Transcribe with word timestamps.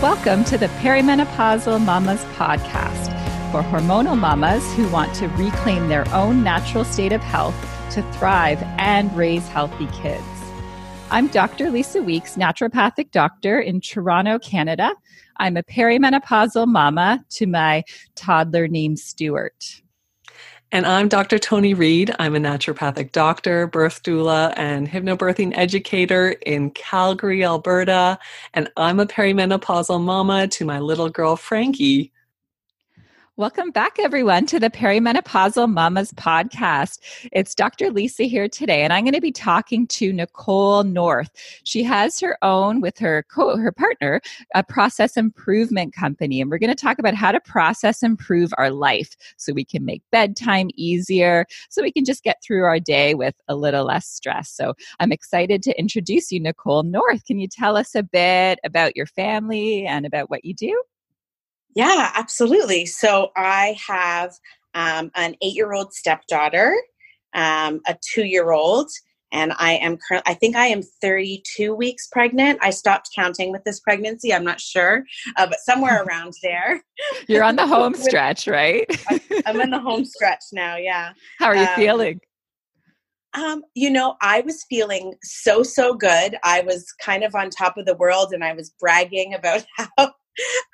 Welcome 0.00 0.44
to 0.44 0.56
the 0.56 0.68
Perimenopausal 0.80 1.84
Mamas 1.84 2.22
podcast 2.36 3.06
for 3.50 3.62
hormonal 3.62 4.16
mamas 4.16 4.62
who 4.74 4.88
want 4.90 5.12
to 5.16 5.26
reclaim 5.30 5.88
their 5.88 6.08
own 6.14 6.44
natural 6.44 6.84
state 6.84 7.10
of 7.10 7.20
health 7.20 7.56
to 7.90 8.02
thrive 8.12 8.62
and 8.78 9.12
raise 9.16 9.48
healthy 9.48 9.88
kids. 10.00 10.22
I'm 11.10 11.26
Dr. 11.26 11.72
Lisa 11.72 12.00
Weeks, 12.00 12.36
naturopathic 12.36 13.10
doctor 13.10 13.58
in 13.58 13.80
Toronto, 13.80 14.38
Canada. 14.38 14.94
I'm 15.38 15.56
a 15.56 15.64
perimenopausal 15.64 16.68
mama 16.68 17.24
to 17.30 17.48
my 17.48 17.82
toddler 18.14 18.68
named 18.68 19.00
Stuart. 19.00 19.82
And 20.70 20.84
I'm 20.84 21.08
Dr. 21.08 21.38
Tony 21.38 21.72
Reed. 21.72 22.14
I'm 22.18 22.36
a 22.36 22.38
naturopathic 22.38 23.12
doctor, 23.12 23.66
birth 23.66 24.02
doula, 24.02 24.52
and 24.54 24.86
hypnobirthing 24.86 25.56
educator 25.56 26.32
in 26.44 26.70
Calgary, 26.72 27.42
Alberta. 27.42 28.18
And 28.52 28.70
I'm 28.76 29.00
a 29.00 29.06
perimenopausal 29.06 30.02
mama 30.02 30.46
to 30.48 30.66
my 30.66 30.78
little 30.78 31.08
girl, 31.08 31.36
Frankie. 31.36 32.12
Welcome 33.38 33.70
back, 33.70 34.00
everyone, 34.00 34.46
to 34.46 34.58
the 34.58 34.68
Perimenopausal 34.68 35.72
Mamas 35.72 36.12
podcast. 36.14 36.98
It's 37.30 37.54
Dr. 37.54 37.92
Lisa 37.92 38.24
here 38.24 38.48
today, 38.48 38.82
and 38.82 38.92
I'm 38.92 39.04
going 39.04 39.14
to 39.14 39.20
be 39.20 39.30
talking 39.30 39.86
to 39.86 40.12
Nicole 40.12 40.82
North. 40.82 41.30
She 41.62 41.84
has 41.84 42.18
her 42.18 42.36
own, 42.42 42.80
with 42.80 42.98
her 42.98 43.24
co- 43.32 43.56
her 43.56 43.70
partner, 43.70 44.20
a 44.56 44.64
process 44.64 45.16
improvement 45.16 45.94
company, 45.94 46.40
and 46.40 46.50
we're 46.50 46.58
going 46.58 46.74
to 46.74 46.74
talk 46.74 46.98
about 46.98 47.14
how 47.14 47.30
to 47.30 47.38
process 47.38 48.02
improve 48.02 48.52
our 48.58 48.72
life 48.72 49.14
so 49.36 49.52
we 49.52 49.64
can 49.64 49.84
make 49.84 50.02
bedtime 50.10 50.68
easier, 50.74 51.46
so 51.70 51.80
we 51.80 51.92
can 51.92 52.04
just 52.04 52.24
get 52.24 52.42
through 52.42 52.64
our 52.64 52.80
day 52.80 53.14
with 53.14 53.36
a 53.46 53.54
little 53.54 53.84
less 53.84 54.08
stress. 54.08 54.50
So 54.50 54.74
I'm 54.98 55.12
excited 55.12 55.62
to 55.62 55.78
introduce 55.78 56.32
you, 56.32 56.40
Nicole 56.40 56.82
North. 56.82 57.24
Can 57.24 57.38
you 57.38 57.46
tell 57.46 57.76
us 57.76 57.94
a 57.94 58.02
bit 58.02 58.58
about 58.64 58.96
your 58.96 59.06
family 59.06 59.86
and 59.86 60.06
about 60.06 60.28
what 60.28 60.44
you 60.44 60.54
do? 60.54 60.82
Yeah, 61.78 62.10
absolutely. 62.16 62.86
So 62.86 63.30
I 63.36 63.78
have 63.86 64.32
um, 64.74 65.12
an 65.14 65.36
eight 65.40 65.54
year 65.54 65.72
old 65.72 65.94
stepdaughter, 65.94 66.76
um, 67.34 67.82
a 67.86 67.96
two 68.02 68.24
year 68.24 68.50
old, 68.50 68.90
and 69.30 69.52
I 69.60 69.74
am 69.74 69.96
currently, 69.96 70.28
I 70.28 70.34
think 70.34 70.56
I 70.56 70.66
am 70.66 70.82
32 70.82 71.72
weeks 71.72 72.08
pregnant. 72.08 72.58
I 72.62 72.70
stopped 72.70 73.10
counting 73.14 73.52
with 73.52 73.62
this 73.62 73.78
pregnancy. 73.78 74.34
I'm 74.34 74.42
not 74.42 74.60
sure, 74.60 75.04
uh, 75.36 75.46
but 75.46 75.60
somewhere 75.60 76.02
around 76.08 76.32
there. 76.42 76.82
You're 77.28 77.44
on 77.44 77.54
the 77.54 77.66
home 77.68 77.94
stretch, 77.94 78.48
right? 78.48 78.84
I'm 79.46 79.60
in 79.60 79.70
the 79.70 79.78
home 79.78 80.04
stretch 80.16 80.46
now. 80.52 80.78
Yeah. 80.78 81.12
How 81.38 81.46
are 81.46 81.54
you 81.54 81.62
um, 81.62 81.76
feeling? 81.76 82.20
Um, 83.34 83.62
you 83.76 83.90
know, 83.90 84.16
I 84.20 84.40
was 84.40 84.64
feeling 84.68 85.14
so, 85.22 85.62
so 85.62 85.94
good. 85.94 86.38
I 86.42 86.62
was 86.62 86.92
kind 87.00 87.22
of 87.22 87.36
on 87.36 87.50
top 87.50 87.78
of 87.78 87.86
the 87.86 87.94
world 87.94 88.32
and 88.32 88.42
I 88.42 88.52
was 88.52 88.74
bragging 88.80 89.34
about 89.34 89.64
how 89.76 90.10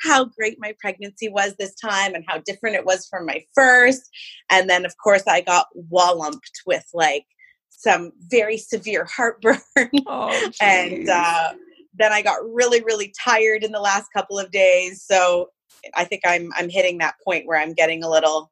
how 0.03 0.27
great 0.27 0.57
my 0.59 0.75
pregnancy 0.81 1.29
was 1.29 1.55
this 1.59 1.75
time 1.75 2.15
and 2.15 2.25
how 2.29 2.39
different 2.45 2.77
it 2.77 2.85
was 2.85 3.07
from 3.07 3.27
my 3.27 3.43
first. 3.55 4.03
And 4.51 4.69
then, 4.69 4.85
of 4.85 4.95
course, 5.03 5.25
I 5.27 5.41
got 5.41 5.67
wallumped 5.91 6.63
with 6.67 6.85
like 6.93 7.25
some 7.71 8.13
very 8.31 8.57
severe 8.57 9.05
heartburn. 9.05 9.61
Oh, 10.07 10.51
and 10.61 11.09
uh, 11.09 11.55
then 11.95 12.13
I 12.13 12.23
got 12.23 12.39
really, 12.53 12.83
really 12.83 13.13
tired 13.23 13.65
in 13.65 13.73
the 13.73 13.81
last 13.81 14.07
couple 14.15 14.39
of 14.39 14.51
days. 14.51 15.03
So 15.03 15.49
I 15.95 16.05
think 16.05 16.23
I'm 16.25 16.51
I'm 16.57 16.69
hitting 16.69 16.99
that 16.99 17.17
point 17.25 17.47
where 17.47 17.59
I'm 17.59 17.73
getting 17.73 18.03
a 18.03 18.11
little 18.11 18.51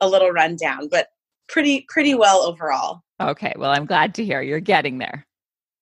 a 0.00 0.08
little 0.08 0.30
run 0.30 0.56
down, 0.56 0.88
but 0.88 1.08
pretty 1.48 1.86
pretty 1.88 2.14
well 2.14 2.42
overall. 2.42 3.02
Okay, 3.20 3.52
well 3.56 3.70
I'm 3.70 3.86
glad 3.86 4.14
to 4.14 4.24
hear 4.24 4.40
you're 4.40 4.60
getting 4.60 4.98
there. 4.98 5.26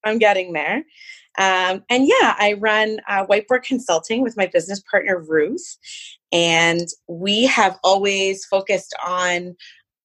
I'm 0.03 0.17
getting 0.17 0.53
there. 0.53 0.83
Um, 1.39 1.83
and 1.89 2.05
yeah, 2.05 2.35
I 2.37 2.57
run 2.59 2.99
uh, 3.07 3.25
Whiteboard 3.25 3.63
Consulting 3.63 4.21
with 4.21 4.35
my 4.35 4.45
business 4.45 4.83
partner, 4.91 5.23
Ruth. 5.25 5.77
And 6.33 6.87
we 7.07 7.45
have 7.45 7.79
always 7.83 8.45
focused 8.45 8.93
on, 9.05 9.55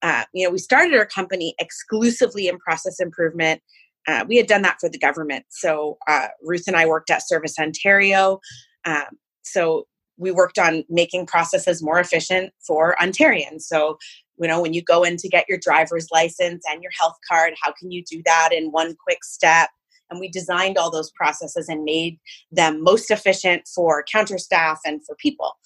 uh, 0.03 0.25
you 0.33 0.47
know, 0.47 0.53
we 0.53 0.59
started 0.59 0.95
our 0.95 1.07
company 1.07 1.55
exclusively 1.59 2.47
in 2.47 2.59
process 2.59 3.01
improvement. 3.01 3.61
Uh, 4.07 4.25
we 4.29 4.37
had 4.37 4.47
done 4.47 4.63
that 4.63 4.77
for 4.81 4.89
the 4.89 4.99
government. 4.99 5.45
So 5.49 5.99
uh, 6.07 6.29
Ruth 6.43 6.65
and 6.69 6.77
I 6.77 6.87
worked 6.87 7.11
at 7.11 7.27
Service 7.27 7.59
Ontario. 7.59 8.39
Um, 8.85 9.19
so 9.43 9.87
we 10.17 10.31
worked 10.31 10.59
on 10.59 10.85
making 10.89 11.27
processes 11.27 11.83
more 11.83 11.99
efficient 11.99 12.53
for 12.65 12.95
Ontarians. 13.01 13.63
So, 13.63 13.99
you 14.39 14.47
know, 14.47 14.63
when 14.63 14.73
you 14.73 14.83
go 14.83 15.03
in 15.03 15.17
to 15.17 15.29
get 15.29 15.47
your 15.49 15.59
driver's 15.59 16.09
license 16.13 16.63
and 16.71 16.83
your 16.83 16.93
health 16.97 17.17
card, 17.29 17.55
how 17.61 17.73
can 17.73 17.91
you 17.91 18.05
do 18.09 18.23
that 18.25 18.51
in 18.53 18.71
one 18.71 18.95
quick 19.03 19.25
step? 19.25 19.71
And 20.15 20.21
we 20.21 20.29
designed 20.29 20.79
all 20.79 20.91
those 20.91 21.11
processes 21.11 21.69
and 21.69 21.85
made 21.85 22.19
them 22.53 22.83
most 22.83 23.11
efficient 23.11 23.67
for 23.67 24.05
counter 24.11 24.39
staff 24.39 24.81
and 24.87 25.05
for 25.05 25.17
people. 25.17 25.57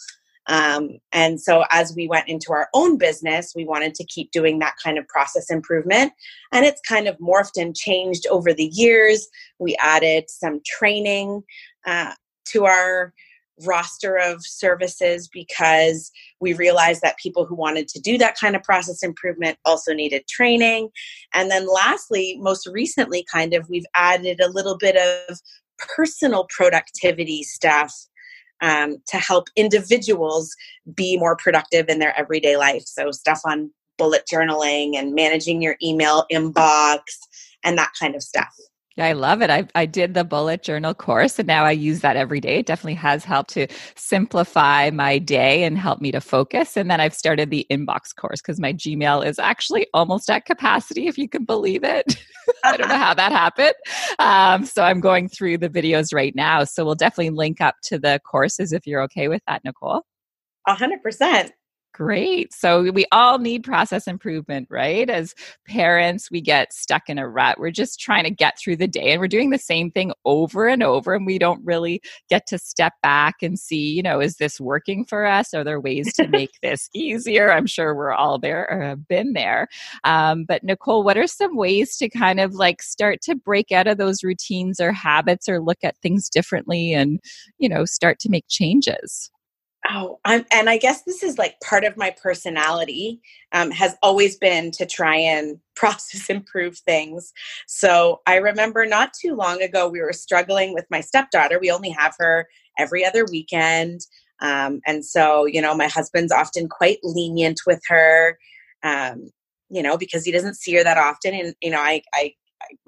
Um, 0.47 0.98
and 1.12 1.38
so 1.38 1.64
as 1.70 1.94
we 1.94 2.09
went 2.09 2.26
into 2.26 2.54
our 2.54 2.70
own 2.72 2.97
business 2.97 3.53
we 3.54 3.66
wanted 3.66 3.94
to 3.97 4.04
keep 4.04 4.31
doing 4.31 4.59
that 4.60 4.76
kind 4.82 4.97
of 4.97 5.06
process 5.06 5.50
improvement 5.50 6.14
and 6.53 6.64
it's 6.64 6.81
kind 6.81 7.06
of 7.06 7.19
morphed 7.19 7.60
and 7.60 7.76
changed 7.76 8.26
over 8.28 8.54
the 8.54 8.70
years. 8.72 9.28
We 9.59 9.76
added 9.78 10.31
some 10.31 10.62
training 10.65 11.42
uh, 11.86 12.15
to 12.47 12.65
our 12.65 13.12
roster 13.67 14.17
of 14.17 14.45
services 14.45 15.29
because 15.29 16.11
we 16.41 16.53
realized 16.53 17.03
that 17.03 17.19
people 17.19 17.45
who 17.45 17.55
wanted 17.55 17.89
to 17.89 18.01
do 18.01 18.19
that 18.19 18.37
kind 18.37 18.57
of 18.57 18.63
process 18.63 19.03
improvement 19.03 19.59
also 19.65 19.93
needed 19.93 20.27
training. 20.29 20.91
And 21.35 21.51
then, 21.51 21.67
lastly, 21.67 22.39
most 22.41 22.67
recently, 22.67 23.25
kind 23.31 23.55
of, 23.55 23.69
we've 23.69 23.87
added 23.95 24.41
a 24.41 24.51
little 24.51 24.77
bit 24.77 24.97
of 24.97 25.39
personal 25.79 26.47
productivity 26.49 27.43
stuff 27.43 27.95
um, 28.61 28.99
to 29.09 29.19
help 29.19 29.49
individuals 29.57 30.55
be 30.95 31.17
more 31.17 31.37
productive 31.37 31.89
in 31.89 31.99
their 31.99 32.19
everyday 32.19 32.57
life. 32.57 32.85
So, 32.87 33.11
stuff 33.11 33.41
on 33.45 33.71
bullet 33.99 34.25
journaling 34.33 34.97
and 34.97 35.15
managing 35.15 35.61
your 35.61 35.77
email 35.83 36.25
inbox 36.33 37.01
and 37.65 37.77
that 37.77 37.93
kind 37.99 38.15
of 38.15 38.23
stuff. 38.23 38.55
I 38.98 39.12
love 39.12 39.42
it. 39.42 39.50
I, 39.50 39.66
I 39.75 39.86
did 39.86 40.14
the 40.14 40.25
bullet 40.25 40.62
journal 40.62 40.94
course 40.94 41.38
and 41.38 41.47
now 41.47 41.64
I 41.64 41.70
use 41.70 42.00
that 42.00 42.16
every 42.16 42.41
day. 42.41 42.59
It 42.59 42.66
definitely 42.66 42.94
has 42.94 43.25
helped 43.25 43.50
to 43.50 43.69
simplify 43.94 44.91
my 44.91 45.19
day 45.19 45.64
and 45.64 45.78
help 45.78 46.00
me 46.00 46.10
to 46.12 46.20
focus. 46.20 46.76
And 46.76 46.91
then 46.91 47.00
I've 47.00 47.14
started 47.14 47.50
the 47.50 47.66
inbox 47.70 48.14
course 48.14 48.41
because 48.41 48.59
my 48.59 48.72
Gmail 48.72 49.25
is 49.25 49.38
actually 49.38 49.86
almost 49.94 50.28
at 50.31 50.47
capacity, 50.47 51.06
if 51.06 51.16
you 51.16 51.28
can 51.28 51.44
believe 51.44 51.84
it. 51.84 52.16
I 52.64 52.76
don't 52.76 52.88
know 52.88 52.97
how 52.97 53.14
that 53.14 53.32
happened. 53.32 53.75
Um, 54.19 54.64
so 54.64 54.82
I'm 54.82 55.00
going 55.00 55.28
through 55.28 55.59
the 55.59 55.69
videos 55.69 56.15
right 56.15 56.34
now. 56.34 56.65
So 56.65 56.84
we'll 56.84 56.94
definitely 56.94 57.30
link 57.30 57.60
up 57.60 57.76
to 57.84 57.98
the 57.98 58.20
courses 58.25 58.72
if 58.72 58.86
you're 58.86 59.03
okay 59.03 59.28
with 59.28 59.42
that, 59.47 59.62
Nicole. 59.65 60.03
A 60.66 60.75
hundred 60.75 61.03
percent. 61.03 61.53
Great. 61.94 62.53
So 62.53 62.93
we 62.93 63.06
all 63.10 63.38
need 63.41 63.65
process 63.65 64.06
improvement, 64.06 64.69
right? 64.71 65.10
As 65.10 65.34
parents, 65.66 66.31
we 66.31 66.41
get 66.41 66.72
stuck 66.72 67.09
in 67.09 67.19
a 67.19 67.28
rut. 67.28 67.59
We're 67.59 67.72
just 67.72 67.99
trying 67.99 68.22
to 68.22 68.31
get 68.31 68.56
through 68.56 68.76
the 68.76 68.87
day 68.87 69.10
and 69.10 69.21
we're 69.21 69.26
doing 69.26 69.50
the 69.50 69.59
same 69.59 69.91
thing 69.91 70.12
over 70.25 70.69
and 70.69 70.82
over. 70.84 71.15
And 71.15 71.27
we 71.27 71.38
don't 71.38 71.65
really 71.65 72.00
get 72.31 72.47
to 72.48 72.59
step 72.59 72.93
back 73.03 73.37
and 73.43 73.59
see, 73.59 73.91
you 73.91 74.03
know, 74.03 74.21
is 74.21 74.37
this 74.37 74.60
working 74.60 75.04
for 75.04 75.27
us? 75.27 75.53
Are 75.54 75.65
there 75.65 75.81
ways 75.81 76.12
to 76.15 76.28
make 76.28 76.50
this 76.62 76.88
easier? 76.94 77.50
I'm 77.50 77.66
sure 77.66 77.94
we're 77.97 78.12
all 78.12 78.38
there 78.38 78.69
or 78.71 78.81
have 78.82 79.09
been 79.09 79.32
there. 79.32 79.66
Um, 80.04 80.44
but 80.44 80.62
Nicole, 80.62 81.03
what 81.03 81.16
are 81.19 81.27
some 81.27 81.56
ways 81.56 81.97
to 81.97 82.09
kind 82.09 82.38
of 82.38 82.54
like 82.54 82.81
start 82.81 83.22
to 83.22 83.34
break 83.34 83.72
out 83.72 83.88
of 83.88 83.98
those 83.98 84.22
routines 84.22 84.78
or 84.78 84.93
habits 84.93 85.48
or 85.48 85.60
look 85.60 85.78
at 85.82 85.98
things 85.98 86.28
differently 86.28 86.93
and, 86.93 87.19
you 87.59 87.69
know, 87.69 87.84
start 87.84 88.21
to 88.21 88.31
make 88.31 88.44
changes? 88.48 89.31
Oh, 89.91 90.21
I'm, 90.25 90.44
and 90.53 90.69
I 90.69 90.76
guess 90.76 91.03
this 91.03 91.22
is 91.22 91.38
like 91.38 91.59
part 91.60 91.84
of 91.84 91.97
my 91.97 92.15
personality 92.22 93.21
um, 93.53 93.71
has 93.71 93.97
always 94.03 94.37
been 94.37 94.71
to 94.72 94.84
try 94.84 95.16
and 95.16 95.59
process 95.76 96.28
improve 96.28 96.76
things. 96.78 97.32
So 97.66 98.21
I 98.27 98.37
remember 98.37 98.84
not 98.84 99.12
too 99.15 99.34
long 99.34 99.62
ago, 99.62 99.89
we 99.89 100.01
were 100.01 100.13
struggling 100.13 100.74
with 100.74 100.84
my 100.91 101.01
stepdaughter. 101.01 101.59
We 101.59 101.71
only 101.71 101.91
have 101.91 102.15
her 102.18 102.48
every 102.78 103.04
other 103.04 103.24
weekend. 103.30 104.01
Um, 104.41 104.80
and 104.86 105.04
so, 105.04 105.47
you 105.47 105.63
know, 105.63 105.74
my 105.74 105.86
husband's 105.89 106.33
often 106.33 106.68
quite 106.68 106.98
lenient 107.03 107.60
with 107.66 107.80
her, 107.89 108.39
um, 108.83 109.30
you 109.71 109.83
know, 109.83 109.97
because 109.97 110.24
he 110.24 110.33
doesn't 110.33 110.57
see 110.57 110.74
her 110.74 110.84
that 110.84 110.98
often. 110.98 111.34
And, 111.34 111.54
you 111.63 111.71
know, 111.71 111.80
I, 111.80 112.03
I 112.13 112.34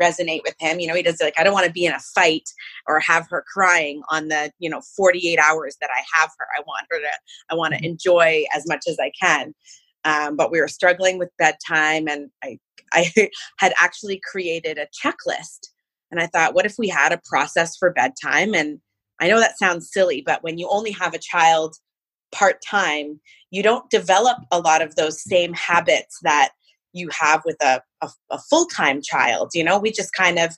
resonate 0.00 0.43
with 0.44 0.55
him. 0.58 0.81
You 0.81 0.88
know, 0.88 0.94
he 0.94 1.02
does 1.02 1.20
like, 1.20 1.38
I 1.38 1.44
don't 1.44 1.52
want 1.52 1.67
to 1.67 1.72
be 1.72 1.84
in 1.84 1.93
a 1.93 2.00
fight 2.00 2.49
or 2.87 3.00
have 3.00 3.26
her 3.31 3.44
crying 3.52 4.02
on 4.11 4.28
the, 4.28 4.52
you 4.58 4.69
know, 4.69 4.81
48 4.96 5.38
hours 5.38 5.76
that 5.81 5.90
I 5.93 6.02
have 6.19 6.31
her. 6.38 6.46
I 6.56 6.62
want 6.67 6.87
her 6.90 6.99
to, 6.99 7.11
I 7.50 7.55
want 7.55 7.75
to 7.75 7.78
mm-hmm. 7.78 7.87
enjoy 7.87 8.44
as 8.55 8.67
much 8.67 8.84
as 8.88 8.99
I 8.99 9.11
can. 9.20 9.55
Um, 10.05 10.37
but 10.37 10.50
we 10.50 10.61
were 10.61 10.69
struggling 10.69 11.19
with 11.19 11.28
bedtime 11.38 12.08
and 12.08 12.31
I, 12.43 12.58
I 12.93 13.12
had 13.58 13.75
actually 13.81 14.20
created 14.31 14.78
a 14.78 14.88
checklist. 15.05 15.69
And 16.11 16.20
I 16.20 16.26
thought, 16.26 16.55
what 16.55 16.66
if 16.66 16.75
we 16.78 16.88
had 16.88 17.12
a 17.12 17.20
process 17.25 17.76
for 17.76 17.93
bedtime? 17.93 18.55
And 18.55 18.81
I 19.20 19.28
know 19.28 19.38
that 19.38 19.58
sounds 19.58 19.93
silly, 19.93 20.23
but 20.25 20.43
when 20.43 20.58
you 20.58 20.69
only 20.69 20.90
have 20.93 21.14
a 21.14 21.19
child 21.19 21.76
part 22.32 22.62
time, 22.69 23.20
you 23.50 23.62
don't 23.62 23.88
develop 23.90 24.38
a 24.50 24.61
lot 24.61 24.82
of 24.82 24.96
those 24.96 25.23
same 25.23 25.52
habits 25.52 26.19
that 26.23 26.50
you 26.92 27.08
have 27.19 27.42
with 27.44 27.56
a, 27.62 27.82
a, 28.00 28.10
a 28.31 28.38
full 28.38 28.66
time 28.66 29.00
child. 29.02 29.50
You 29.54 29.64
know, 29.64 29.78
we 29.78 29.90
just 29.92 30.12
kind 30.12 30.38
of 30.38 30.56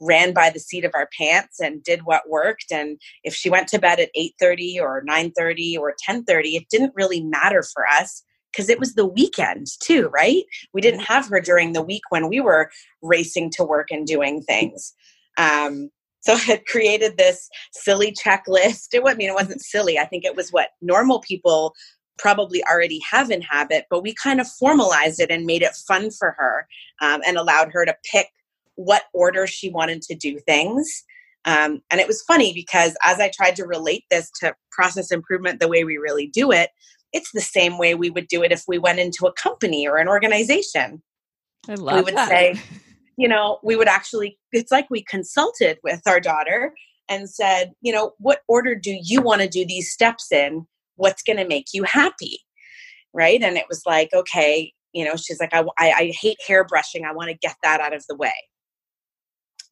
ran 0.00 0.32
by 0.32 0.50
the 0.50 0.60
seat 0.60 0.84
of 0.84 0.92
our 0.94 1.08
pants 1.18 1.60
and 1.60 1.82
did 1.82 2.02
what 2.04 2.28
worked 2.28 2.70
and 2.70 3.00
if 3.24 3.34
she 3.34 3.50
went 3.50 3.66
to 3.66 3.80
bed 3.80 3.98
at 3.98 4.10
8:30 4.16 4.80
or 4.80 5.02
9:30 5.02 5.76
or 5.76 5.92
10:30 6.08 6.54
it 6.54 6.68
didn't 6.70 6.92
really 6.94 7.20
matter 7.20 7.64
for 7.64 7.84
us 7.84 8.22
because 8.52 8.68
it 8.68 8.78
was 8.78 8.94
the 8.94 9.04
weekend 9.04 9.66
too 9.82 10.08
right 10.14 10.44
we 10.72 10.80
didn't 10.80 11.00
have 11.00 11.28
her 11.28 11.40
during 11.40 11.72
the 11.72 11.82
week 11.82 12.02
when 12.10 12.28
we 12.28 12.38
were 12.38 12.70
racing 13.02 13.50
to 13.50 13.64
work 13.64 13.88
and 13.90 14.06
doing 14.06 14.40
things 14.42 14.94
um, 15.36 15.90
so 16.20 16.32
I 16.34 16.38
had 16.38 16.66
created 16.66 17.16
this 17.16 17.48
silly 17.72 18.12
checklist. 18.12 18.88
It, 18.92 19.02
I 19.06 19.14
mean, 19.14 19.30
it 19.30 19.34
wasn't 19.34 19.62
silly. 19.62 19.98
I 19.98 20.04
think 20.04 20.24
it 20.24 20.36
was 20.36 20.50
what 20.50 20.70
normal 20.80 21.20
people 21.20 21.74
probably 22.18 22.62
already 22.64 23.00
have 23.10 23.30
in 23.30 23.42
habit, 23.42 23.86
but 23.90 24.02
we 24.02 24.14
kind 24.14 24.40
of 24.40 24.48
formalized 24.48 25.20
it 25.20 25.30
and 25.30 25.46
made 25.46 25.62
it 25.62 25.74
fun 25.86 26.10
for 26.10 26.34
her 26.38 26.66
um, 27.00 27.20
and 27.26 27.36
allowed 27.36 27.70
her 27.72 27.84
to 27.84 27.96
pick 28.10 28.28
what 28.74 29.04
order 29.12 29.46
she 29.46 29.70
wanted 29.70 30.02
to 30.02 30.14
do 30.14 30.38
things. 30.40 31.04
Um, 31.44 31.80
and 31.90 32.00
it 32.00 32.06
was 32.06 32.22
funny 32.22 32.52
because 32.52 32.96
as 33.04 33.20
I 33.20 33.30
tried 33.34 33.56
to 33.56 33.64
relate 33.64 34.04
this 34.10 34.30
to 34.40 34.54
process 34.70 35.10
improvement 35.10 35.60
the 35.60 35.68
way 35.68 35.84
we 35.84 35.96
really 35.96 36.26
do 36.26 36.52
it, 36.52 36.70
it's 37.12 37.32
the 37.32 37.40
same 37.40 37.78
way 37.78 37.94
we 37.94 38.10
would 38.10 38.28
do 38.28 38.42
it 38.42 38.52
if 38.52 38.64
we 38.68 38.78
went 38.78 38.98
into 38.98 39.26
a 39.26 39.32
company 39.32 39.88
or 39.88 39.96
an 39.96 40.08
organization. 40.08 41.02
I 41.68 41.74
love 41.74 41.96
we 41.96 42.02
would 42.02 42.16
that. 42.16 42.28
say, 42.28 42.60
you 43.16 43.28
know, 43.28 43.58
we 43.62 43.76
would 43.76 43.88
actually, 43.88 44.38
it's 44.52 44.70
like 44.70 44.88
we 44.90 45.02
consulted 45.02 45.78
with 45.82 46.02
our 46.06 46.20
daughter 46.20 46.74
and 47.08 47.28
said, 47.28 47.72
you 47.80 47.92
know, 47.92 48.12
what 48.18 48.42
order 48.48 48.74
do 48.74 48.96
you 49.02 49.22
want 49.22 49.40
to 49.40 49.48
do 49.48 49.64
these 49.66 49.90
steps 49.90 50.30
in? 50.30 50.66
What's 50.98 51.22
going 51.22 51.38
to 51.38 51.46
make 51.46 51.66
you 51.72 51.84
happy? 51.84 52.40
Right. 53.14 53.42
And 53.42 53.56
it 53.56 53.66
was 53.68 53.82
like, 53.86 54.10
okay, 54.12 54.72
you 54.92 55.04
know, 55.04 55.16
she's 55.16 55.40
like, 55.40 55.54
I, 55.54 55.64
I, 55.78 55.92
I 55.92 56.12
hate 56.20 56.38
hair 56.46 56.64
brushing. 56.64 57.04
I 57.04 57.12
want 57.12 57.30
to 57.30 57.36
get 57.36 57.56
that 57.62 57.80
out 57.80 57.94
of 57.94 58.04
the 58.08 58.16
way. 58.16 58.32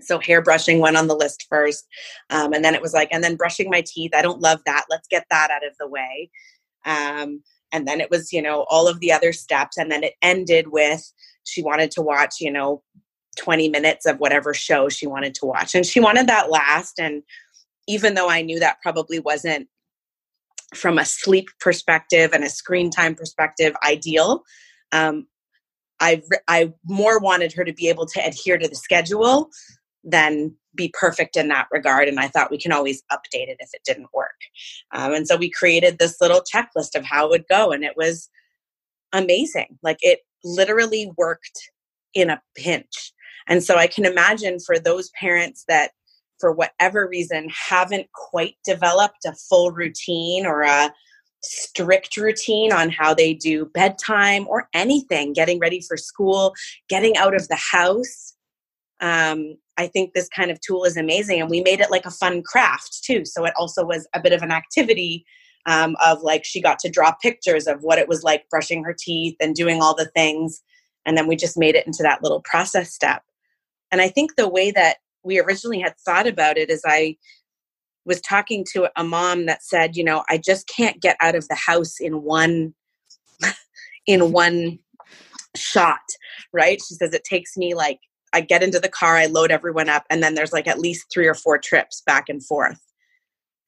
So 0.00 0.19
hair 0.19 0.43
brushing 0.43 0.81
went 0.81 0.96
on 0.96 1.06
the 1.06 1.17
list 1.17 1.46
first. 1.49 1.87
Um, 2.31 2.52
and 2.52 2.64
then 2.64 2.75
it 2.75 2.82
was 2.82 2.93
like, 2.93 3.08
and 3.12 3.25
then 3.25 3.37
brushing 3.37 3.70
my 3.70 3.82
teeth. 3.87 4.12
I 4.14 4.23
don't 4.23 4.40
love 4.40 4.61
that. 4.67 4.84
Let's 4.90 5.08
get 5.08 5.25
that 5.31 5.50
out 5.50 5.67
of 5.67 5.75
the 5.78 5.88
way. 5.88 6.31
Um, 6.84 7.43
and 7.72 7.88
then 7.88 8.00
it 8.00 8.11
was, 8.11 8.32
you 8.32 8.43
know, 8.43 8.67
all 8.70 8.88
of 8.88 9.00
the 9.00 9.12
other 9.12 9.32
steps. 9.32 9.76
And 9.76 9.90
then 9.90 10.05
it 10.05 10.14
ended 10.22 10.69
with 10.69 11.12
she 11.44 11.62
wanted 11.62 11.90
to 11.93 12.02
watch, 12.02 12.37
you 12.40 12.50
know, 12.50 12.82
20 13.38 13.69
minutes 13.69 14.06
of 14.06 14.19
whatever 14.19 14.55
show 14.55 14.88
she 14.88 15.06
wanted 15.06 15.34
to 15.37 15.46
watch. 15.46 15.75
And 15.75 15.87
she 15.87 16.00
wanted 16.00 16.26
that 16.26 16.50
last. 16.50 16.99
And 16.99 17.22
even 17.87 18.14
though 18.14 18.29
I 18.29 18.43
knew 18.43 18.58
that 18.61 18.81
probably 18.82 19.19
wasn't 19.19 19.69
from 20.74 20.98
a 20.98 21.04
sleep 21.04 21.48
perspective 21.60 22.32
and 22.32 22.44
a 22.44 22.50
screen 22.50 22.90
time 22.90 23.14
perspective 23.14 23.74
ideal, 23.84 24.42
um, 24.92 25.26
I, 26.00 26.22
I 26.48 26.72
more 26.84 27.18
wanted 27.18 27.52
her 27.54 27.64
to 27.64 27.72
be 27.72 27.88
able 27.88 28.06
to 28.06 28.20
adhere 28.24 28.58
to 28.58 28.68
the 28.68 28.74
schedule 28.74 29.48
than 30.04 30.54
be 30.74 30.92
perfect 30.98 31.36
in 31.36 31.48
that 31.48 31.68
regard. 31.72 32.08
And 32.08 32.20
I 32.20 32.28
thought 32.28 32.50
we 32.50 32.58
can 32.58 32.72
always 32.72 33.02
update 33.10 33.48
it 33.48 33.56
if 33.60 33.70
it 33.72 33.82
didn't 33.84 34.12
work. 34.12 34.36
Um, 34.92 35.14
and 35.14 35.26
so 35.26 35.36
we 35.36 35.50
created 35.50 35.98
this 35.98 36.20
little 36.20 36.42
checklist 36.42 36.94
of 36.94 37.04
how 37.04 37.26
it 37.26 37.30
would 37.30 37.48
go. 37.48 37.72
And 37.72 37.82
it 37.82 37.96
was 37.96 38.28
amazing. 39.12 39.78
Like 39.82 39.98
it 40.02 40.20
literally 40.44 41.10
worked 41.16 41.70
in 42.14 42.30
a 42.30 42.42
pinch. 42.54 43.12
And 43.48 43.62
so 43.62 43.76
I 43.76 43.86
can 43.86 44.04
imagine 44.04 44.58
for 44.60 44.78
those 44.78 45.10
parents 45.19 45.64
that, 45.69 45.92
for 46.38 46.52
whatever 46.52 47.08
reason, 47.08 47.48
haven't 47.50 48.06
quite 48.12 48.56
developed 48.64 49.24
a 49.26 49.34
full 49.48 49.70
routine 49.70 50.46
or 50.46 50.62
a 50.62 50.92
strict 51.42 52.16
routine 52.16 52.72
on 52.72 52.90
how 52.90 53.14
they 53.14 53.34
do 53.34 53.66
bedtime 53.66 54.46
or 54.48 54.68
anything, 54.74 55.32
getting 55.32 55.58
ready 55.58 55.80
for 55.80 55.96
school, 55.96 56.54
getting 56.88 57.16
out 57.16 57.34
of 57.34 57.48
the 57.48 57.56
house. 57.56 58.34
Um, 59.00 59.56
I 59.76 59.86
think 59.86 60.12
this 60.12 60.28
kind 60.28 60.50
of 60.50 60.60
tool 60.60 60.84
is 60.84 60.96
amazing. 60.96 61.40
And 61.40 61.50
we 61.50 61.60
made 61.60 61.80
it 61.80 61.90
like 61.90 62.06
a 62.06 62.10
fun 62.10 62.42
craft 62.42 63.04
too. 63.04 63.24
So 63.24 63.44
it 63.44 63.52
also 63.56 63.84
was 63.84 64.08
a 64.14 64.20
bit 64.20 64.32
of 64.32 64.42
an 64.42 64.50
activity 64.50 65.24
um, 65.66 65.96
of 66.04 66.22
like 66.22 66.44
she 66.44 66.60
got 66.60 66.78
to 66.80 66.90
draw 66.90 67.12
pictures 67.12 67.66
of 67.66 67.82
what 67.82 67.98
it 67.98 68.08
was 68.08 68.22
like 68.22 68.48
brushing 68.48 68.84
her 68.84 68.96
teeth 68.98 69.36
and 69.40 69.54
doing 69.54 69.82
all 69.82 69.94
the 69.94 70.10
things. 70.16 70.62
And 71.04 71.16
then 71.16 71.26
we 71.26 71.36
just 71.36 71.58
made 71.58 71.74
it 71.74 71.86
into 71.86 72.02
that 72.02 72.22
little 72.22 72.40
process 72.40 72.92
step. 72.92 73.22
And 73.92 74.00
I 74.00 74.08
think 74.08 74.36
the 74.36 74.48
way 74.48 74.70
that 74.72 74.96
we 75.26 75.40
originally 75.40 75.81
had 75.81 75.94
thought 76.05 76.26
about 76.26 76.56
it 76.56 76.70
is 76.70 76.82
I 76.87 77.17
was 78.05 78.20
talking 78.20 78.64
to 78.73 78.88
a 78.96 79.05
mom 79.05 79.46
that 79.46 79.62
said, 79.62 79.96
you 79.96 80.05
know, 80.05 80.23
I 80.31 80.38
just 80.38 80.69
can't 80.69 81.02
get 81.02 81.17
out 81.20 81.34
of 81.34 81.46
the 81.49 81.56
house 81.56 81.96
in 82.00 82.23
one 82.23 82.75
in 84.06 84.32
one 84.32 84.78
shot, 85.56 86.00
right? 86.52 86.81
She 86.81 86.94
says 86.94 87.12
it 87.12 87.25
takes 87.25 87.56
me 87.56 87.75
like 87.75 87.99
I 88.32 88.40
get 88.40 88.62
into 88.62 88.78
the 88.78 88.88
car, 88.88 89.17
I 89.17 89.26
load 89.26 89.50
everyone 89.50 89.88
up, 89.88 90.05
and 90.11 90.23
then 90.23 90.34
there's 90.34 90.52
like 90.52 90.69
at 90.69 90.78
least 90.78 91.06
three 91.12 91.26
or 91.26 91.34
four 91.34 91.58
trips 91.58 92.02
back 92.06 92.29
and 92.29 92.44
forth. 92.44 92.81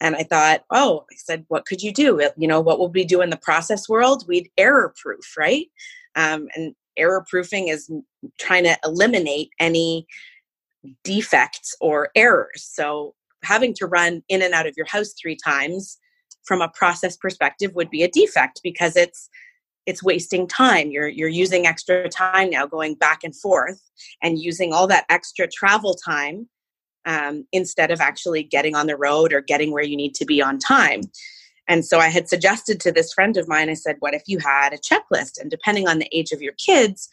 And 0.00 0.14
I 0.14 0.22
thought, 0.22 0.62
oh, 0.70 1.04
I 1.10 1.16
said, 1.16 1.44
what 1.48 1.66
could 1.66 1.82
you 1.82 1.92
do? 1.92 2.20
You 2.36 2.46
know, 2.46 2.60
what 2.60 2.78
will 2.78 2.90
we 2.90 3.04
do 3.04 3.20
in 3.20 3.30
the 3.30 3.36
process 3.36 3.88
world? 3.88 4.24
We'd 4.28 4.48
error 4.56 4.94
proof, 5.02 5.36
right? 5.36 5.66
Um, 6.14 6.48
and 6.54 6.74
error 6.96 7.24
proofing 7.28 7.68
is 7.68 7.90
trying 8.38 8.64
to 8.64 8.76
eliminate 8.84 9.50
any 9.58 10.06
defects 11.04 11.74
or 11.80 12.10
errors. 12.14 12.68
So 12.70 13.14
having 13.44 13.74
to 13.74 13.86
run 13.86 14.22
in 14.28 14.42
and 14.42 14.54
out 14.54 14.66
of 14.66 14.76
your 14.76 14.86
house 14.86 15.14
three 15.20 15.36
times 15.36 15.98
from 16.44 16.62
a 16.62 16.68
process 16.68 17.16
perspective 17.16 17.74
would 17.74 17.90
be 17.90 18.02
a 18.02 18.10
defect 18.10 18.60
because 18.62 18.96
it's 18.96 19.28
it's 19.86 20.02
wasting 20.02 20.46
time. 20.46 20.90
You're 20.90 21.08
you're 21.08 21.28
using 21.28 21.66
extra 21.66 22.08
time 22.08 22.50
now 22.50 22.66
going 22.66 22.94
back 22.94 23.24
and 23.24 23.34
forth 23.34 23.80
and 24.22 24.38
using 24.38 24.72
all 24.72 24.86
that 24.88 25.06
extra 25.08 25.48
travel 25.48 25.94
time 25.94 26.48
um, 27.06 27.46
instead 27.52 27.90
of 27.90 28.00
actually 28.00 28.42
getting 28.42 28.74
on 28.74 28.86
the 28.86 28.96
road 28.96 29.32
or 29.32 29.40
getting 29.40 29.72
where 29.72 29.84
you 29.84 29.96
need 29.96 30.14
to 30.16 30.26
be 30.26 30.42
on 30.42 30.58
time. 30.58 31.02
And 31.68 31.84
so 31.84 31.98
i 31.98 32.08
had 32.08 32.28
suggested 32.28 32.80
to 32.80 32.92
this 32.92 33.12
friend 33.12 33.36
of 33.36 33.46
mine 33.46 33.68
i 33.68 33.74
said 33.74 33.96
what 34.00 34.14
if 34.14 34.22
you 34.26 34.38
had 34.38 34.72
a 34.72 34.78
checklist? 34.78 35.40
And 35.40 35.50
depending 35.50 35.88
on 35.88 35.98
the 35.98 36.08
age 36.12 36.32
of 36.32 36.42
your 36.42 36.54
kids 36.54 37.08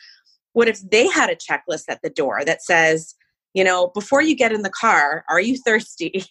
what 0.54 0.70
if 0.70 0.80
they 0.90 1.08
had 1.08 1.30
a 1.30 1.36
checklist 1.36 1.84
at 1.90 2.02
the 2.02 2.10
door 2.10 2.46
that 2.46 2.64
says 2.64 3.16
you 3.56 3.64
know, 3.64 3.88
before 3.88 4.22
you 4.22 4.36
get 4.36 4.52
in 4.52 4.62
the 4.62 4.70
car, 4.70 5.24
are 5.30 5.40
you 5.40 5.58
thirsty? 5.58 6.24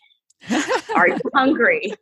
are 0.94 1.08
you 1.08 1.18
hungry? 1.34 1.94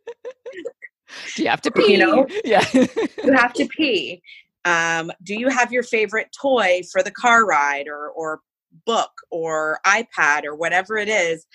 Do 1.36 1.42
you 1.42 1.48
have 1.48 1.62
to 1.62 1.70
pee? 1.70 1.92
You 1.92 1.98
know, 1.98 2.26
yeah. 2.44 2.64
you 2.74 3.32
have 3.32 3.52
to 3.54 3.66
pee. 3.68 4.20
Um, 4.64 5.12
do 5.22 5.34
you 5.34 5.48
have 5.48 5.72
your 5.72 5.84
favorite 5.84 6.28
toy 6.38 6.82
for 6.90 7.02
the 7.02 7.10
car 7.10 7.46
ride 7.46 7.86
or 7.86 8.10
or 8.10 8.40
book 8.84 9.10
or 9.30 9.78
iPad 9.86 10.44
or 10.44 10.56
whatever 10.56 10.96
it 10.96 11.08
is? 11.08 11.46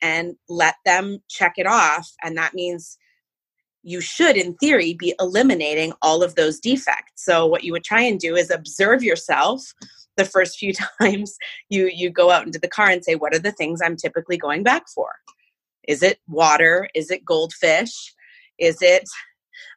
And 0.00 0.36
let 0.48 0.76
them 0.84 1.18
check 1.28 1.54
it 1.56 1.66
off. 1.66 2.08
And 2.22 2.36
that 2.36 2.54
means 2.54 2.96
you 3.82 4.00
should, 4.00 4.36
in 4.36 4.54
theory, 4.54 4.94
be 4.94 5.14
eliminating 5.18 5.94
all 6.02 6.22
of 6.22 6.34
those 6.34 6.60
defects. 6.60 7.24
So, 7.24 7.46
what 7.46 7.64
you 7.64 7.72
would 7.72 7.84
try 7.84 8.02
and 8.02 8.20
do 8.20 8.36
is 8.36 8.50
observe 8.50 9.02
yourself 9.02 9.72
the 10.16 10.24
first 10.24 10.58
few 10.58 10.72
times 11.00 11.36
you 11.68 11.90
you 11.92 12.10
go 12.10 12.30
out 12.30 12.46
into 12.46 12.58
the 12.58 12.68
car 12.68 12.88
and 12.88 13.04
say 13.04 13.14
what 13.14 13.34
are 13.34 13.38
the 13.38 13.52
things 13.52 13.80
i'm 13.82 13.96
typically 13.96 14.36
going 14.36 14.62
back 14.62 14.88
for? 14.88 15.10
Is 15.86 16.02
it 16.02 16.18
water? 16.28 16.88
Is 16.94 17.10
it 17.10 17.24
goldfish? 17.24 18.14
Is 18.58 18.78
it 18.80 19.08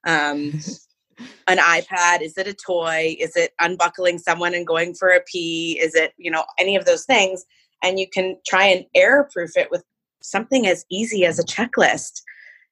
um, 0.05 0.59
an 1.47 1.57
ipad? 1.57 2.21
Is 2.21 2.37
it 2.37 2.47
a 2.47 2.53
toy? 2.53 3.15
Is 3.19 3.35
it 3.35 3.53
unbuckling 3.59 4.17
someone 4.17 4.53
and 4.53 4.65
going 4.65 4.93
for 4.93 5.09
a 5.09 5.21
pee? 5.21 5.79
Is 5.81 5.95
it 5.95 6.13
you 6.17 6.31
know 6.31 6.45
any 6.57 6.75
of 6.75 6.85
those 6.85 7.05
things? 7.05 7.45
And 7.83 7.99
you 7.99 8.07
can 8.09 8.37
try 8.47 8.65
and 8.65 8.85
error 8.95 9.29
proof 9.31 9.55
it 9.55 9.71
with 9.71 9.83
something 10.21 10.67
as 10.67 10.85
easy 10.91 11.25
as 11.25 11.39
a 11.39 11.43
checklist. 11.43 12.21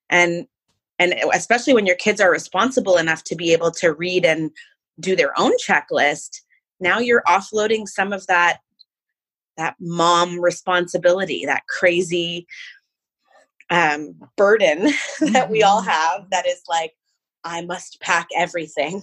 And 0.09 0.47
and 0.99 1.13
especially 1.33 1.73
when 1.73 1.85
your 1.85 1.95
kids 1.95 2.19
are 2.19 2.31
responsible 2.31 2.97
enough 2.97 3.23
to 3.25 3.35
be 3.35 3.53
able 3.53 3.71
to 3.71 3.93
read 3.93 4.25
and 4.25 4.51
do 4.99 5.15
their 5.15 5.39
own 5.39 5.53
checklist 5.65 6.41
now 6.79 6.99
you're 6.99 7.23
offloading 7.27 7.87
some 7.87 8.13
of 8.13 8.25
that 8.27 8.59
that 9.57 9.75
mom 9.79 10.39
responsibility 10.39 11.45
that 11.45 11.65
crazy 11.67 12.47
um, 13.69 14.15
burden 14.37 14.91
that 15.31 15.49
we 15.49 15.63
all 15.63 15.81
mm-hmm. 15.81 15.89
have 15.89 16.29
that 16.31 16.47
is 16.47 16.61
like 16.67 16.93
i 17.43 17.61
must 17.61 17.99
pack 18.01 18.27
everything 18.35 19.01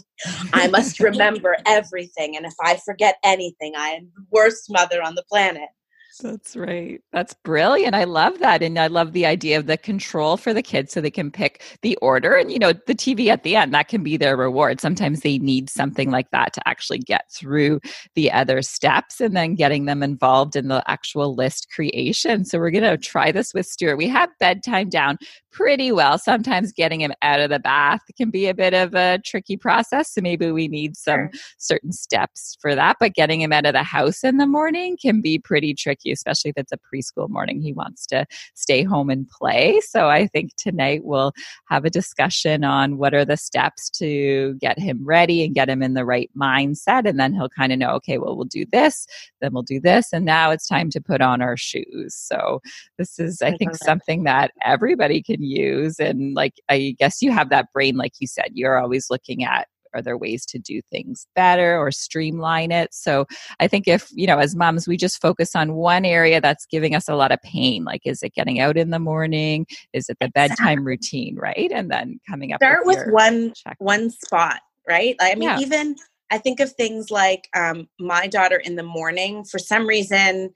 i 0.53 0.67
must 0.69 1.01
remember 1.01 1.57
everything 1.67 2.37
and 2.37 2.47
if 2.47 2.55
i 2.63 2.77
forget 2.85 3.17
anything 3.25 3.75
i 3.77 3.89
am 3.91 4.11
the 4.17 4.25
worst 4.31 4.71
mother 4.71 5.03
on 5.03 5.15
the 5.15 5.25
planet 5.29 5.69
that's 6.19 6.55
right. 6.57 7.01
That's 7.13 7.35
brilliant. 7.35 7.95
I 7.95 8.05
love 8.05 8.39
that. 8.39 8.63
And 8.63 8.79
I 8.79 8.87
love 8.89 9.13
the 9.13 9.27
idea 9.27 9.59
of 9.59 9.67
the 9.67 9.77
control 9.77 10.37
for 10.37 10.53
the 10.53 10.63
kids 10.63 10.93
so 10.93 11.01
they 11.01 11.11
can 11.11 11.31
pick 11.31 11.63
the 11.83 11.97
order 11.97 12.35
and, 12.35 12.53
you 12.53 12.59
know, 12.59 12.73
the 12.73 12.95
TV 12.95 13.29
at 13.29 13.43
the 13.43 13.57
end, 13.57 13.75
that 13.75 13.89
can 13.89 14.03
be 14.03 14.17
their 14.17 14.37
reward. 14.37 14.81
Sometimes 14.81 15.21
they 15.21 15.39
need 15.39 15.71
something 15.71 16.11
like 16.11 16.31
that 16.31 16.53
to 16.53 16.69
actually 16.69 16.99
get 16.99 17.31
through 17.33 17.81
the 18.15 18.31
other 18.31 18.63
steps 18.63 19.21
and 19.21 19.37
then 19.37 19.55
getting 19.55 19.87
them 19.87 20.03
involved 20.03 20.57
in 20.57 20.69
the 20.69 20.83
actual 20.87 21.35
list 21.35 21.69
creation. 21.75 22.45
So 22.45 22.59
we're 22.59 22.71
going 22.71 22.85
to 22.85 22.99
try 22.99 23.33
this 23.33 23.55
with 23.55 23.67
Stuart. 23.67 23.97
We 23.97 24.09
have 24.09 24.31
bedtime 24.39 24.91
down 24.91 25.19
pretty 25.55 25.93
well. 25.93 26.19
Sometimes 26.19 26.73
getting 26.73 27.01
him 27.01 27.13
out 27.23 27.41
of 27.41 27.49
the 27.49 27.61
bath 27.61 28.01
can 28.17 28.31
be 28.31 28.49
a 28.49 28.55
bit 28.55 28.75
of 28.75 28.95
a 28.95 29.21
tricky 29.25 29.57
process. 29.57 30.13
So 30.13 30.21
maybe 30.21 30.51
we 30.51 30.67
need 30.67 30.97
some 30.97 31.31
sure. 31.33 31.41
certain 31.59 31.93
steps 31.93 32.59
for 32.61 32.75
that. 32.75 32.97
But 32.99 33.15
getting 33.15 33.41
him 33.41 33.53
out 33.53 33.65
of 33.65 33.73
the 33.73 33.85
house 33.85 34.25
in 34.25 34.39
the 34.39 34.47
morning 34.47 34.99
can 35.01 35.21
be 35.21 35.39
pretty 35.39 35.73
tricky, 35.73 36.11
especially 36.11 36.51
if 36.51 36.59
it's 36.59 36.73
a 36.73 36.79
preschool 36.79 37.31
morning. 37.31 37.61
He 37.61 37.73
wants 37.73 38.05
to 38.07 38.27
stay 38.55 38.83
home 38.83 39.11
and 39.11 39.29
play. 39.29 39.81
So 39.81 40.09
I 40.09 40.27
think 40.27 40.57
tonight 40.57 41.03
we'll 41.05 41.33
have 41.69 41.85
a 41.85 41.91
discussion 41.91 42.65
on 42.65 42.99
what 42.99 43.15
are 43.15 43.25
the 43.25 43.37
steps 43.37 43.89
to 43.91 44.55
get 44.61 44.79
him 44.79 45.05
ready 45.05 45.45
and 45.45 45.55
get 45.55 45.69
him 45.69 45.83
in 45.83 45.95
the 45.95 46.05
right 46.05 46.31
mindset. 46.37 47.09
And 47.09 47.21
then 47.21 47.33
he'll 47.33 47.49
kind 47.49 47.73
of 47.73 47.79
know, 47.79 47.91
okay, 47.91 48.19
well, 48.19 48.37
we'll 48.37 48.45
do 48.45 48.65
this, 48.73 49.07
then 49.41 49.53
we'll 49.53 49.63
do 49.63 49.79
this. 49.79 50.13
And 50.13 50.25
now 50.25 50.51
it's 50.51 50.67
time 50.67 50.91
to 50.91 51.01
put 51.01 51.21
on 51.21 51.41
our 51.41 51.57
shoes. 51.57 52.15
So 52.17 52.61
this 52.99 53.21
is, 53.21 53.41
I 53.41 53.57
think, 53.57 53.77
something 53.77 54.25
that 54.25 54.51
everybody 54.65 55.23
can 55.23 55.44
use. 55.45 55.99
And 55.99 56.35
like, 56.35 56.55
I 56.69 56.95
guess 56.99 57.23
you 57.23 57.33
have 57.33 57.51
that 57.51 57.73
brain, 57.73 57.97
like 57.97 58.13
you 58.19 58.27
said, 58.27 58.51
you're 58.55 58.79
always 58.79 59.11
looking 59.11 59.45
at 59.45 59.69
are 59.95 60.03
there 60.03 60.19
ways 60.19 60.45
to 60.45 60.59
do 60.59 60.81
things 60.91 61.27
better 61.35 61.79
or 61.79 61.91
streamline 61.91 62.73
it 62.73 62.93
so 62.93 63.25
i 63.61 63.69
think 63.69 63.87
if 63.87 64.09
you 64.13 64.27
know 64.27 64.39
as 64.39 64.55
moms 64.55 64.87
we 64.87 64.97
just 64.97 65.21
focus 65.21 65.55
on 65.55 65.75
one 65.75 66.05
area 66.05 66.41
that's 66.41 66.67
giving 66.67 66.95
us 66.95 67.09
a 67.09 67.15
lot 67.15 67.33
of 67.33 67.41
pain 67.43 67.85
like 67.85 68.03
is 68.05 68.23
it 68.23 68.35
getting 68.35 68.61
out 68.61 68.77
in 68.77 68.91
the 68.91 68.99
morning 68.99 69.67
is 69.93 70.09
it 70.09 70.17
the 70.21 70.27
exactly. 70.27 70.57
bedtime 70.57 70.85
routine 70.85 71.37
right 71.37 71.71
and 71.73 71.91
then 71.91 72.19
coming 72.29 72.53
up 72.53 72.59
start 72.61 72.85
with, 72.85 72.99
with 72.99 73.13
one 73.13 73.53
check. 73.55 73.77
one 73.79 74.11
spot 74.11 74.61
right 74.87 75.17
i 75.21 75.35
mean 75.35 75.49
yeah. 75.49 75.61
even 75.61 75.95
i 76.31 76.39
think 76.39 76.61
of 76.61 76.73
things 76.73 77.11
like 77.11 77.49
um, 77.55 77.89
my 77.99 78.27
daughter 78.27 78.57
in 78.57 78.77
the 78.77 78.83
morning 78.83 79.45
for 79.45 79.59
some 79.59 79.87
reason 79.87 80.51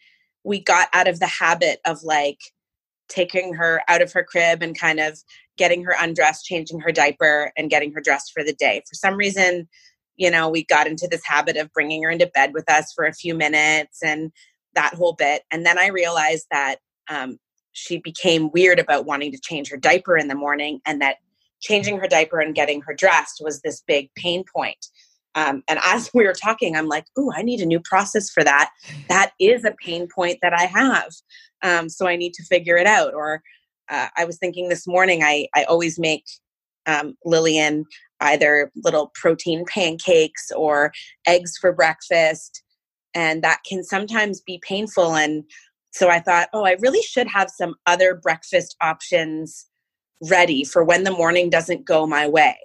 we 0.44 0.60
got 0.60 0.88
out 0.92 1.08
of 1.08 1.20
the 1.20 1.26
habit 1.26 1.80
of 1.86 2.02
like 2.02 2.38
taking 3.08 3.54
her 3.54 3.82
out 3.88 4.02
of 4.02 4.12
her 4.12 4.24
crib 4.24 4.62
and 4.62 4.78
kind 4.78 5.00
of 5.00 5.18
getting 5.56 5.84
her 5.84 5.94
undressed, 5.98 6.44
changing 6.44 6.80
her 6.80 6.92
diaper, 6.92 7.52
and 7.56 7.70
getting 7.70 7.92
her 7.92 8.00
dressed 8.00 8.32
for 8.32 8.44
the 8.44 8.52
day. 8.52 8.82
For 8.88 8.94
some 8.94 9.16
reason, 9.16 9.68
you 10.16 10.30
know, 10.30 10.48
we 10.48 10.64
got 10.64 10.86
into 10.86 11.08
this 11.10 11.24
habit 11.24 11.56
of 11.56 11.72
bringing 11.72 12.02
her 12.02 12.10
into 12.10 12.26
bed 12.26 12.52
with 12.54 12.70
us 12.70 12.92
for 12.94 13.04
a 13.04 13.12
few 13.12 13.34
minutes 13.34 14.02
and 14.02 14.30
that 14.74 14.94
whole 14.94 15.14
bit. 15.14 15.42
And 15.50 15.64
then 15.64 15.78
I 15.78 15.88
realized 15.88 16.46
that 16.50 16.76
um, 17.08 17.38
she 17.72 17.98
became 17.98 18.50
weird 18.52 18.78
about 18.78 19.06
wanting 19.06 19.32
to 19.32 19.40
change 19.40 19.70
her 19.70 19.76
diaper 19.76 20.16
in 20.16 20.28
the 20.28 20.34
morning 20.34 20.80
and 20.84 21.00
that 21.00 21.16
changing 21.60 21.98
her 21.98 22.08
diaper 22.08 22.40
and 22.40 22.54
getting 22.54 22.80
her 22.82 22.94
dressed 22.94 23.40
was 23.42 23.60
this 23.60 23.82
big 23.86 24.12
pain 24.14 24.44
point. 24.54 24.86
Um, 25.34 25.62
and 25.68 25.78
as 25.84 26.10
we 26.14 26.24
were 26.24 26.34
talking, 26.34 26.76
I'm 26.76 26.88
like, 26.88 27.04
"Ooh, 27.18 27.30
I 27.34 27.42
need 27.42 27.60
a 27.60 27.66
new 27.66 27.80
process 27.80 28.30
for 28.30 28.44
that. 28.44 28.70
That 29.08 29.32
is 29.40 29.64
a 29.64 29.74
pain 29.84 30.08
point 30.14 30.38
that 30.42 30.52
I 30.52 30.64
have. 30.64 31.10
Um, 31.62 31.88
so 31.88 32.06
I 32.06 32.16
need 32.16 32.34
to 32.34 32.44
figure 32.44 32.76
it 32.76 32.86
out." 32.86 33.14
Or 33.14 33.42
uh, 33.90 34.08
I 34.16 34.24
was 34.24 34.38
thinking 34.38 34.68
this 34.68 34.86
morning, 34.86 35.22
I 35.22 35.48
I 35.54 35.64
always 35.64 35.98
make 35.98 36.24
um, 36.86 37.14
Lillian 37.24 37.84
either 38.20 38.72
little 38.84 39.12
protein 39.14 39.64
pancakes 39.66 40.50
or 40.56 40.92
eggs 41.26 41.56
for 41.60 41.72
breakfast, 41.72 42.62
and 43.14 43.42
that 43.42 43.60
can 43.68 43.84
sometimes 43.84 44.40
be 44.40 44.60
painful. 44.66 45.14
And 45.14 45.44
so 45.92 46.08
I 46.08 46.20
thought, 46.20 46.48
oh, 46.52 46.64
I 46.64 46.76
really 46.80 47.02
should 47.02 47.28
have 47.28 47.50
some 47.50 47.74
other 47.86 48.14
breakfast 48.14 48.76
options 48.80 49.66
ready 50.28 50.64
for 50.64 50.84
when 50.84 51.04
the 51.04 51.10
morning 51.10 51.50
doesn't 51.50 51.84
go 51.84 52.06
my 52.06 52.26
way. 52.26 52.56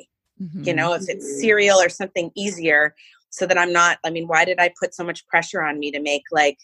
Mm-hmm. 0.43 0.63
You 0.63 0.73
know, 0.73 0.93
if 0.93 1.03
it's 1.07 1.39
cereal 1.39 1.77
or 1.77 1.89
something 1.89 2.31
easier, 2.35 2.95
so 3.29 3.47
that 3.47 3.57
I'm 3.57 3.73
not. 3.73 3.97
I 4.03 4.09
mean, 4.11 4.27
why 4.27 4.45
did 4.45 4.59
I 4.59 4.71
put 4.79 4.93
so 4.93 5.03
much 5.03 5.25
pressure 5.27 5.63
on 5.63 5.79
me 5.79 5.91
to 5.91 5.99
make 5.99 6.23
like 6.31 6.57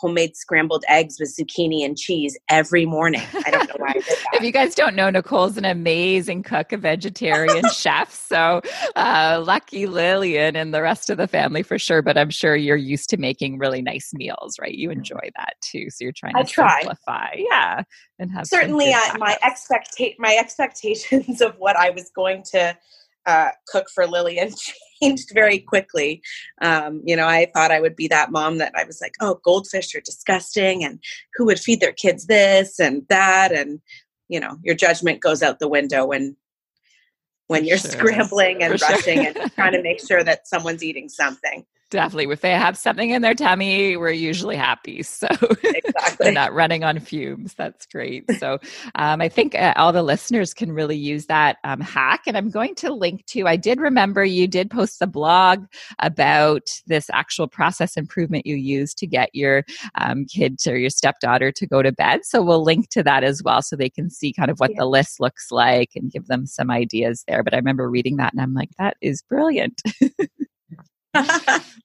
homemade 0.00 0.34
scrambled 0.34 0.82
eggs 0.88 1.18
with 1.20 1.34
zucchini 1.36 1.84
and 1.84 1.96
cheese 1.96 2.36
every 2.48 2.86
morning. 2.86 3.22
I 3.46 3.50
don't 3.50 3.68
know 3.68 3.74
why 3.76 3.90
I 3.90 3.92
did 3.92 4.04
that. 4.04 4.24
if 4.32 4.42
you 4.42 4.50
guys 4.50 4.74
don't 4.74 4.96
know, 4.96 5.10
Nicole's 5.10 5.58
an 5.58 5.66
amazing 5.66 6.42
cook, 6.42 6.72
a 6.72 6.78
vegetarian 6.78 7.68
chef. 7.72 8.10
So 8.12 8.62
uh, 8.96 9.42
lucky 9.44 9.86
Lillian 9.86 10.56
and 10.56 10.72
the 10.72 10.80
rest 10.80 11.10
of 11.10 11.18
the 11.18 11.28
family 11.28 11.62
for 11.62 11.78
sure. 11.78 12.00
But 12.00 12.16
I'm 12.16 12.30
sure 12.30 12.56
you're 12.56 12.76
used 12.76 13.10
to 13.10 13.18
making 13.18 13.58
really 13.58 13.82
nice 13.82 14.10
meals, 14.14 14.56
right? 14.60 14.74
You 14.74 14.90
enjoy 14.90 15.30
that 15.36 15.54
too. 15.60 15.90
So 15.90 16.04
you're 16.04 16.12
trying 16.16 16.34
to 16.34 16.40
I 16.40 16.44
try. 16.44 16.80
simplify. 16.80 17.34
Yeah. 17.36 17.82
And 18.18 18.30
have 18.32 18.46
certainly 18.46 18.92
I, 18.94 19.16
my 19.18 19.36
expecta- 19.44 20.16
my 20.18 20.36
expectations 20.40 21.40
of 21.42 21.56
what 21.58 21.76
I 21.76 21.90
was 21.90 22.10
going 22.14 22.42
to 22.52 22.76
uh, 23.26 23.50
cook 23.68 23.86
for 23.94 24.06
Lillian 24.06 24.52
changed 25.02 25.30
very 25.32 25.58
quickly. 25.58 26.22
Um, 26.60 27.02
you 27.04 27.16
know, 27.16 27.26
I 27.26 27.50
thought 27.54 27.70
I 27.70 27.80
would 27.80 27.96
be 27.96 28.08
that 28.08 28.30
mom 28.30 28.58
that 28.58 28.72
I 28.76 28.84
was 28.84 29.00
like, 29.00 29.14
oh, 29.20 29.40
goldfish 29.44 29.94
are 29.94 30.00
disgusting, 30.00 30.84
and 30.84 30.98
who 31.34 31.46
would 31.46 31.60
feed 31.60 31.80
their 31.80 31.92
kids 31.92 32.26
this 32.26 32.78
and 32.78 33.02
that, 33.08 33.52
and 33.52 33.80
you 34.28 34.40
know, 34.40 34.56
your 34.62 34.74
judgment 34.74 35.20
goes 35.20 35.42
out 35.42 35.58
the 35.58 35.68
window 35.68 36.06
when 36.06 36.36
when 37.48 37.64
you're 37.64 37.78
sure. 37.78 37.90
scrambling 37.90 38.62
and 38.62 38.78
for 38.78 38.86
rushing 38.86 39.24
sure. 39.24 39.32
and 39.42 39.52
trying 39.54 39.72
to 39.72 39.82
make 39.88 40.00
sure 40.06 40.22
that 40.22 40.46
someone's 40.46 40.84
eating 40.84 41.08
something. 41.08 41.66
Definitely. 41.90 42.32
If 42.32 42.40
they 42.40 42.52
have 42.52 42.78
something 42.78 43.10
in 43.10 43.20
their 43.20 43.34
tummy, 43.34 43.96
we're 43.96 44.10
usually 44.10 44.56
happy. 44.56 45.02
So 45.20 45.28
exactly. 45.28 46.16
they're 46.18 46.32
not 46.32 46.54
running 46.54 46.82
on 46.82 46.98
fumes. 46.98 47.52
That's 47.52 47.84
great. 47.84 48.24
So 48.38 48.58
um, 48.94 49.20
I 49.20 49.28
think 49.28 49.54
uh, 49.54 49.74
all 49.76 49.92
the 49.92 50.02
listeners 50.02 50.54
can 50.54 50.72
really 50.72 50.96
use 50.96 51.26
that 51.26 51.58
um, 51.62 51.80
hack. 51.80 52.22
And 52.26 52.38
I'm 52.38 52.48
going 52.48 52.74
to 52.76 52.90
link 52.90 53.26
to, 53.26 53.46
I 53.46 53.56
did 53.56 53.80
remember 53.80 54.24
you 54.24 54.46
did 54.46 54.70
post 54.70 55.02
a 55.02 55.06
blog 55.06 55.66
about 55.98 56.70
this 56.86 57.10
actual 57.12 57.48
process 57.48 57.98
improvement 57.98 58.46
you 58.46 58.56
use 58.56 58.94
to 58.94 59.06
get 59.06 59.28
your 59.34 59.64
um, 59.96 60.24
kid 60.24 60.58
or 60.66 60.78
your 60.78 60.90
stepdaughter 60.90 61.52
to 61.52 61.66
go 61.66 61.82
to 61.82 61.92
bed. 61.92 62.24
So 62.24 62.42
we'll 62.42 62.64
link 62.64 62.88
to 62.90 63.02
that 63.02 63.22
as 63.22 63.42
well 63.42 63.60
so 63.60 63.76
they 63.76 63.90
can 63.90 64.08
see 64.08 64.32
kind 64.32 64.50
of 64.50 64.58
what 64.58 64.70
yeah. 64.70 64.78
the 64.78 64.86
list 64.86 65.20
looks 65.20 65.50
like 65.50 65.90
and 65.96 66.10
give 66.10 66.28
them 66.28 66.46
some 66.46 66.70
ideas 66.70 67.24
there. 67.28 67.42
But 67.42 67.52
I 67.52 67.58
remember 67.58 67.90
reading 67.90 68.16
that 68.16 68.32
and 68.32 68.40
I'm 68.40 68.54
like, 68.54 68.70
that 68.78 68.96
is 69.02 69.20
brilliant. 69.22 69.82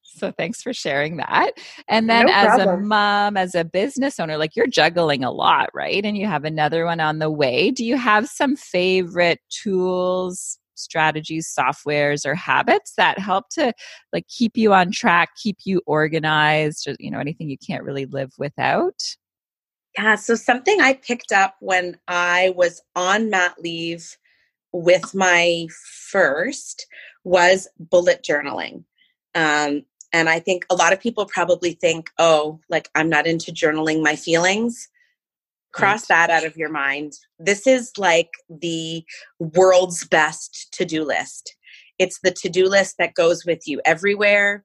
so 0.04 0.32
thanks 0.32 0.62
for 0.62 0.74
sharing 0.74 1.18
that. 1.18 1.52
And 1.88 2.10
then 2.10 2.28
no 2.28 2.34
as 2.34 2.60
a 2.60 2.78
mom, 2.78 3.38
as 3.38 3.56
a 3.56 3.64
business 3.64 4.20
owner, 4.20 4.38
like 4.38 4.56
you're 4.56 4.68
juggling 4.68 5.24
a 5.24 5.32
lot, 5.32 5.70
right? 5.74 6.04
And 6.06 6.18
you 6.18 6.28
have 6.28 6.46
another 6.46 6.86
one 6.86 7.00
on 7.00 7.20
the 7.20 7.30
way. 7.30 7.72
Do 7.72 7.86
you 7.86 7.98
have 7.98 8.28
some 8.28 8.56
favorite 8.56 9.40
tools, 9.50 10.58
strategies, 10.76 11.54
softwares 11.58 12.26
or 12.26 12.36
habits 12.36 12.94
that 12.98 13.20
help 13.20 13.50
to 13.52 13.74
like 14.14 14.28
keep 14.28 14.58
you 14.58 14.74
on 14.74 14.92
track, 14.92 15.30
keep 15.42 15.58
you 15.66 15.82
organized, 15.86 16.88
or 16.88 16.96
you 17.00 17.12
know, 17.12 17.20
anything 17.20 17.50
you 17.50 17.58
can't 17.58 17.84
really 17.84 18.06
live 18.06 18.32
without? 18.38 19.02
Yeah, 19.98 20.16
so 20.16 20.36
something 20.36 20.82
I 20.82 20.94
picked 20.94 21.32
up 21.32 21.56
when 21.62 21.98
I 22.08 22.54
was 22.56 22.82
on 22.96 23.30
mat 23.30 23.56
leave 23.60 24.18
with 24.74 25.16
my 25.16 25.68
first 26.12 26.86
was 27.24 27.68
bullet 27.80 28.22
journaling. 28.22 28.84
Um, 29.36 29.84
and 30.14 30.30
I 30.30 30.40
think 30.40 30.66
a 30.70 30.76
lot 30.76 30.94
of 30.94 31.00
people 31.02 31.26
probably 31.26 31.74
think, 31.74 32.10
oh, 32.18 32.60
like 32.70 32.90
I'm 32.96 33.10
not 33.10 33.28
into 33.28 33.52
journaling 33.52 34.02
my 34.02 34.16
feelings. 34.16 34.90
Cross 35.74 36.08
that 36.08 36.30
out 36.30 36.46
of 36.46 36.56
your 36.56 36.70
mind. 36.70 37.14
This 37.38 37.68
is 37.68 37.92
like 37.98 38.30
the 38.50 39.04
world's 39.40 40.08
best 40.08 40.70
to 40.72 40.86
do 40.86 41.04
list. 41.04 41.54
It's 42.00 42.20
the 42.24 42.32
to 42.32 42.48
do 42.48 42.66
list 42.66 42.96
that 42.98 43.14
goes 43.14 43.46
with 43.46 43.68
you 43.68 43.82
everywhere. 43.84 44.64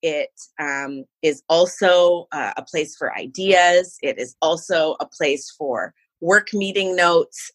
It 0.00 0.30
um, 0.58 1.04
is 1.20 1.42
also 1.50 2.26
uh, 2.32 2.52
a 2.56 2.62
place 2.62 2.96
for 2.96 3.14
ideas. 3.14 3.98
It 4.02 4.18
is 4.18 4.34
also 4.40 4.96
a 5.00 5.06
place 5.06 5.50
for 5.50 5.92
work 6.20 6.54
meeting 6.54 6.96
notes. 6.96 7.50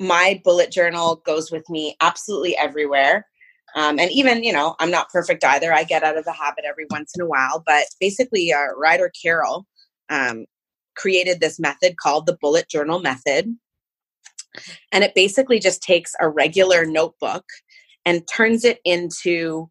My 0.00 0.40
bullet 0.44 0.70
journal 0.70 1.16
goes 1.26 1.50
with 1.50 1.68
me 1.68 1.94
absolutely 2.00 2.56
everywhere. 2.56 3.26
Um, 3.74 3.98
and 3.98 4.10
even, 4.12 4.44
you 4.44 4.52
know, 4.52 4.76
I'm 4.78 4.90
not 4.90 5.10
perfect 5.10 5.44
either. 5.44 5.72
I 5.72 5.84
get 5.84 6.04
out 6.04 6.16
of 6.16 6.24
the 6.24 6.32
habit 6.32 6.64
every 6.66 6.86
once 6.90 7.12
in 7.16 7.22
a 7.22 7.26
while. 7.26 7.62
But 7.66 7.84
basically, 8.00 8.52
uh, 8.52 8.74
Ryder 8.76 9.10
Carroll 9.20 9.66
um, 10.10 10.46
created 10.96 11.40
this 11.40 11.58
method 11.58 11.96
called 11.96 12.26
the 12.26 12.38
bullet 12.40 12.68
journal 12.68 13.00
method. 13.00 13.54
And 14.92 15.02
it 15.02 15.14
basically 15.14 15.58
just 15.58 15.82
takes 15.82 16.12
a 16.20 16.28
regular 16.28 16.84
notebook 16.86 17.44
and 18.04 18.26
turns 18.28 18.64
it 18.64 18.78
into 18.84 19.68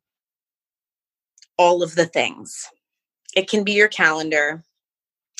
all 1.57 1.81
of 1.81 1.95
the 1.95 2.05
things. 2.05 2.67
It 3.35 3.49
can 3.49 3.63
be 3.63 3.73
your 3.73 3.87
calendar, 3.87 4.63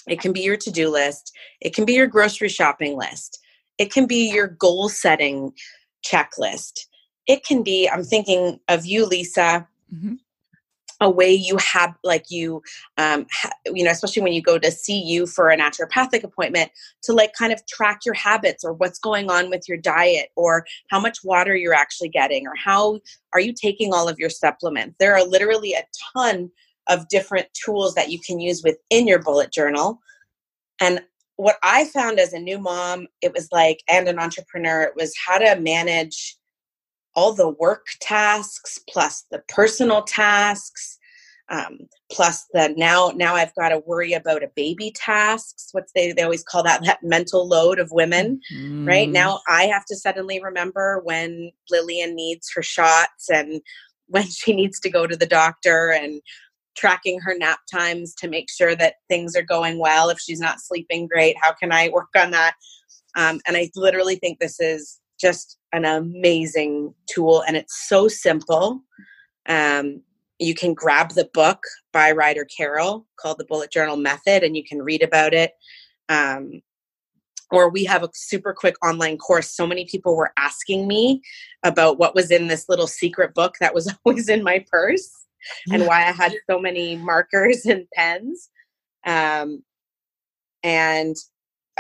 it 0.08 0.22
can 0.22 0.32
be 0.32 0.41
your 0.41 0.58
to 0.58 0.72
do 0.72 0.89
list, 0.89 1.36
it 1.60 1.75
can 1.75 1.86
be 1.86 1.93
your 1.93 2.08
grocery 2.08 2.50
shopping 2.50 2.98
list, 2.98 3.39
it 3.77 3.91
can 3.91 4.05
be 4.05 4.32
your 4.32 4.48
goal 4.48 4.89
setting 4.89 5.51
checklist 6.05 6.86
it 7.27 7.46
can 7.46 7.63
be 7.63 7.89
i'm 7.89 8.03
thinking 8.03 8.60
of 8.70 8.86
you 8.86 9.06
lisa 9.06 9.68
mm-hmm. 9.94 10.15
a 11.01 11.10
way 11.10 11.32
you 11.32 11.58
have 11.58 11.96
like 12.03 12.25
you 12.30 12.62
um 12.98 13.25
ha, 13.32 13.50
you 13.65 13.84
know 13.84 13.92
especially 13.92 14.22
when 14.22 14.34
you 14.34 14.42
go 14.42 14.58
to 14.58 14.72
see 14.72 15.01
you 15.01 15.25
for 15.25 15.50
a 15.50 15.58
naturopathic 15.58 16.24
appointment 16.24 16.72
to 17.01 17.13
like 17.13 17.34
kind 17.34 17.53
of 17.53 17.65
track 17.68 18.01
your 18.06 18.15
habits 18.15 18.63
or 18.63 18.74
what's 18.74 19.00
going 19.00 19.30
on 19.30 19.50
with 19.50 19.68
your 19.68 19.77
diet 19.77 20.30
or 20.36 20.65
how 20.89 21.00
much 21.00 21.24
water 21.24 21.56
you're 21.56 21.74
actually 21.74 22.10
getting 22.10 22.48
or 22.48 22.56
how 22.56 23.00
are 23.34 23.39
you 23.39 23.53
taking 23.53 23.94
all 23.94 24.08
of 24.08 24.20
your 24.20 24.30
supplements 24.30 24.96
there 25.00 25.15
are 25.15 25.25
literally 25.25 25.74
a 25.74 25.84
ton 26.13 26.50
of 26.89 27.08
different 27.08 27.48
tools 27.53 27.96
that 27.96 28.10
you 28.10 28.20
can 28.20 28.39
use 28.39 28.62
within 28.62 29.08
your 29.08 29.22
bullet 29.22 29.51
journal 29.51 30.01
and 30.82 31.01
what 31.38 31.58
I 31.63 31.86
found 31.86 32.20
as 32.20 32.34
a 32.34 32.39
new 32.39 32.60
mom, 32.60 33.08
it 33.22 33.34
was 33.34 33.50
like, 33.51 33.84
and 33.88 34.08
an 34.08 34.20
entrepreneur, 34.20 34.82
it 34.84 34.94
was 34.96 35.13
how 35.25 35.38
to 35.38 35.60
manage 35.60 36.38
all 37.15 37.34
the 37.34 37.50
work 37.50 37.86
tasks 38.00 38.79
plus 38.89 39.25
the 39.32 39.41
personal 39.48 40.03
tasks 40.03 40.98
um, 41.50 41.77
plus 42.12 42.46
the 42.53 42.74
now 42.77 43.12
now 43.15 43.36
i've 43.36 43.53
got 43.55 43.70
to 43.70 43.84
worry 43.86 44.13
about 44.13 44.43
a 44.43 44.51
baby 44.55 44.91
tasks 44.96 45.70
what's 45.72 45.91
they 45.93 46.12
they 46.13 46.24
always 46.24 46.43
call 46.43 46.63
that 46.63 46.84
that 46.84 47.00
mental 47.03 47.48
load 47.48 47.79
of 47.79 47.91
women 47.91 48.39
mm. 48.53 48.88
right 48.88 49.10
now 49.10 49.39
i 49.48 49.63
have 49.65 49.86
to 49.86 49.96
suddenly 49.96 50.41
remember 50.41 51.01
when 51.03 51.51
lillian 51.70 52.15
needs 52.15 52.50
her 52.55 52.63
shots 52.63 53.29
and 53.29 53.62
when 54.08 54.24
she 54.24 54.53
needs 54.53 54.79
to 54.79 54.89
go 54.89 55.08
to 55.08 55.17
the 55.17 55.25
doctor 55.25 55.91
and 55.91 56.22
tracking 56.75 57.20
her 57.20 57.36
nap 57.38 57.60
times 57.72 58.13
to 58.15 58.27
make 58.27 58.50
sure 58.50 58.75
that 58.75 58.96
things 59.08 59.36
are 59.36 59.43
going 59.43 59.77
well. 59.77 60.10
If 60.10 60.20
she's 60.20 60.39
not 60.39 60.60
sleeping 60.60 61.08
great 61.08 61.36
how 61.41 61.53
can 61.53 61.72
i 61.72 61.89
work 61.89 62.10
on 62.15 62.32
that? 62.32 62.55
Um, 63.15 63.39
and 63.48 63.58
i 63.58 63.70
literally 63.75 64.15
think 64.15 64.39
this 64.39 64.60
is 64.60 65.00
just 65.20 65.58
an 65.74 65.86
amazing 65.86 66.94
tool 67.10 67.44
and 67.48 67.58
it's 67.58 67.88
so 67.89 68.08
simple 68.08 68.82
um, 69.48 70.01
you 70.39 70.56
can 70.56 70.74
grab 70.74 71.12
the 71.12 71.30
book 71.34 71.63
by 71.92 72.12
Ryder 72.12 72.46
Carroll 72.46 73.06
called 73.18 73.38
The 73.38 73.46
Bullet 73.46 73.72
Journal 73.72 73.98
Method 73.98 74.44
and 74.44 74.58
you 74.58 74.63
can 74.63 74.82
read 74.82 75.01
about 75.01 75.34
it. 75.34 75.51
Um, 76.10 76.62
or 77.51 77.70
we 77.70 77.84
have 77.86 78.03
a 78.03 78.10
super 78.13 78.53
quick 78.53 78.75
online 78.84 79.18
course. 79.18 79.51
So 79.56 79.68
many 79.68 79.86
people 79.86 80.15
were 80.15 80.34
asking 80.38 80.88
me 80.88 81.22
about 81.63 82.00
what 82.00 82.15
was 82.15 82.32
in 82.32 82.48
this 82.48 82.68
little 82.68 82.88
secret 82.88 83.34
book 83.36 83.56
that 83.60 83.75
was 83.75 83.94
always 84.06 84.27
in 84.27 84.44
my 84.44 84.65
purse 84.72 85.10
and 85.72 85.86
why 85.86 86.00
I 86.08 86.12
had 86.12 86.34
so 86.50 86.60
many 86.60 86.96
markers 86.96 87.65
and 87.65 87.86
pens. 87.94 88.50
Um, 89.06 89.63
and 90.63 91.15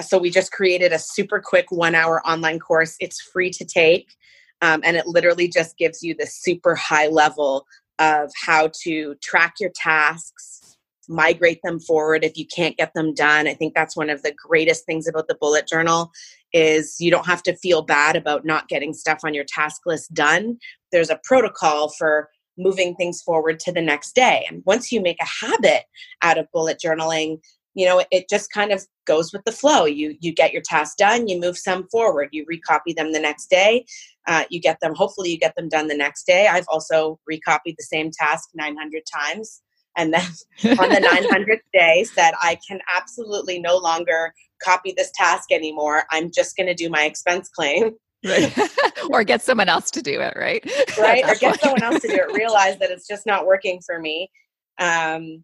so 0.01 0.17
we 0.17 0.29
just 0.29 0.51
created 0.51 0.91
a 0.91 0.99
super 0.99 1.39
quick 1.39 1.65
one 1.69 1.95
hour 1.95 2.25
online 2.27 2.59
course. 2.59 2.95
It's 2.99 3.21
free 3.21 3.49
to 3.51 3.65
take. 3.65 4.15
Um, 4.61 4.81
and 4.83 4.95
it 4.95 5.07
literally 5.07 5.47
just 5.47 5.77
gives 5.77 6.01
you 6.01 6.15
the 6.15 6.25
super 6.25 6.73
high 6.75 7.07
level 7.07 7.65
of 7.99 8.31
how 8.45 8.71
to 8.83 9.15
track 9.21 9.55
your 9.59 9.71
tasks, 9.75 10.77
migrate 11.09 11.59
them 11.63 11.79
forward 11.79 12.23
if 12.23 12.37
you 12.37 12.45
can't 12.47 12.77
get 12.77 12.93
them 12.93 13.13
done. 13.13 13.47
I 13.47 13.53
think 13.53 13.73
that's 13.73 13.97
one 13.97 14.09
of 14.09 14.23
the 14.23 14.33
greatest 14.33 14.85
things 14.85 15.07
about 15.07 15.27
the 15.27 15.35
bullet 15.35 15.67
journal 15.67 16.11
is 16.53 16.97
you 16.99 17.11
don't 17.11 17.25
have 17.25 17.43
to 17.43 17.55
feel 17.57 17.81
bad 17.81 18.15
about 18.15 18.45
not 18.45 18.69
getting 18.69 18.93
stuff 18.93 19.19
on 19.23 19.33
your 19.33 19.43
task 19.43 19.81
list 19.85 20.13
done. 20.13 20.57
There's 20.91 21.09
a 21.09 21.19
protocol 21.23 21.89
for 21.89 22.29
moving 22.57 22.95
things 22.95 23.21
forward 23.21 23.59
to 23.59 23.71
the 23.71 23.81
next 23.81 24.13
day. 24.15 24.45
And 24.49 24.61
once 24.65 24.91
you 24.91 25.01
make 25.01 25.17
a 25.19 25.45
habit 25.45 25.83
out 26.21 26.37
of 26.37 26.47
bullet 26.53 26.79
journaling, 26.83 27.39
you 27.73 27.85
know 27.85 28.03
it 28.11 28.29
just 28.29 28.51
kind 28.51 28.71
of 28.71 28.85
goes 29.05 29.33
with 29.33 29.43
the 29.45 29.51
flow. 29.51 29.85
You 29.85 30.15
you 30.19 30.33
get 30.33 30.53
your 30.53 30.61
task 30.61 30.97
done 30.97 31.27
you 31.27 31.39
move 31.39 31.57
some 31.57 31.87
forward 31.89 32.29
you 32.31 32.45
recopy 32.45 32.95
them 32.95 33.11
the 33.11 33.19
next 33.19 33.49
day 33.49 33.85
uh, 34.27 34.43
you 34.49 34.59
get 34.59 34.79
them 34.81 34.95
hopefully 34.95 35.31
you 35.31 35.37
get 35.37 35.55
them 35.55 35.69
done 35.69 35.87
the 35.87 35.97
next 35.97 36.25
day. 36.25 36.47
I've 36.47 36.67
also 36.67 37.19
recopied 37.29 37.75
the 37.77 37.83
same 37.83 38.11
task 38.11 38.49
900 38.53 39.03
times 39.11 39.61
and 39.95 40.13
then 40.13 40.25
on 40.79 40.89
the 40.89 40.95
900th 40.95 41.61
day 41.71 42.03
said 42.03 42.31
i 42.41 42.57
can 42.67 42.79
absolutely 42.95 43.59
no 43.59 43.77
longer 43.77 44.33
copy 44.63 44.93
this 44.95 45.11
task 45.13 45.51
anymore. 45.51 46.03
I'm 46.11 46.31
just 46.31 46.55
going 46.55 46.67
to 46.67 46.73
do 46.73 46.89
my 46.89 47.03
expense 47.03 47.49
claim. 47.49 47.91
Right. 48.25 48.57
Or 49.09 49.25
get 49.25 49.41
someone 49.41 49.67
else 49.67 49.91
to 49.91 50.01
do 50.01 50.21
it 50.21 50.33
right? 50.37 50.63
Right 50.97 51.25
or 51.25 51.35
get 51.35 51.59
someone 51.59 51.83
else 51.83 52.01
to 52.03 52.07
do 52.07 52.15
it 52.15 52.33
realize 52.33 52.79
that 52.79 52.89
it's 52.89 53.05
just 53.05 53.25
not 53.25 53.45
working 53.45 53.81
for 53.85 53.99
me. 53.99 54.31
Um, 54.79 55.43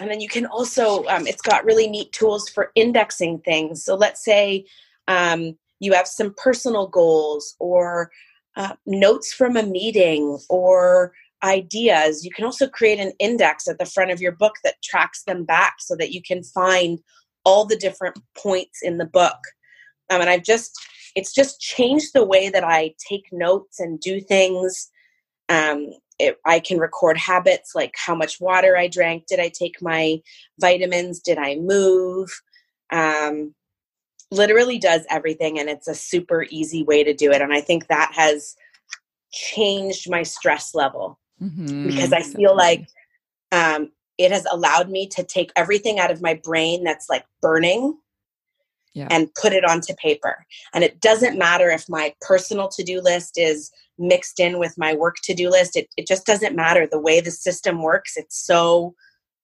and 0.00 0.10
then 0.10 0.20
you 0.20 0.28
can 0.28 0.46
also 0.46 1.04
um, 1.06 1.26
it's 1.26 1.42
got 1.42 1.64
really 1.64 1.88
neat 1.88 2.12
tools 2.12 2.48
for 2.48 2.70
indexing 2.74 3.40
things. 3.40 3.84
So 3.84 3.94
let's 3.94 4.24
say 4.24 4.66
um, 5.06 5.56
you 5.80 5.92
have 5.92 6.06
some 6.06 6.34
personal 6.36 6.86
goals 6.86 7.54
or 7.58 8.10
uh, 8.56 8.74
notes 8.86 9.32
from 9.32 9.56
a 9.56 9.62
meeting 9.62 10.38
or 10.48 11.12
ideas. 11.44 12.24
You 12.24 12.30
can 12.32 12.44
also 12.44 12.68
create 12.68 12.98
an 12.98 13.12
index 13.18 13.68
at 13.68 13.78
the 13.78 13.86
front 13.86 14.10
of 14.10 14.20
your 14.20 14.32
book 14.32 14.56
that 14.64 14.82
tracks 14.82 15.22
them 15.24 15.44
back 15.44 15.76
so 15.78 15.94
that 15.96 16.12
you 16.12 16.20
can 16.22 16.42
find 16.42 16.98
all 17.44 17.64
the 17.64 17.76
different 17.76 18.18
points 18.36 18.80
in 18.82 18.98
the 18.98 19.06
book. 19.06 19.38
Um, 20.10 20.20
and 20.20 20.30
i've 20.30 20.42
just 20.42 20.72
it's 21.14 21.34
just 21.34 21.60
changed 21.60 22.12
the 22.14 22.24
way 22.24 22.48
that 22.48 22.64
i 22.64 22.94
take 23.08 23.26
notes 23.32 23.80
and 23.80 24.00
do 24.00 24.20
things. 24.20 24.90
Um, 25.48 25.90
it, 26.18 26.38
I 26.44 26.60
can 26.60 26.78
record 26.78 27.16
habits 27.16 27.74
like 27.74 27.94
how 27.96 28.14
much 28.14 28.40
water 28.40 28.76
I 28.76 28.88
drank, 28.88 29.26
did 29.26 29.40
I 29.40 29.48
take 29.48 29.80
my 29.80 30.20
vitamins, 30.60 31.20
did 31.20 31.38
I 31.38 31.56
move? 31.56 32.28
Um, 32.90 33.54
literally 34.30 34.78
does 34.78 35.02
everything, 35.10 35.58
and 35.58 35.68
it's 35.68 35.88
a 35.88 35.94
super 35.94 36.46
easy 36.50 36.82
way 36.82 37.04
to 37.04 37.14
do 37.14 37.30
it. 37.30 37.40
And 37.40 37.52
I 37.52 37.60
think 37.60 37.86
that 37.86 38.12
has 38.14 38.56
changed 39.32 40.10
my 40.10 40.22
stress 40.22 40.74
level 40.74 41.18
mm-hmm. 41.40 41.86
because 41.86 42.12
I 42.12 42.22
feel 42.22 42.56
like 42.56 42.88
um, 43.52 43.90
it 44.18 44.32
has 44.32 44.46
allowed 44.50 44.90
me 44.90 45.06
to 45.08 45.22
take 45.22 45.52
everything 45.56 45.98
out 45.98 46.10
of 46.10 46.22
my 46.22 46.34
brain 46.34 46.84
that's 46.84 47.08
like 47.08 47.24
burning 47.40 47.96
yeah. 48.94 49.08
and 49.10 49.32
put 49.34 49.52
it 49.52 49.64
onto 49.64 49.94
paper. 49.94 50.44
And 50.74 50.82
it 50.82 51.00
doesn't 51.00 51.38
matter 51.38 51.70
if 51.70 51.88
my 51.88 52.14
personal 52.20 52.68
to 52.68 52.82
do 52.82 53.00
list 53.00 53.38
is 53.38 53.70
mixed 53.98 54.40
in 54.40 54.58
with 54.58 54.74
my 54.76 54.94
work 54.94 55.16
to 55.24 55.34
do 55.34 55.50
list. 55.50 55.76
It, 55.76 55.88
it 55.96 56.06
just 56.06 56.26
doesn't 56.26 56.56
matter. 56.56 56.86
The 56.86 57.00
way 57.00 57.20
the 57.20 57.30
system 57.30 57.82
works, 57.82 58.16
it's 58.16 58.38
so 58.38 58.94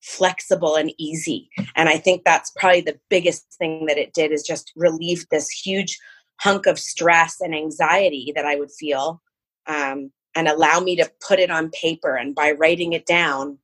flexible 0.02 0.76
and 0.76 0.92
easy. 0.98 1.48
And 1.76 1.88
I 1.88 1.96
think 1.96 2.24
that's 2.24 2.52
probably 2.56 2.82
the 2.82 2.98
biggest 3.08 3.46
thing 3.58 3.86
that 3.86 3.98
it 3.98 4.12
did 4.12 4.32
is 4.32 4.42
just 4.42 4.72
relieve 4.76 5.26
this 5.30 5.48
huge 5.48 5.98
hunk 6.40 6.66
of 6.66 6.78
stress 6.78 7.40
and 7.40 7.54
anxiety 7.54 8.32
that 8.34 8.44
I 8.44 8.56
would 8.56 8.70
feel 8.70 9.22
um, 9.66 10.12
and 10.34 10.48
allow 10.48 10.80
me 10.80 10.96
to 10.96 11.10
put 11.26 11.38
it 11.38 11.50
on 11.50 11.70
paper. 11.70 12.16
And 12.16 12.34
by 12.34 12.52
writing 12.52 12.92
it 12.92 13.06
down, 13.06 13.58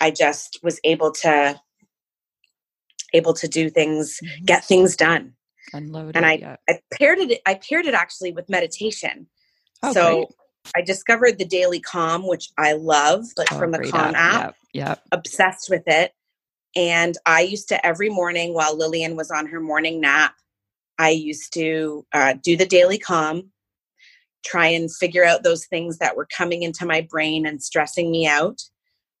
I 0.00 0.10
just 0.10 0.58
was 0.62 0.80
able 0.84 1.12
to 1.22 1.60
able 3.14 3.34
to 3.34 3.46
do 3.46 3.68
things, 3.68 4.18
mm-hmm. 4.24 4.44
get 4.46 4.64
things 4.64 4.96
done. 4.96 5.34
Unload 5.74 6.16
and 6.16 6.26
I, 6.26 6.32
yeah. 6.34 6.56
I 6.68 6.80
paired 6.92 7.18
it 7.18 7.40
I 7.46 7.54
paired 7.54 7.86
it 7.86 7.94
actually 7.94 8.32
with 8.32 8.48
meditation. 8.48 9.26
Oh, 9.82 9.92
so 9.92 10.14
great. 10.14 10.26
I 10.76 10.82
discovered 10.82 11.38
the 11.38 11.44
Daily 11.44 11.80
Calm, 11.80 12.26
which 12.26 12.50
I 12.56 12.74
love, 12.74 13.24
like 13.36 13.52
oh, 13.52 13.58
from 13.58 13.72
the 13.72 13.90
Calm 13.90 14.14
app. 14.14 14.54
Yep, 14.72 14.86
yep. 14.86 15.02
Obsessed 15.12 15.68
with 15.70 15.82
it. 15.86 16.12
And 16.74 17.16
I 17.26 17.42
used 17.42 17.68
to 17.68 17.84
every 17.84 18.08
morning 18.08 18.54
while 18.54 18.76
Lillian 18.76 19.16
was 19.16 19.30
on 19.30 19.46
her 19.46 19.60
morning 19.60 20.00
nap, 20.00 20.34
I 20.98 21.10
used 21.10 21.52
to 21.54 22.06
uh, 22.12 22.34
do 22.42 22.56
the 22.56 22.66
Daily 22.66 22.98
Calm, 22.98 23.50
try 24.44 24.68
and 24.68 24.94
figure 24.94 25.24
out 25.24 25.42
those 25.42 25.66
things 25.66 25.98
that 25.98 26.16
were 26.16 26.26
coming 26.26 26.62
into 26.62 26.86
my 26.86 27.00
brain 27.00 27.46
and 27.46 27.62
stressing 27.62 28.10
me 28.10 28.26
out. 28.26 28.62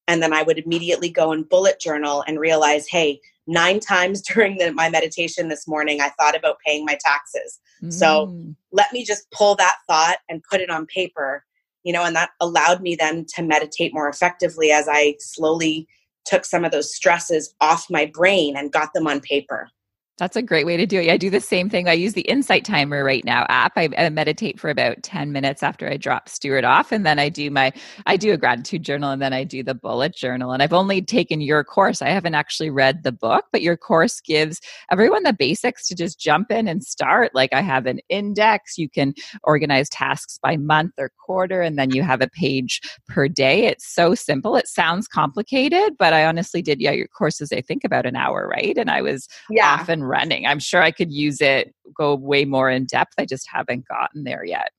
And 0.08 0.22
then 0.22 0.32
I 0.32 0.42
would 0.42 0.58
immediately 0.58 1.10
go 1.10 1.32
and 1.32 1.48
bullet 1.48 1.80
journal 1.80 2.24
and 2.26 2.40
realize, 2.40 2.86
hey, 2.88 3.20
nine 3.46 3.80
times 3.80 4.22
during 4.34 4.58
the, 4.58 4.72
my 4.72 4.88
meditation 4.88 5.48
this 5.48 5.66
morning, 5.66 6.00
I 6.00 6.10
thought 6.20 6.36
about 6.36 6.58
paying 6.64 6.84
my 6.84 6.98
taxes. 7.04 7.60
Mm. 7.82 7.92
So 7.92 8.36
let 8.72 8.92
me 8.92 9.04
just 9.04 9.30
pull 9.30 9.54
that 9.56 9.76
thought 9.88 10.18
and 10.28 10.42
put 10.48 10.60
it 10.60 10.70
on 10.70 10.86
paper, 10.86 11.44
you 11.82 11.92
know, 11.92 12.04
and 12.04 12.14
that 12.16 12.30
allowed 12.40 12.80
me 12.80 12.94
then 12.94 13.26
to 13.34 13.42
meditate 13.42 13.94
more 13.94 14.08
effectively 14.08 14.70
as 14.70 14.88
I 14.88 15.16
slowly 15.18 15.88
took 16.24 16.44
some 16.44 16.64
of 16.64 16.70
those 16.70 16.94
stresses 16.94 17.54
off 17.60 17.90
my 17.90 18.06
brain 18.06 18.56
and 18.56 18.72
got 18.72 18.92
them 18.94 19.06
on 19.06 19.20
paper. 19.20 19.68
That's 20.18 20.36
a 20.36 20.42
great 20.42 20.66
way 20.66 20.76
to 20.76 20.84
do 20.84 21.00
it. 21.00 21.10
I 21.10 21.16
do 21.16 21.30
the 21.30 21.40
same 21.40 21.70
thing. 21.70 21.88
I 21.88 21.94
use 21.94 22.12
the 22.12 22.20
Insight 22.22 22.66
Timer 22.66 23.02
right 23.02 23.24
now 23.24 23.46
app. 23.48 23.72
I, 23.76 23.88
I, 23.96 24.10
meditate 24.10 24.60
for 24.60 24.68
about 24.68 25.02
10 25.02 25.32
minutes 25.32 25.62
after 25.62 25.88
I 25.88 25.96
drop 25.96 26.28
Stuart 26.28 26.64
off. 26.64 26.92
And 26.92 27.06
then 27.06 27.18
I 27.18 27.30
do 27.30 27.50
my, 27.50 27.72
I 28.04 28.18
do 28.18 28.32
a 28.32 28.36
gratitude 28.36 28.82
journal 28.82 29.10
and 29.10 29.22
then 29.22 29.32
I 29.32 29.42
do 29.42 29.62
the 29.62 29.74
bullet 29.74 30.14
journal. 30.14 30.52
And 30.52 30.62
I've 30.62 30.74
only 30.74 31.00
taken 31.00 31.40
your 31.40 31.64
course. 31.64 32.02
I 32.02 32.10
haven't 32.10 32.34
actually 32.34 32.68
read 32.68 33.04
the 33.04 33.10
book, 33.10 33.46
but 33.52 33.62
your 33.62 33.78
course 33.78 34.20
gives 34.20 34.60
everyone 34.90 35.22
the 35.22 35.32
basics 35.32 35.88
to 35.88 35.94
just 35.94 36.20
jump 36.20 36.50
in 36.50 36.68
and 36.68 36.84
start. 36.84 37.34
Like 37.34 37.54
I 37.54 37.62
have 37.62 37.86
an 37.86 38.00
index. 38.10 38.76
You 38.76 38.90
can 38.90 39.14
organize 39.44 39.88
tasks 39.88 40.38
by 40.42 40.58
month 40.58 40.92
or 40.98 41.10
quarter, 41.24 41.62
and 41.62 41.78
then 41.78 41.90
you 41.90 42.02
have 42.02 42.20
a 42.20 42.28
page 42.28 42.82
per 43.08 43.28
day. 43.28 43.64
It's 43.64 43.86
so 43.86 44.14
simple. 44.14 44.56
It 44.56 44.68
sounds 44.68 45.08
complicated, 45.08 45.96
but 45.98 46.12
I 46.12 46.26
honestly 46.26 46.60
did, 46.60 46.82
yeah, 46.82 46.90
your 46.90 47.08
courses, 47.08 47.50
I 47.50 47.62
think 47.62 47.82
about 47.82 48.04
an 48.04 48.14
hour, 48.14 48.46
right? 48.46 48.76
And 48.76 48.90
I 48.90 49.00
was 49.00 49.26
yeah. 49.48 49.78
often 49.80 50.01
running. 50.02 50.46
I'm 50.46 50.58
sure 50.58 50.82
I 50.82 50.90
could 50.90 51.12
use 51.12 51.40
it, 51.40 51.74
go 51.96 52.14
way 52.14 52.44
more 52.44 52.70
in 52.70 52.86
depth. 52.86 53.14
I 53.18 53.24
just 53.24 53.48
haven't 53.50 53.86
gotten 53.88 54.24
there 54.24 54.44
yet. 54.44 54.70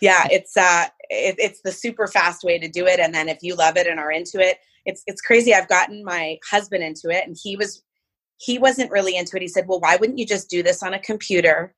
Yeah, 0.00 0.26
it's 0.30 0.56
uh 0.56 0.86
it, 1.10 1.36
it's 1.38 1.60
the 1.62 1.72
super 1.72 2.06
fast 2.06 2.42
way 2.42 2.58
to 2.58 2.68
do 2.68 2.86
it 2.86 2.98
and 2.98 3.14
then 3.14 3.28
if 3.28 3.38
you 3.42 3.54
love 3.54 3.76
it 3.76 3.86
and 3.86 4.00
are 4.00 4.10
into 4.10 4.40
it, 4.40 4.58
it's 4.84 5.02
it's 5.06 5.20
crazy. 5.20 5.54
I've 5.54 5.68
gotten 5.68 6.04
my 6.04 6.38
husband 6.48 6.82
into 6.82 7.08
it 7.08 7.26
and 7.26 7.36
he 7.40 7.56
was 7.56 7.82
he 8.38 8.58
wasn't 8.58 8.90
really 8.90 9.16
into 9.16 9.36
it. 9.36 9.42
He 9.42 9.48
said, 9.48 9.68
"Well, 9.68 9.80
why 9.80 9.96
wouldn't 9.96 10.18
you 10.18 10.26
just 10.26 10.50
do 10.50 10.62
this 10.62 10.82
on 10.82 10.94
a 10.94 10.98
computer?" 10.98 11.74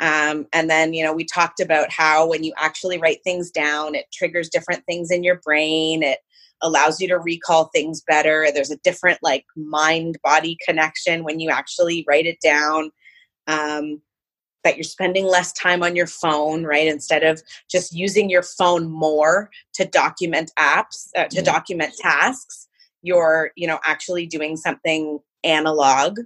Um, 0.00 0.46
and 0.52 0.70
then, 0.70 0.94
you 0.94 1.04
know, 1.04 1.12
we 1.12 1.24
talked 1.24 1.60
about 1.60 1.90
how 1.90 2.28
when 2.28 2.44
you 2.44 2.52
actually 2.56 2.98
write 2.98 3.22
things 3.24 3.50
down, 3.50 3.94
it 3.94 4.06
triggers 4.12 4.48
different 4.48 4.84
things 4.86 5.10
in 5.10 5.24
your 5.24 5.40
brain. 5.44 6.02
It 6.02 6.18
allows 6.62 7.00
you 7.00 7.08
to 7.08 7.18
recall 7.18 7.66
things 7.66 8.02
better. 8.06 8.48
There's 8.52 8.70
a 8.70 8.78
different 8.78 9.18
like 9.22 9.44
mind 9.56 10.18
body 10.22 10.56
connection 10.66 11.24
when 11.24 11.40
you 11.40 11.50
actually 11.50 12.04
write 12.08 12.26
it 12.26 12.38
down. 12.42 12.90
Um, 13.46 14.02
that 14.64 14.76
you're 14.76 14.84
spending 14.84 15.24
less 15.24 15.52
time 15.52 15.82
on 15.82 15.94
your 15.94 16.06
phone, 16.06 16.64
right? 16.64 16.88
Instead 16.88 17.22
of 17.22 17.40
just 17.70 17.94
using 17.94 18.28
your 18.28 18.42
phone 18.42 18.90
more 18.90 19.50
to 19.74 19.84
document 19.86 20.50
apps, 20.58 21.08
uh, 21.16 21.24
to 21.28 21.40
document 21.42 21.94
tasks, 21.96 22.68
you're, 23.02 23.52
you 23.56 23.66
know, 23.66 23.78
actually 23.84 24.26
doing 24.26 24.56
something 24.56 25.20
analog. 25.44 26.18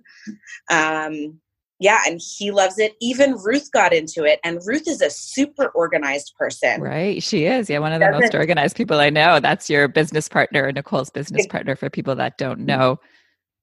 Um, 0.71 1.41
yeah, 1.83 2.03
and 2.07 2.21
he 2.23 2.53
loves 2.53 2.79
it. 2.79 2.95
Even 3.01 3.35
Ruth 3.35 3.73
got 3.73 3.93
into 3.93 4.25
it, 4.25 4.39
and 4.45 4.61
Ruth 4.65 4.87
is 4.87 5.03
a 5.03 5.11
super 5.11 5.67
organized 5.71 6.33
person. 6.39 6.81
Right, 6.81 7.21
she 7.21 7.45
is. 7.47 7.69
Yeah, 7.69 7.81
one 7.81 7.93
of 7.93 7.99
the 7.99 8.07
Doesn't, 8.07 8.21
most 8.21 8.35
organized 8.37 8.77
people 8.77 9.01
I 9.01 9.11
know. 9.11 9.41
That's 9.41 9.69
your 9.69 9.89
business 9.89 10.29
partner, 10.29 10.71
Nicole's 10.71 11.11
business 11.11 11.45
partner. 11.49 11.75
For 11.75 11.91
people 11.91 12.15
that 12.15 12.39
don't 12.39 12.61
know, 12.61 13.01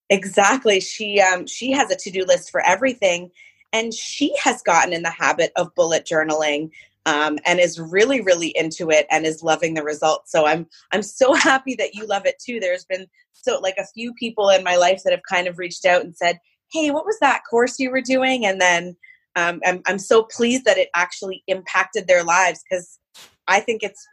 exactly. 0.10 0.82
She 0.82 1.22
um 1.22 1.48
she 1.48 1.72
has 1.72 1.92
a 1.92 1.96
to 1.96 2.12
do 2.12 2.26
list 2.26 2.52
for 2.52 2.60
everything, 2.66 3.32
and 3.72 3.94
she 3.94 4.36
has 4.44 4.62
gotten 4.64 4.92
in 4.92 5.04
the 5.04 5.10
habit 5.10 5.54
of 5.56 5.74
bullet 5.76 6.06
journaling. 6.06 6.72
Um, 7.06 7.40
and 7.46 7.60
is 7.60 7.80
really 7.80 8.20
really 8.20 8.50
into 8.50 8.92
it 8.92 9.08
and 9.10 9.26
is 9.26 9.42
loving 9.42 9.74
the 9.74 9.82
results 9.82 10.32
so 10.32 10.46
i'm 10.46 10.68
i'm 10.92 11.02
so 11.02 11.34
happy 11.34 11.74
that 11.76 11.96
you 11.96 12.06
love 12.06 12.26
it 12.26 12.36
too 12.40 12.60
there's 12.60 12.84
been 12.84 13.08
so 13.32 13.58
like 13.60 13.78
a 13.80 13.86
few 13.86 14.14
people 14.14 14.50
in 14.50 14.66
my 14.66 14.76
life 14.76 15.02
that 15.04 15.14
have 15.14 15.24
kind 15.28 15.48
of 15.48 15.58
reached 15.58 15.86
out 15.86 16.04
and 16.04 16.16
said 16.16 16.40
hey, 16.72 16.92
what 16.92 17.06
was 17.06 17.18
that 17.20 17.44
course 17.50 17.80
you 17.80 17.92
were 17.92 18.02
doing? 18.02 18.46
And 18.46 18.60
then 18.60 18.96
um, 19.36 19.62
I'm, 19.66 19.82
I'm 19.88 20.00
so 20.00 20.24
pleased 20.24 20.66
that 20.66 20.78
it 20.78 20.90
actually 20.96 21.44
impacted 21.48 22.08
their 22.08 22.24
lives 22.24 22.62
because 22.68 23.00
I 23.48 23.60
think 23.60 23.84
it's 23.84 24.06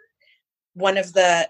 one 0.74 0.96
of 0.96 1.12
the 1.12 1.48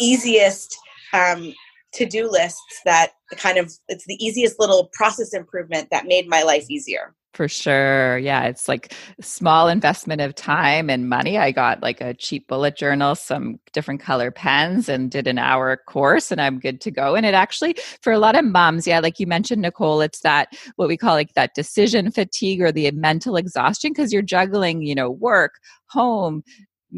easiest 0.00 0.76
um, 1.12 1.54
to-do 1.92 2.30
lists 2.30 2.80
that 2.84 3.12
kind 3.36 3.58
of 3.58 3.72
it's 3.88 4.04
the 4.06 4.24
easiest 4.24 4.60
little 4.60 4.90
process 4.92 5.32
improvement 5.32 5.88
that 5.90 6.06
made 6.06 6.28
my 6.28 6.42
life 6.42 6.66
easier 6.68 7.14
for 7.36 7.48
sure. 7.48 8.16
Yeah, 8.16 8.44
it's 8.44 8.66
like 8.66 8.94
small 9.20 9.68
investment 9.68 10.22
of 10.22 10.34
time 10.34 10.88
and 10.88 11.08
money. 11.08 11.36
I 11.36 11.52
got 11.52 11.82
like 11.82 12.00
a 12.00 12.14
cheap 12.14 12.48
bullet 12.48 12.76
journal, 12.76 13.14
some 13.14 13.60
different 13.74 14.00
color 14.00 14.30
pens, 14.30 14.88
and 14.88 15.10
did 15.10 15.26
an 15.26 15.38
hour 15.38 15.76
course, 15.86 16.32
and 16.32 16.40
I'm 16.40 16.58
good 16.58 16.80
to 16.80 16.90
go. 16.90 17.14
And 17.14 17.26
it 17.26 17.34
actually, 17.34 17.76
for 18.00 18.10
a 18.10 18.18
lot 18.18 18.36
of 18.36 18.44
moms, 18.46 18.86
yeah, 18.86 19.00
like 19.00 19.20
you 19.20 19.26
mentioned, 19.26 19.62
Nicole, 19.62 20.00
it's 20.00 20.20
that 20.20 20.48
what 20.76 20.88
we 20.88 20.96
call 20.96 21.14
like 21.14 21.34
that 21.34 21.54
decision 21.54 22.10
fatigue 22.10 22.62
or 22.62 22.72
the 22.72 22.90
mental 22.92 23.36
exhaustion 23.36 23.92
because 23.92 24.12
you're 24.12 24.22
juggling, 24.22 24.80
you 24.80 24.94
know, 24.94 25.10
work, 25.10 25.60
home, 25.88 26.42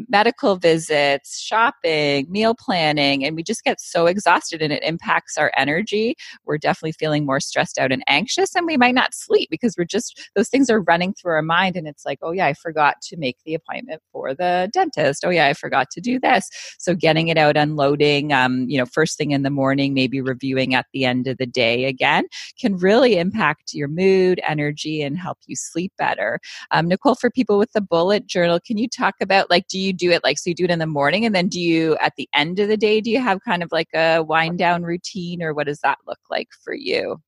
medical 0.07 0.55
visits, 0.55 1.39
shopping, 1.39 2.27
meal 2.29 2.55
planning, 2.57 3.25
and 3.25 3.35
we 3.35 3.43
just 3.43 3.63
get 3.63 3.81
so 3.81 4.05
exhausted 4.05 4.61
and 4.61 4.71
it 4.71 4.83
impacts 4.83 5.37
our 5.37 5.51
energy. 5.57 6.15
We're 6.45 6.57
definitely 6.57 6.93
feeling 6.93 7.25
more 7.25 7.39
stressed 7.39 7.77
out 7.77 7.91
and 7.91 8.03
anxious, 8.07 8.55
and 8.55 8.65
we 8.65 8.77
might 8.77 8.95
not 8.95 9.13
sleep 9.13 9.49
because 9.49 9.75
we're 9.77 9.85
just, 9.85 10.29
those 10.35 10.49
things 10.49 10.69
are 10.69 10.81
running 10.81 11.13
through 11.13 11.33
our 11.33 11.41
mind. 11.41 11.75
And 11.75 11.87
it's 11.87 12.05
like, 12.05 12.19
oh, 12.21 12.31
yeah, 12.31 12.45
I 12.45 12.53
forgot 12.53 13.01
to 13.03 13.17
make 13.17 13.37
the 13.45 13.53
appointment 13.53 14.01
for 14.11 14.33
the 14.33 14.69
dentist. 14.73 15.23
Oh, 15.25 15.29
yeah, 15.29 15.47
I 15.47 15.53
forgot 15.53 15.89
to 15.91 16.01
do 16.01 16.19
this. 16.19 16.49
So 16.77 16.95
getting 16.95 17.27
it 17.27 17.37
out, 17.37 17.57
unloading, 17.57 18.31
um, 18.33 18.69
you 18.69 18.77
know, 18.77 18.85
first 18.85 19.17
thing 19.17 19.31
in 19.31 19.43
the 19.43 19.49
morning, 19.49 19.93
maybe 19.93 20.21
reviewing 20.21 20.75
at 20.75 20.85
the 20.93 21.05
end 21.05 21.27
of 21.27 21.37
the 21.37 21.45
day 21.45 21.85
again 21.85 22.25
can 22.59 22.77
really 22.77 23.17
impact 23.17 23.73
your 23.73 23.87
mood, 23.87 24.39
energy, 24.47 25.01
and 25.01 25.17
help 25.17 25.37
you 25.47 25.55
sleep 25.55 25.91
better. 25.97 26.39
Um, 26.71 26.87
Nicole, 26.87 27.15
for 27.15 27.29
people 27.29 27.57
with 27.57 27.71
the 27.73 27.81
bullet 27.81 28.27
journal, 28.27 28.59
can 28.59 28.77
you 28.77 28.87
talk 28.87 29.15
about 29.21 29.49
like, 29.49 29.67
do 29.67 29.79
you 29.79 29.88
you 29.89 29.93
do 29.93 30.11
it 30.11 30.23
like 30.23 30.37
so 30.37 30.49
you 30.49 30.55
do 30.55 30.65
it 30.65 30.71
in 30.71 30.79
the 30.79 30.87
morning 30.87 31.25
and 31.25 31.33
then 31.33 31.47
do 31.47 31.59
you 31.59 31.97
at 31.97 32.13
the 32.15 32.29
end 32.33 32.59
of 32.59 32.67
the 32.67 32.77
day 32.77 33.01
do 33.01 33.09
you 33.09 33.19
have 33.19 33.39
kind 33.43 33.63
of 33.63 33.71
like 33.71 33.89
a 33.93 34.21
wind 34.21 34.57
down 34.57 34.83
routine 34.83 35.41
or 35.41 35.53
what 35.53 35.67
does 35.67 35.79
that 35.81 35.97
look 36.07 36.19
like 36.29 36.47
for 36.63 36.73
you? 36.73 37.21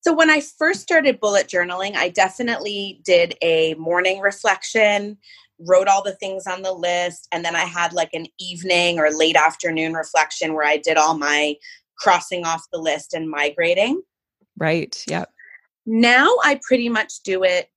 So 0.00 0.14
when 0.14 0.30
i 0.30 0.40
first 0.40 0.80
started 0.80 1.20
bullet 1.20 1.48
journaling 1.48 1.94
i 1.96 2.08
definitely 2.08 3.00
did 3.04 3.34
a 3.42 3.74
morning 3.74 4.20
reflection 4.20 5.18
wrote 5.60 5.88
all 5.88 6.02
the 6.02 6.14
things 6.14 6.46
on 6.46 6.62
the 6.62 6.72
list 6.72 7.28
and 7.32 7.44
then 7.44 7.54
i 7.54 7.64
had 7.64 7.92
like 7.92 8.14
an 8.14 8.26
evening 8.38 8.98
or 8.98 9.10
late 9.10 9.36
afternoon 9.36 9.92
reflection 9.92 10.54
where 10.54 10.66
i 10.66 10.76
did 10.78 10.96
all 10.96 11.18
my 11.18 11.54
crossing 11.98 12.46
off 12.46 12.62
the 12.72 12.78
list 12.78 13.12
and 13.12 13.28
migrating. 13.28 14.00
Right 14.56 15.04
yep. 15.08 15.30
Now 15.84 16.28
i 16.44 16.60
pretty 16.66 16.88
much 16.88 17.20
do 17.24 17.42
it 17.42 17.68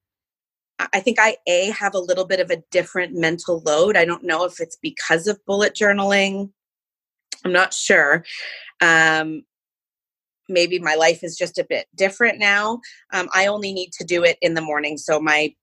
I 0.93 0.99
think 0.99 1.17
I 1.19 1.37
a 1.47 1.71
have 1.71 1.93
a 1.93 1.99
little 1.99 2.25
bit 2.25 2.39
of 2.39 2.49
a 2.49 2.63
different 2.71 3.13
mental 3.13 3.61
load. 3.65 3.95
I 3.95 4.05
don't 4.05 4.23
know 4.23 4.45
if 4.45 4.59
it's 4.59 4.77
because 4.81 5.27
of 5.27 5.43
bullet 5.45 5.73
journaling. 5.75 6.51
I'm 7.43 7.51
not 7.51 7.73
sure. 7.73 8.23
Um, 8.81 9.43
maybe 10.49 10.79
my 10.79 10.95
life 10.95 11.23
is 11.23 11.37
just 11.37 11.57
a 11.57 11.63
bit 11.63 11.87
different 11.95 12.39
now. 12.39 12.81
Um, 13.13 13.29
I 13.33 13.47
only 13.47 13.73
need 13.73 13.91
to 13.93 14.03
do 14.03 14.23
it 14.23 14.37
in 14.41 14.53
the 14.53 14.61
morning. 14.61 14.97
So 14.97 15.19
my 15.19 15.53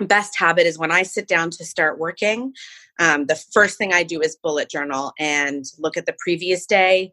best 0.00 0.38
habit 0.38 0.66
is 0.66 0.78
when 0.78 0.90
I 0.90 1.02
sit 1.02 1.28
down 1.28 1.50
to 1.50 1.64
start 1.64 1.98
working, 1.98 2.52
um, 2.98 3.26
the 3.26 3.36
first 3.52 3.78
thing 3.78 3.92
I 3.92 4.02
do 4.02 4.20
is 4.20 4.36
bullet 4.42 4.70
journal 4.70 5.12
and 5.18 5.64
look 5.78 5.96
at 5.96 6.06
the 6.06 6.16
previous 6.18 6.66
day, 6.66 7.12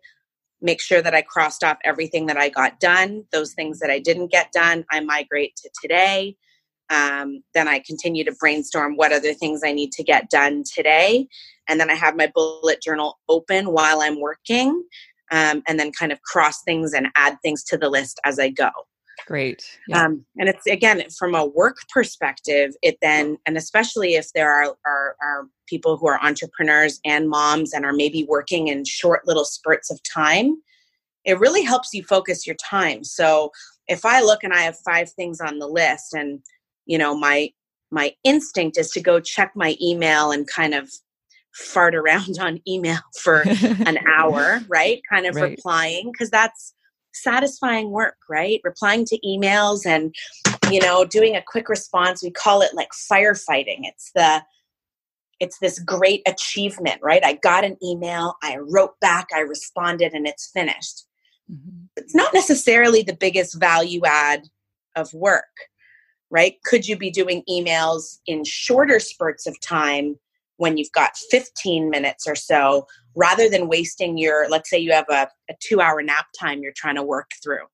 make 0.62 0.82
sure 0.82 1.02
that 1.02 1.14
I 1.14 1.22
crossed 1.22 1.64
off 1.64 1.78
everything 1.84 2.26
that 2.28 2.38
I 2.38 2.50
got 2.50 2.80
done. 2.80 3.26
Those 3.32 3.54
things 3.54 3.80
that 3.80 3.90
I 3.90 4.00
didn't 4.00 4.32
get 4.32 4.52
done, 4.52 4.86
I 4.92 5.02
migrate 5.02 5.56
to 5.58 5.70
today. 5.82 6.36
Um, 6.90 7.44
then 7.54 7.68
I 7.68 7.80
continue 7.80 8.24
to 8.24 8.36
brainstorm 8.40 8.96
what 8.96 9.12
other 9.12 9.34
things 9.34 9.62
I 9.64 9.74
need 9.74 9.92
to 9.94 10.04
get 10.04 10.30
done 10.30 10.64
today. 10.64 11.28
And 11.68 11.80
then 11.80 11.90
I 11.90 11.96
have 11.96 12.16
my 12.16 12.32
bullet 12.34 12.82
journal 12.82 13.20
open 13.28 13.72
while 13.72 14.02
I'm 14.02 14.22
working 14.22 14.84
um, 15.32 15.64
and 15.68 15.80
then 15.80 15.92
kind 15.92 16.12
of 16.12 16.22
cross 16.22 16.64
things 16.64 16.94
and 16.94 17.08
add 17.16 17.38
things 17.42 17.64
to 17.66 17.78
the 17.78 17.90
list 17.90 18.20
as 18.24 18.40
I 18.40 18.50
go. 18.50 18.70
Great. 19.26 19.78
Yeah. 19.88 20.06
Um, 20.06 20.26
and 20.38 20.48
it's 20.48 20.66
again 20.68 21.04
from 21.18 21.36
a 21.36 21.46
work 21.46 21.78
perspective, 21.92 22.76
it 22.82 22.98
then, 23.02 23.38
and 23.46 23.58
especially 23.58 24.14
if 24.14 24.32
there 24.34 24.52
are, 24.52 24.78
are, 24.86 25.16
are 25.22 25.48
people 25.68 25.98
who 25.98 26.08
are 26.08 26.24
entrepreneurs 26.24 27.00
and 27.04 27.28
moms 27.28 27.74
and 27.74 27.84
are 27.84 27.94
maybe 27.94 28.26
working 28.30 28.68
in 28.68 28.86
short 28.86 29.28
little 29.28 29.44
spurts 29.44 29.92
of 29.92 30.00
time, 30.04 30.62
it 31.26 31.40
really 31.40 31.64
helps 31.64 31.94
you 31.94 32.04
focus 32.04 32.48
your 32.48 32.56
time. 32.56 33.04
So 33.04 33.52
if 33.88 34.06
I 34.06 34.22
look 34.22 34.44
and 34.44 34.54
I 34.54 34.62
have 34.62 34.78
five 34.86 35.12
things 35.12 35.42
on 35.42 35.60
the 35.60 35.68
list 35.68 36.14
and 36.14 36.40
you 36.88 36.98
know 36.98 37.16
my 37.16 37.52
my 37.92 38.14
instinct 38.24 38.78
is 38.78 38.90
to 38.92 39.02
go 39.02 39.20
check 39.20 39.52
my 39.56 39.76
email 39.82 40.32
and 40.32 40.48
kind 40.48 40.74
of 40.74 40.90
fart 41.54 41.96
around 41.96 42.38
on 42.40 42.60
email 42.68 43.00
for 43.22 43.44
an 43.86 43.98
hour 44.08 44.62
right? 44.70 45.02
Kind 45.12 45.26
of 45.26 45.36
right. 45.36 45.52
replying 45.52 46.12
because 46.12 46.30
that's 46.30 46.74
satisfying 47.14 47.92
work 47.92 48.18
right? 48.30 48.62
Replying 48.64 49.06
to 49.06 49.20
emails 49.26 49.86
and 49.86 50.14
you 50.72 50.82
know 50.82 51.06
doing 51.06 51.36
a 51.36 51.44
quick 51.46 51.70
response. 51.70 52.24
We 52.24 52.32
call 52.32 52.62
it 52.62 52.74
like 52.74 52.90
firefighting. 53.12 53.82
It's 53.84 54.12
the 54.14 54.44
it's 55.40 55.60
this 55.60 55.80
great 55.80 56.22
achievement 56.28 57.00
right? 57.02 57.24
I 57.24 57.34
got 57.34 57.64
an 57.64 57.78
email 57.84 58.36
i 58.42 58.58
wrote 58.58 59.00
back 59.02 59.28
i 59.36 59.40
responded 59.40 60.14
and 60.14 60.28
it's 60.28 60.50
finished. 60.52 61.04
Mm-hmm. 61.50 61.86
it's 61.96 62.14
not 62.14 62.34
necessarily 62.34 63.04
the 63.04 63.16
biggest 63.16 63.58
value 63.58 64.02
add 64.06 64.50
of 64.98 65.14
work 65.14 65.46
right? 66.30 66.56
Could 66.66 66.88
you 66.88 66.98
be 66.98 67.10
doing 67.10 67.44
emails 67.50 68.20
in 68.26 68.44
shorter 68.44 69.00
spurts 69.00 69.48
of 69.48 69.60
time 69.62 70.16
when 70.58 70.78
you've 70.78 70.92
got 70.92 71.16
15 71.30 71.90
minutes 71.90 72.28
or 72.28 72.36
so 72.36 72.88
rather 73.16 73.50
than 73.50 73.68
wasting 73.68 74.18
your, 74.18 74.50
let's 74.50 74.70
say 74.70 74.78
you 74.78 74.92
have 74.92 75.10
a, 75.10 75.28
a 75.50 75.54
two 75.60 75.82
hour 75.82 76.02
nap 76.02 76.28
time 76.38 76.62
you're 76.62 76.74
trying 76.76 76.96
to 76.96 77.04
work 77.04 77.32
through? 77.44 77.66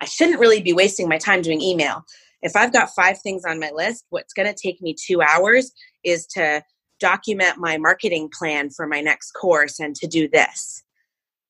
I 0.00 0.04
shouldn't 0.04 0.40
really 0.40 0.60
be 0.60 0.72
wasting 0.72 1.08
my 1.08 1.18
time 1.18 1.42
doing 1.42 1.60
email. 1.60 2.04
If 2.42 2.54
I've 2.54 2.72
got 2.72 2.90
five 2.90 3.18
things 3.20 3.44
on 3.44 3.58
my 3.58 3.70
list, 3.74 4.04
what's 4.10 4.32
going 4.32 4.52
to 4.52 4.54
take 4.60 4.80
me 4.80 4.94
two 4.94 5.22
hours 5.22 5.72
is 6.04 6.26
to 6.34 6.62
document 7.00 7.58
my 7.58 7.78
marketing 7.78 8.28
plan 8.36 8.70
for 8.70 8.86
my 8.86 9.00
next 9.00 9.32
course 9.32 9.80
and 9.80 9.94
to 9.96 10.06
do 10.06 10.28
this. 10.28 10.82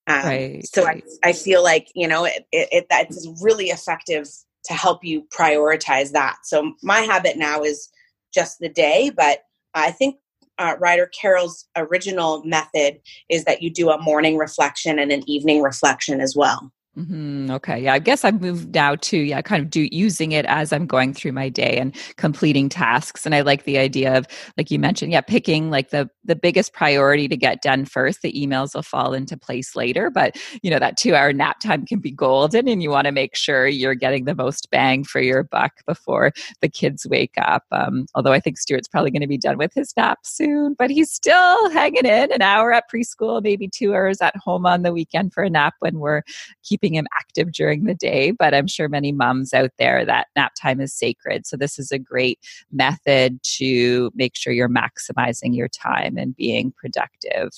Um, 0.07 0.25
right. 0.25 0.67
So 0.67 0.87
I, 0.87 1.03
I 1.23 1.33
feel 1.33 1.63
like, 1.63 1.89
you 1.95 2.09
know, 2.09 2.25
it, 2.25 2.47
it, 2.51 2.69
it, 2.73 2.87
that's 2.89 3.29
really 3.43 3.67
effective 3.67 4.27
to 4.69 4.75
help 4.75 5.05
you 5.05 5.27
prioritize 5.37 6.13
that. 6.13 6.37
So 6.45 6.73
my 6.83 7.01
habit 7.01 7.37
now 7.37 7.63
is 7.63 7.91
just 8.33 8.59
the 8.61 8.69
day, 8.69 9.11
but 9.15 9.41
I 9.75 9.91
think 9.91 10.17
uh, 10.59 10.75
Ryder 10.79 11.11
Carroll's 11.19 11.67
original 11.77 12.45
method 12.45 13.01
is 13.29 13.45
that 13.45 13.63
you 13.63 13.71
do 13.71 13.91
a 13.91 14.01
morning 14.01 14.37
reflection 14.37 14.99
and 14.99 15.13
an 15.13 15.29
evening 15.29 15.63
reflection 15.63 16.21
as 16.21 16.35
well. 16.37 16.71
Mm-hmm. 16.99 17.53
Okay. 17.53 17.79
Yeah. 17.85 17.93
I 17.93 18.01
guess 18.01 18.25
I've 18.25 18.41
moved 18.41 18.75
now 18.75 18.97
to, 18.97 19.17
yeah, 19.17 19.41
kind 19.41 19.63
of 19.63 19.71
do 19.71 19.89
using 19.93 20.33
it 20.33 20.45
as 20.47 20.73
I'm 20.73 20.85
going 20.85 21.15
through 21.15 21.31
my 21.31 21.49
day 21.49 21.77
and 21.77 21.95
completing 22.17 22.69
tasks. 22.69 23.25
And 23.25 23.37
I 23.37 23.43
like 23.43 23.63
the 23.63 23.79
idea 23.79 24.19
of, 24.19 24.27
like 24.57 24.73
you 24.73 24.81
mentioned, 24.81 25.13
yeah, 25.13 25.21
picking 25.21 25.71
like 25.71 25.91
the, 25.91 26.11
the 26.25 26.35
biggest 26.35 26.73
priority 26.73 27.29
to 27.29 27.37
get 27.37 27.63
done 27.63 27.85
first. 27.85 28.23
The 28.23 28.33
emails 28.33 28.75
will 28.75 28.83
fall 28.83 29.13
into 29.13 29.37
place 29.37 29.77
later, 29.77 30.11
but 30.11 30.37
you 30.61 30.71
know, 30.71 30.81
that 30.81 30.97
two 30.97 31.15
hour 31.15 31.33
nap 31.33 31.61
time 31.61 31.87
can 31.87 32.01
be 32.01 32.11
golden 32.11 32.67
and 32.67 32.83
you 32.83 32.91
want 32.91 33.07
to 33.07 33.13
make 33.13 33.37
sure 33.37 33.69
you're 33.69 33.95
getting 33.95 34.25
the 34.25 34.35
most 34.35 34.69
bang 34.73 35.05
for 35.05 35.21
your 35.21 35.45
buck 35.45 35.75
before 35.87 36.33
the 36.63 36.69
kids 36.69 37.07
wake 37.09 37.35
up. 37.39 37.63
Um, 37.71 38.07
although 38.17 38.33
I 38.33 38.41
think 38.41 38.59
Stuart's 38.59 38.89
probably 38.89 39.13
going 39.13 39.23
to 39.23 39.29
be 39.29 39.39
done 39.39 39.57
with 39.57 39.73
his 39.73 39.97
nap 39.97 40.19
soon, 40.25 40.75
but 40.77 40.91
he's 40.91 41.13
still 41.13 41.71
hanging 41.71 42.07
in 42.07 42.33
an 42.33 42.43
hour 42.43 42.73
at 42.73 42.91
preschool, 42.93 43.41
maybe 43.41 43.69
two 43.69 43.95
hours 43.95 44.21
at 44.21 44.35
home 44.37 44.67
on 44.67 44.83
the 44.83 44.93
weekend 44.93 45.33
for 45.33 45.45
a 45.45 45.51
nap 45.51 45.75
when 45.79 46.01
we're 46.01 46.23
keeping 46.65 46.88
keeping 46.89 46.99
him 46.99 47.07
active 47.17 47.53
during 47.53 47.85
the 47.85 47.95
day. 47.95 48.31
But 48.31 48.55
I'm 48.55 48.67
sure 48.67 48.89
many 48.89 49.13
moms 49.13 49.53
out 49.53 49.71
there 49.79 50.05
that 50.05 50.29
nap 50.37 50.53
time 50.61 50.81
is 50.81 50.93
sacred. 50.93 51.47
So 51.47 51.57
this 51.57 51.79
is 51.79 51.93
a 51.93 51.99
great 51.99 52.39
method 52.73 53.41
to 53.59 54.11
make 54.15 54.37
sure 54.37 54.53
you're 54.53 54.69
maximizing 54.69 55.55
your 55.55 55.69
time 55.69 56.17
and 56.17 56.35
being 56.37 56.73
productive. 56.73 57.51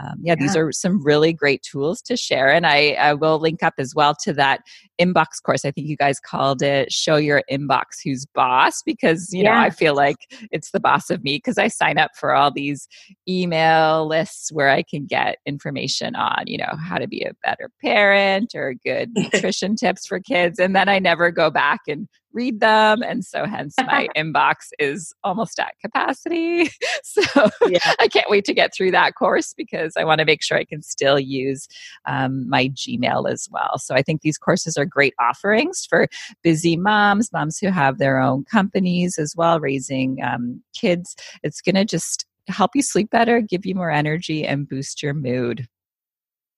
Um, 0.00 0.14
yeah, 0.22 0.34
yeah, 0.38 0.46
these 0.46 0.56
are 0.56 0.72
some 0.72 1.02
really 1.02 1.32
great 1.32 1.62
tools 1.62 2.00
to 2.02 2.16
share. 2.16 2.50
And 2.50 2.66
I, 2.66 2.92
I, 2.92 3.14
will 3.14 3.38
link 3.38 3.62
up 3.62 3.74
as 3.78 3.94
well 3.94 4.14
to 4.22 4.32
that 4.34 4.60
inbox 5.00 5.42
course. 5.44 5.64
I 5.64 5.70
think 5.70 5.88
you 5.88 5.96
guys 5.96 6.20
called 6.20 6.62
it 6.62 6.92
Show 6.92 7.16
Your 7.16 7.42
Inbox 7.50 7.82
Who's 8.04 8.24
Boss 8.26 8.82
because, 8.82 9.32
you 9.32 9.42
yeah. 9.42 9.54
know, 9.54 9.60
I 9.60 9.70
feel 9.70 9.94
like 9.94 10.16
it's 10.50 10.70
the 10.70 10.80
boss 10.80 11.10
of 11.10 11.24
me 11.24 11.36
because 11.36 11.58
I 11.58 11.68
sign 11.68 11.98
up 11.98 12.12
for 12.18 12.34
all 12.34 12.50
these 12.50 12.86
email 13.28 14.06
lists 14.06 14.52
where 14.52 14.70
I 14.70 14.82
can 14.82 15.06
get 15.06 15.38
information 15.44 16.14
on, 16.14 16.44
you 16.46 16.58
know, 16.58 16.76
how 16.80 16.98
to 16.98 17.08
be 17.08 17.22
a 17.22 17.34
better 17.42 17.70
parent 17.82 18.54
or 18.54 18.74
good 18.84 19.10
nutrition 19.14 19.76
tips 19.76 20.06
for 20.06 20.20
kids. 20.20 20.58
And 20.58 20.74
then 20.74 20.88
I 20.88 20.98
never 20.98 21.30
go 21.30 21.50
back 21.50 21.80
and 21.88 22.08
read 22.32 22.60
them. 22.60 23.02
And 23.02 23.24
so, 23.24 23.44
hence, 23.44 23.74
my 23.86 24.08
inbox 24.16 24.70
is 24.78 25.12
almost 25.24 25.58
at 25.58 25.74
capacity. 25.80 26.70
so, 27.02 27.50
yeah. 27.68 27.94
I 27.98 28.08
can't 28.08 28.30
wait 28.30 28.44
to 28.46 28.54
get 28.54 28.74
through 28.74 28.92
that 28.92 29.14
course 29.14 29.54
because 29.54 29.94
I 29.96 30.04
want 30.04 30.20
to 30.20 30.24
make 30.24 30.42
sure 30.42 30.58
I 30.58 30.64
can 30.64 30.82
still 30.82 31.18
use 31.18 31.68
um, 32.06 32.48
my 32.48 32.68
Gmail 32.68 33.30
as 33.30 33.48
well. 33.50 33.78
So, 33.78 33.94
I 33.94 34.02
think 34.02 34.22
these 34.22 34.38
courses 34.38 34.76
are 34.76 34.84
great 34.84 35.14
offerings 35.18 35.86
for 35.88 36.08
busy 36.42 36.76
moms, 36.76 37.32
moms 37.32 37.58
who 37.58 37.68
have 37.68 37.98
their 37.98 38.18
own 38.18 38.44
companies 38.44 39.18
as 39.18 39.34
well, 39.36 39.60
raising 39.60 40.18
um, 40.22 40.62
kids. 40.74 41.16
It's 41.42 41.60
going 41.60 41.74
to 41.76 41.84
just 41.84 42.26
help 42.48 42.72
you 42.74 42.82
sleep 42.82 43.10
better, 43.10 43.40
give 43.40 43.64
you 43.64 43.74
more 43.74 43.90
energy, 43.90 44.46
and 44.46 44.68
boost 44.68 45.02
your 45.02 45.14
mood. 45.14 45.68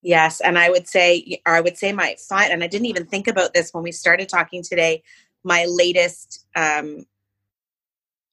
Yes, 0.03 0.41
and 0.41 0.59
I 0.59 0.69
would 0.69 0.89
say, 0.89 1.41
or 1.47 1.55
I 1.55 1.61
would 1.61 1.79
say 1.79 1.93
my 1.93 2.17
fine, 2.29 2.51
and 2.51 2.65
I 2.65 2.67
didn't 2.67 2.87
even 2.87 3.07
think 3.07 3.29
about 3.29 3.55
this 3.55 3.73
when 3.73 3.85
we 3.85 3.93
started 3.93 4.29
talking 4.29 4.63
today 4.63 5.03
my 5.45 5.67
latest 5.69 6.47
um, 6.57 7.05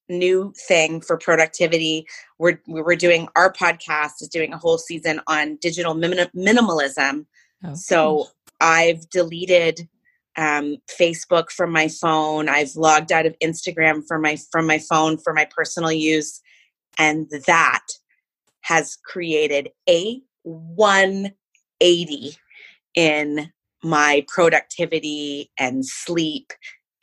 new 0.10 0.54
thing 0.68 1.02
for 1.02 1.18
productivity. 1.18 2.08
We're 2.38 2.62
we're 2.68 2.96
doing 2.96 3.28
our 3.36 3.52
podcast 3.54 4.22
is 4.22 4.30
doing 4.30 4.54
a 4.54 4.58
whole 4.58 4.78
season 4.78 5.22
on 5.28 5.58
digital 5.58 5.94
minim- 5.94 6.30
minimalism. 6.36 7.26
Oh, 7.64 7.76
so 7.76 8.28
I've 8.60 9.10
deleted 9.10 9.88
um, 10.38 10.78
Facebook 11.00 11.52
from 11.52 11.72
my 11.72 11.88
phone. 11.88 12.50
I've 12.50 12.76
logged 12.76 13.12
out 13.12 13.26
of 13.26 13.38
Instagram 13.44 14.04
from 14.08 14.22
my 14.22 14.38
from 14.52 14.66
my 14.66 14.80
phone 14.80 15.18
for 15.18 15.34
my 15.34 15.48
personal 15.56 15.92
use, 15.92 16.42
and 16.98 17.30
that 17.48 17.86
has 18.62 18.98
created 19.06 19.70
a 19.88 20.22
180 20.44 22.36
in 22.96 23.52
my 23.84 24.26
productivity 24.28 25.52
and 25.58 25.86
sleep 25.86 26.52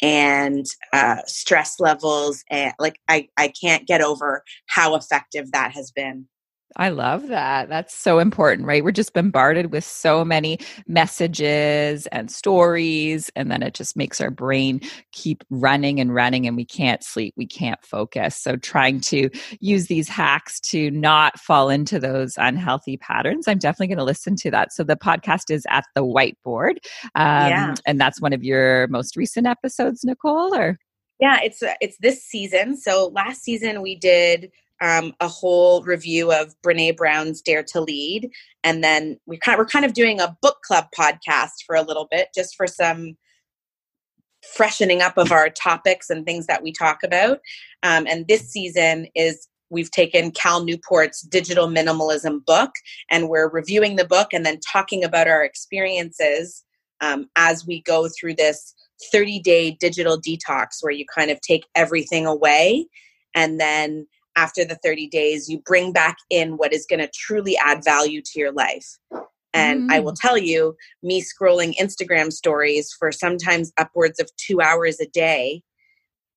and 0.03 0.67
uh, 0.93 1.19
stress 1.27 1.81
levels 1.81 2.45
and 2.51 2.73
like 2.79 2.99
I, 3.09 3.29
I 3.37 3.49
can't 3.49 3.87
get 3.87 4.03
over 4.03 4.43
how 4.67 4.95
effective 4.95 5.53
that 5.53 5.73
has 5.73 5.91
been 5.91 6.27
I 6.75 6.89
love 6.89 7.29
that. 7.29 7.69
That's 7.69 7.95
so 7.95 8.19
important, 8.19 8.67
right? 8.67 8.83
We're 8.83 8.91
just 8.91 9.13
bombarded 9.13 9.73
with 9.73 9.85
so 9.85 10.25
many 10.25 10.59
messages 10.87 12.07
and 12.09 12.31
stories, 12.31 13.31
and 13.37 13.51
then 13.51 13.63
it 13.63 13.75
just 13.75 13.97
makes 13.97 14.21
our 14.21 14.31
brain 14.31 14.81
keep 15.13 15.45
running 15.49 16.01
and 16.01 16.15
running, 16.15 16.47
and 16.47 16.57
we 16.57 16.65
can't 16.65 17.05
sleep, 17.05 17.35
we 17.37 17.47
can't 17.47 17.83
focus. 17.85 18.37
So, 18.37 18.57
trying 18.57 19.01
to 19.03 19.31
use 19.61 19.87
these 19.87 20.09
hacks 20.09 20.61
to 20.61 20.91
not 20.91 21.39
fall 21.39 21.71
into 21.71 21.99
those 21.99 22.35
unhealthy 22.37 22.97
patterns, 22.97 23.49
I'm 23.49 23.59
definitely 23.59 23.89
going 23.89 23.99
to 23.99 24.05
listen 24.05 24.37
to 24.37 24.51
that. 24.51 24.73
So, 24.73 24.83
the 24.83 24.97
podcast 24.97 25.51
is 25.51 25.65
at 25.71 25.85
the 25.95 26.03
whiteboard, 26.03 26.79
um, 27.15 27.49
yeah. 27.49 27.75
and 27.87 28.01
that's 28.01 28.21
one 28.21 28.33
of 28.33 28.43
your 28.43 28.89
most 28.89 29.17
recent 29.17 29.47
episodes, 29.47 30.05
Nicole, 30.05 30.55
or 30.55 30.79
yeah, 31.21 31.39
it's 31.43 31.63
uh, 31.63 31.75
it's 31.81 31.97
this 31.99 32.23
season. 32.23 32.77
So 32.77 33.11
last 33.15 33.43
season 33.43 33.81
we 33.81 33.97
did 33.97 34.51
um, 34.81 35.15
a 35.21 35.29
whole 35.29 35.83
review 35.83 36.33
of 36.33 36.55
Brene 36.65 36.97
Brown's 36.97 37.41
Dare 37.41 37.65
to 37.69 37.81
Lead, 37.81 38.31
and 38.63 38.83
then 38.83 39.19
we 39.27 39.39
kind 39.39 39.55
of, 39.55 39.59
we're 39.59 39.69
kind 39.69 39.85
of 39.85 39.95
doing 39.95 40.21
a 40.21 40.37
book 40.43 40.59
club 40.63 40.87
podcast 40.97 41.65
for 41.67 41.77
a 41.77 41.83
little 41.83 42.09
bit, 42.11 42.29
just 42.35 42.55
for 42.57 42.67
some 42.67 43.17
freshening 44.55 45.03
up 45.03 45.17
of 45.17 45.33
our 45.33 45.51
topics 45.51 46.11
and 46.11 46.25
things 46.25 46.47
that 46.47 46.63
we 46.63 46.73
talk 46.73 47.03
about. 47.03 47.41
Um, 47.83 48.07
and 48.07 48.29
this 48.29 48.51
season 48.51 49.09
is 49.15 49.49
we've 49.71 49.91
taken 49.91 50.31
Cal 50.31 50.65
Newport's 50.65 51.23
digital 51.23 51.69
minimalism 51.69 52.45
book, 52.45 52.71
and 53.11 53.29
we're 53.29 53.49
reviewing 53.49 53.97
the 53.97 54.05
book 54.05 54.29
and 54.33 54.45
then 54.47 54.61
talking 54.61 55.03
about 55.03 55.29
our 55.29 55.43
experiences 55.43 56.65
um, 57.01 57.29
as 57.37 57.67
we 57.67 57.83
go 57.83 58.09
through 58.09 58.35
this 58.35 58.75
30 59.13 59.41
day 59.41 59.71
digital 59.73 60.21
detox 60.21 60.79
where 60.81 60.93
you 60.93 61.05
kind 61.15 61.31
of 61.31 61.41
take 61.41 61.67
everything 61.75 62.27
away 62.27 62.87
and 63.35 63.61
then 63.61 64.07
after 64.37 64.65
the 64.65 64.79
30 64.85 65.09
days, 65.09 65.49
you 65.49 65.61
bring 65.61 65.93
back 65.93 66.17
in 66.31 66.57
what 66.57 66.73
is 66.73 66.87
going 66.89 67.01
to 67.01 67.11
truly 67.13 67.57
add 67.57 67.83
value 67.85 68.23
to 68.23 68.39
your 68.39 68.53
life. 68.53 68.99
And 69.53 69.89
mm. 69.89 69.93
I 69.93 70.01
will 70.01 70.13
mm. 70.13 70.21
tell 70.21 70.37
you, 70.39 70.77
me 71.03 71.23
scrolling 71.23 71.77
Instagram 71.79 72.33
stories 72.33 72.95
for 72.97 73.11
sometimes 73.11 73.73
upwards 73.79 74.21
of 74.21 74.31
two 74.37 74.61
hours 74.61 75.01
a 75.01 75.07
day 75.07 75.63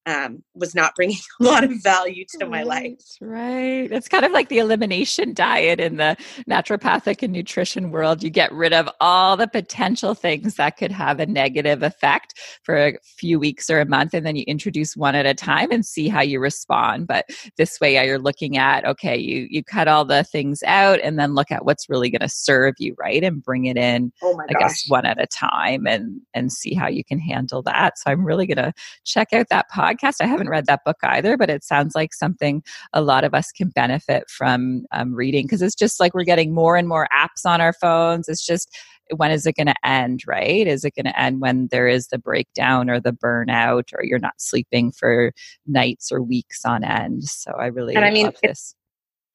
um, 0.09 0.43
was 0.55 0.73
not 0.73 0.95
bringing 0.95 1.17
a 1.39 1.43
lot 1.43 1.63
of 1.63 1.71
value 1.83 2.25
to 2.39 2.45
my 2.47 2.63
life. 2.63 2.99
Right. 3.21 3.91
It's 3.91 4.07
kind 4.07 4.25
of 4.25 4.31
like 4.31 4.49
the 4.49 4.57
elimination 4.57 5.33
diet 5.33 5.79
in 5.79 5.97
the 5.97 6.17
naturopathic 6.49 7.21
and 7.21 7.31
nutrition 7.31 7.91
world. 7.91 8.23
You 8.23 8.29
get 8.29 8.51
rid 8.51 8.73
of 8.73 8.89
all 8.99 9.37
the 9.37 9.47
potential 9.47 10.15
things 10.15 10.55
that 10.55 10.77
could 10.77 10.91
have 10.91 11.19
a 11.19 11.27
negative 11.27 11.83
effect 11.83 12.33
for 12.63 12.75
a 12.75 12.97
few 13.03 13.39
weeks 13.39 13.69
or 13.69 13.79
a 13.79 13.85
month, 13.85 14.13
and 14.13 14.25
then 14.25 14.35
you 14.35 14.43
introduce 14.47 14.97
one 14.97 15.15
at 15.15 15.27
a 15.27 15.33
time 15.33 15.71
and 15.71 15.85
see 15.85 16.07
how 16.07 16.21
you 16.21 16.39
respond. 16.39 17.07
But 17.07 17.29
this 17.57 17.79
way, 17.79 18.03
you're 18.05 18.19
looking 18.19 18.57
at 18.57 18.85
okay, 18.85 19.17
you 19.17 19.47
you 19.49 19.63
cut 19.63 19.87
all 19.87 20.05
the 20.05 20.23
things 20.23 20.63
out, 20.65 20.99
and 21.03 21.19
then 21.19 21.35
look 21.35 21.51
at 21.51 21.65
what's 21.65 21.89
really 21.89 22.09
going 22.09 22.21
to 22.21 22.29
serve 22.29 22.75
you, 22.79 22.95
right, 22.97 23.23
and 23.23 23.43
bring 23.43 23.65
it 23.65 23.77
in. 23.77 24.11
Oh 24.23 24.35
my 24.35 24.45
I 24.49 24.53
guess 24.53 24.85
one 24.87 25.05
at 25.05 25.21
a 25.21 25.27
time, 25.27 25.85
and 25.85 26.19
and 26.33 26.51
see 26.51 26.73
how 26.73 26.87
you 26.87 27.03
can 27.03 27.19
handle 27.19 27.61
that. 27.63 27.99
So 27.99 28.09
I'm 28.09 28.25
really 28.25 28.47
going 28.47 28.57
to 28.57 28.73
check 29.05 29.33
out 29.33 29.49
that 29.49 29.69
podcast 29.71 29.98
podcast. 29.99 30.15
I 30.21 30.27
haven't 30.27 30.49
read 30.49 30.65
that 30.67 30.83
book 30.85 30.97
either, 31.03 31.37
but 31.37 31.49
it 31.49 31.63
sounds 31.63 31.95
like 31.95 32.13
something 32.13 32.63
a 32.93 33.01
lot 33.01 33.23
of 33.23 33.33
us 33.33 33.51
can 33.51 33.69
benefit 33.69 34.29
from 34.29 34.85
um, 34.91 35.13
reading 35.13 35.45
because 35.45 35.61
it's 35.61 35.75
just 35.75 35.99
like 35.99 36.13
we're 36.13 36.23
getting 36.23 36.53
more 36.53 36.75
and 36.75 36.87
more 36.87 37.07
apps 37.13 37.45
on 37.45 37.61
our 37.61 37.73
phones. 37.73 38.27
It's 38.27 38.45
just 38.45 38.75
when 39.15 39.31
is 39.31 39.45
it 39.45 39.55
going 39.55 39.67
to 39.67 39.87
end, 39.87 40.21
right? 40.27 40.67
Is 40.67 40.83
it 40.83 40.95
going 40.95 41.05
to 41.05 41.19
end 41.19 41.41
when 41.41 41.67
there 41.71 41.87
is 41.87 42.07
the 42.07 42.19
breakdown 42.19 42.89
or 42.89 42.99
the 42.99 43.11
burnout 43.11 43.91
or 43.93 44.03
you're 44.03 44.19
not 44.19 44.39
sleeping 44.39 44.91
for 44.91 45.33
nights 45.65 46.11
or 46.11 46.21
weeks 46.21 46.63
on 46.65 46.83
end? 46.83 47.23
So 47.23 47.51
I 47.51 47.67
really 47.67 47.95
and 47.95 48.05
I 48.05 48.11
mean, 48.11 48.31
it's, 48.43 48.75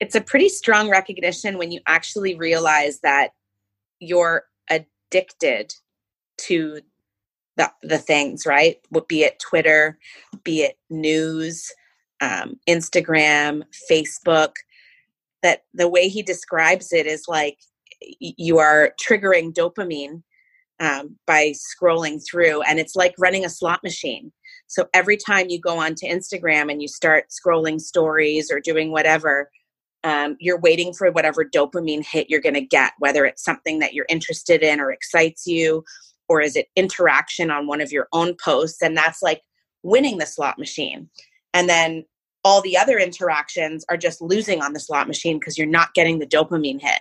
it's 0.00 0.14
a 0.14 0.20
pretty 0.20 0.48
strong 0.48 0.90
recognition 0.90 1.58
when 1.58 1.72
you 1.72 1.80
actually 1.86 2.36
realize 2.36 3.00
that 3.00 3.30
you're 3.98 4.44
addicted 4.70 5.74
to 6.36 6.80
the, 7.56 7.70
the 7.82 7.98
things, 7.98 8.46
right? 8.46 8.76
Be 9.08 9.22
it 9.22 9.38
Twitter, 9.38 9.98
be 10.42 10.62
it 10.62 10.76
news, 10.90 11.70
um, 12.20 12.58
Instagram, 12.68 13.62
Facebook, 13.90 14.52
that 15.42 15.64
the 15.74 15.88
way 15.88 16.08
he 16.08 16.22
describes 16.22 16.92
it 16.92 17.06
is 17.06 17.24
like 17.28 17.58
you 18.18 18.58
are 18.58 18.92
triggering 19.00 19.52
dopamine 19.52 20.22
um, 20.80 21.16
by 21.26 21.52
scrolling 21.52 22.20
through, 22.28 22.62
and 22.62 22.78
it's 22.80 22.96
like 22.96 23.14
running 23.18 23.44
a 23.44 23.50
slot 23.50 23.80
machine. 23.84 24.32
So 24.66 24.88
every 24.92 25.16
time 25.16 25.48
you 25.48 25.60
go 25.60 25.78
onto 25.78 26.06
Instagram 26.06 26.70
and 26.70 26.82
you 26.82 26.88
start 26.88 27.26
scrolling 27.30 27.80
stories 27.80 28.50
or 28.50 28.58
doing 28.58 28.90
whatever, 28.90 29.50
um, 30.02 30.36
you're 30.40 30.60
waiting 30.60 30.92
for 30.92 31.10
whatever 31.12 31.44
dopamine 31.44 32.04
hit 32.04 32.28
you're 32.28 32.40
going 32.40 32.54
to 32.54 32.60
get, 32.60 32.92
whether 32.98 33.24
it's 33.24 33.44
something 33.44 33.78
that 33.78 33.94
you're 33.94 34.06
interested 34.08 34.62
in 34.62 34.80
or 34.80 34.90
excites 34.90 35.46
you, 35.46 35.84
or 36.28 36.40
is 36.40 36.56
it 36.56 36.68
interaction 36.76 37.50
on 37.50 37.66
one 37.66 37.80
of 37.80 37.92
your 37.92 38.08
own 38.12 38.34
posts 38.42 38.82
and 38.82 38.96
that's 38.96 39.22
like 39.22 39.42
winning 39.82 40.18
the 40.18 40.26
slot 40.26 40.58
machine 40.58 41.08
and 41.52 41.68
then 41.68 42.04
all 42.42 42.60
the 42.60 42.76
other 42.76 42.98
interactions 42.98 43.84
are 43.88 43.96
just 43.96 44.20
losing 44.20 44.60
on 44.60 44.72
the 44.72 44.80
slot 44.80 45.06
machine 45.06 45.38
because 45.38 45.56
you're 45.56 45.66
not 45.66 45.94
getting 45.94 46.18
the 46.18 46.26
dopamine 46.26 46.80
hit 46.80 47.00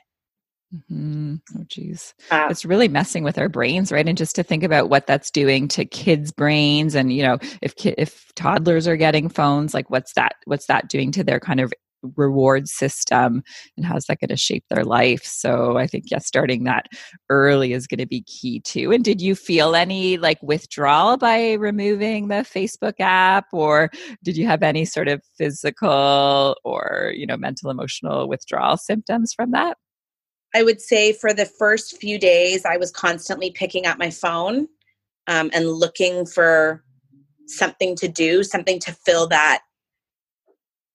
Mm-hmm. 0.74 1.36
Oh, 1.56 1.64
geez. 1.68 2.16
Uh, 2.32 2.48
it's 2.50 2.66
really 2.66 2.88
messing 2.88 3.24
with 3.24 3.38
our 3.38 3.50
brains, 3.50 3.92
right? 3.92 4.08
And 4.08 4.18
just 4.18 4.36
to 4.36 4.44
think 4.44 4.64
about 4.64 4.90
what 4.90 5.06
that's 5.06 5.30
doing 5.30 5.68
to 5.70 5.86
kids' 5.86 6.32
brains, 6.32 6.96
and 6.96 7.14
you 7.14 7.22
know, 7.22 7.38
if 7.62 7.74
if 7.86 8.32
toddlers 8.36 8.88
are 8.88 8.98
getting 8.98 9.30
phones, 9.30 9.74
like 9.74 9.90
what's 9.92 10.14
that? 10.14 10.36
What's 10.46 10.66
that 10.68 10.90
doing 10.90 11.12
to 11.12 11.24
their 11.24 11.40
kind 11.40 11.60
of 11.60 11.72
reward 12.16 12.68
system, 12.68 13.44
and 13.78 13.86
how's 13.86 14.06
that 14.06 14.20
going 14.20 14.30
to 14.30 14.38
shape 14.38 14.64
their 14.70 14.84
life? 14.84 15.24
So, 15.24 15.78
I 15.78 15.88
think 15.88 16.06
yeah, 16.12 16.20
starting 16.20 16.64
that 16.66 16.88
early 17.30 17.74
is 17.74 17.88
going 17.88 18.00
to 18.00 18.06
be 18.06 18.22
key 18.24 18.60
too. 18.60 18.92
And 18.92 19.04
did 19.04 19.22
you 19.22 19.36
feel 19.36 19.76
any 19.76 20.18
like 20.18 20.42
withdrawal 20.42 21.18
by 21.18 21.54
removing 21.54 22.28
the 22.28 22.36
Facebook 22.36 22.96
app, 23.00 23.46
or 23.54 23.90
did 24.24 24.38
you 24.38 24.46
have 24.48 24.64
any 24.64 24.86
sort 24.86 25.08
of 25.08 25.22
physical 25.38 26.58
or 26.64 27.14
you 27.16 27.26
know 27.26 27.38
mental 27.38 27.70
emotional 27.70 28.28
withdrawal 28.28 28.78
symptoms 28.78 29.34
from 29.34 29.52
that? 29.52 29.78
I 30.56 30.64
would 30.64 30.82
say 30.82 31.14
for 31.14 31.34
the 31.34 31.46
first 31.46 31.98
few 31.98 32.20
days, 32.20 32.64
I 32.66 32.78
was 32.78 32.92
constantly 32.92 33.52
picking 33.52 33.88
up 33.88 33.98
my 33.98 34.12
phone 34.12 34.68
um, 35.28 35.50
and 35.54 35.68
looking 35.68 36.26
for 36.26 36.84
something 37.48 37.96
to 37.98 38.08
do, 38.08 38.44
something 38.44 38.80
to 38.80 38.92
fill 39.06 39.28
that 39.28 39.64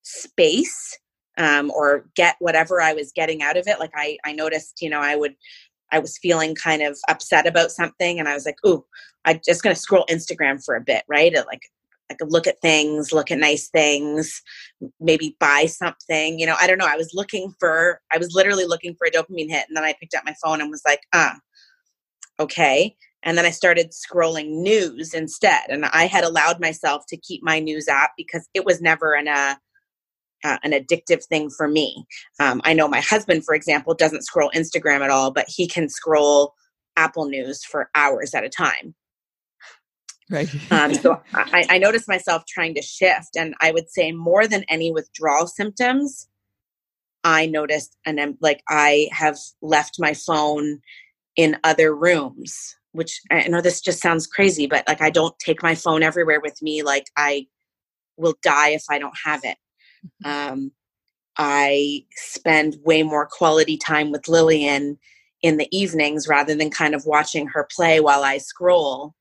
space 0.09 0.99
um, 1.37 1.71
or 1.71 2.07
get 2.17 2.37
whatever 2.41 2.81
I 2.81 2.93
was 2.93 3.13
getting 3.13 3.43
out 3.43 3.57
of 3.57 3.67
it. 3.67 3.79
Like 3.79 3.93
I, 3.95 4.19
I 4.25 4.33
noticed, 4.33 4.83
you 4.83 4.91
know, 4.91 5.01
I 5.01 5.17
would, 5.17 5.35
I 5.93 5.99
was 5.99 6.19
feeling 6.19 6.55
kind 6.55 6.83
of 6.83 6.99
upset 7.09 7.47
about 7.47 7.71
something, 7.71 8.19
and 8.19 8.29
I 8.29 8.35
was 8.35 8.45
like, 8.45 8.59
"Ooh, 8.67 8.85
I'm 9.25 9.41
just 9.43 9.63
going 9.63 9.75
to 9.75 9.81
scroll 9.81 10.05
Instagram 10.11 10.63
for 10.63 10.77
a 10.77 10.83
bit, 10.83 11.03
right?" 11.09 11.33
It 11.33 11.47
like 11.47 11.63
I 12.11 12.15
could 12.15 12.33
look 12.33 12.47
at 12.47 12.61
things, 12.61 13.13
look 13.13 13.31
at 13.31 13.39
nice 13.39 13.69
things, 13.69 14.43
maybe 15.01 15.37
buy 15.41 15.67
something. 15.67 16.39
You 16.39 16.47
know, 16.47 16.57
I 16.61 16.67
don't 16.67 16.79
know. 16.79 16.87
I 16.89 16.97
was 16.97 17.13
looking 17.13 17.53
for, 17.59 18.01
I 18.13 18.19
was 18.19 18.33
literally 18.33 18.65
looking 18.65 18.95
for 18.95 19.07
a 19.07 19.11
dopamine 19.11 19.51
hit. 19.51 19.67
And 19.69 19.77
then 19.77 19.85
I 19.85 19.95
picked 20.01 20.15
up 20.15 20.25
my 20.25 20.35
phone 20.43 20.61
and 20.61 20.71
was 20.71 20.83
like, 20.87 21.01
ah, 21.15 21.37
okay. 22.41 22.97
And 23.25 23.37
then 23.37 23.45
I 23.45 23.51
started 23.51 23.93
scrolling 23.93 24.63
news 24.63 25.13
instead. 25.13 25.65
And 25.69 25.85
I 25.87 26.07
had 26.07 26.25
allowed 26.25 26.61
myself 26.61 27.05
to 27.09 27.17
keep 27.17 27.43
my 27.43 27.59
news 27.59 27.89
app 27.89 28.13
because 28.17 28.49
it 28.55 28.65
was 28.65 28.81
never 28.81 29.15
in 29.15 29.29
uh, 29.29 29.57
uh, 30.45 30.59
an 30.63 30.73
addictive 30.73 31.25
thing 31.25 31.51
for 31.51 31.69
me. 31.69 32.07
Um, 32.41 32.61
I 32.65 32.73
know 32.73 32.89
my 32.89 33.01
husband, 33.01 33.45
for 33.45 33.55
example, 33.55 33.95
doesn't 33.95 34.23
scroll 34.23 34.51
Instagram 34.55 35.01
at 35.01 35.11
all, 35.11 35.31
but 35.31 35.47
he 35.49 35.67
can 35.67 35.89
scroll 35.89 36.55
Apple 36.97 37.27
News 37.27 37.65
for 37.65 37.91
hours 37.95 38.35
at 38.35 38.45
a 38.45 38.49
time. 38.49 38.95
Right. 40.31 40.49
um, 40.71 40.95
so 40.95 41.21
I, 41.35 41.67
I 41.71 41.79
noticed 41.79 42.09
myself 42.09 42.45
trying 42.47 42.75
to 42.75 42.83
shift, 42.83 43.37
and 43.37 43.55
I 43.61 43.73
would 43.73 43.91
say 43.91 44.13
more 44.13 44.47
than 44.47 44.65
any 44.69 44.93
withdrawal 44.93 45.47
symptoms, 45.47 46.29
I 47.25 47.47
noticed, 47.47 47.97
and 48.07 48.21
I'm 48.21 48.39
like, 48.41 48.63
I 48.69 49.09
have 49.13 49.39
left 49.61 49.97
my 49.99 50.15
phone 50.15 50.81
in 51.37 51.57
other 51.65 51.95
rooms, 51.95 52.77
which 52.93 53.21
I 53.31 53.47
know 53.49 53.61
this 53.61 53.81
just 53.81 54.01
sounds 54.01 54.27
crazy, 54.27 54.67
but 54.67 54.87
like 54.89 55.01
I 55.01 55.11
don't 55.11 55.39
take 55.39 55.63
my 55.63 55.75
phone 55.75 56.03
everywhere 56.03 56.41
with 56.41 56.61
me. 56.63 56.83
Like 56.83 57.07
I 57.17 57.47
will 58.17 58.35
die 58.43 58.71
if 58.71 58.85
I 58.91 58.99
don't 58.99 59.17
have 59.25 59.41
it. 59.45 59.57
Mm-hmm. 60.25 60.53
Um, 60.53 60.73
I 61.37 62.05
spend 62.17 62.79
way 62.85 63.03
more 63.03 63.27
quality 63.27 63.77
time 63.77 64.11
with 64.11 64.29
Lillian 64.29 64.99
in 65.43 65.57
the 65.57 65.69
evenings 65.71 66.27
rather 66.27 66.55
than 66.55 66.71
kind 66.71 66.95
of 66.95 67.07
watching 67.07 67.47
her 67.49 67.69
play 67.75 68.01
while 68.01 68.25
I 68.25 68.39
scroll. 68.39 69.15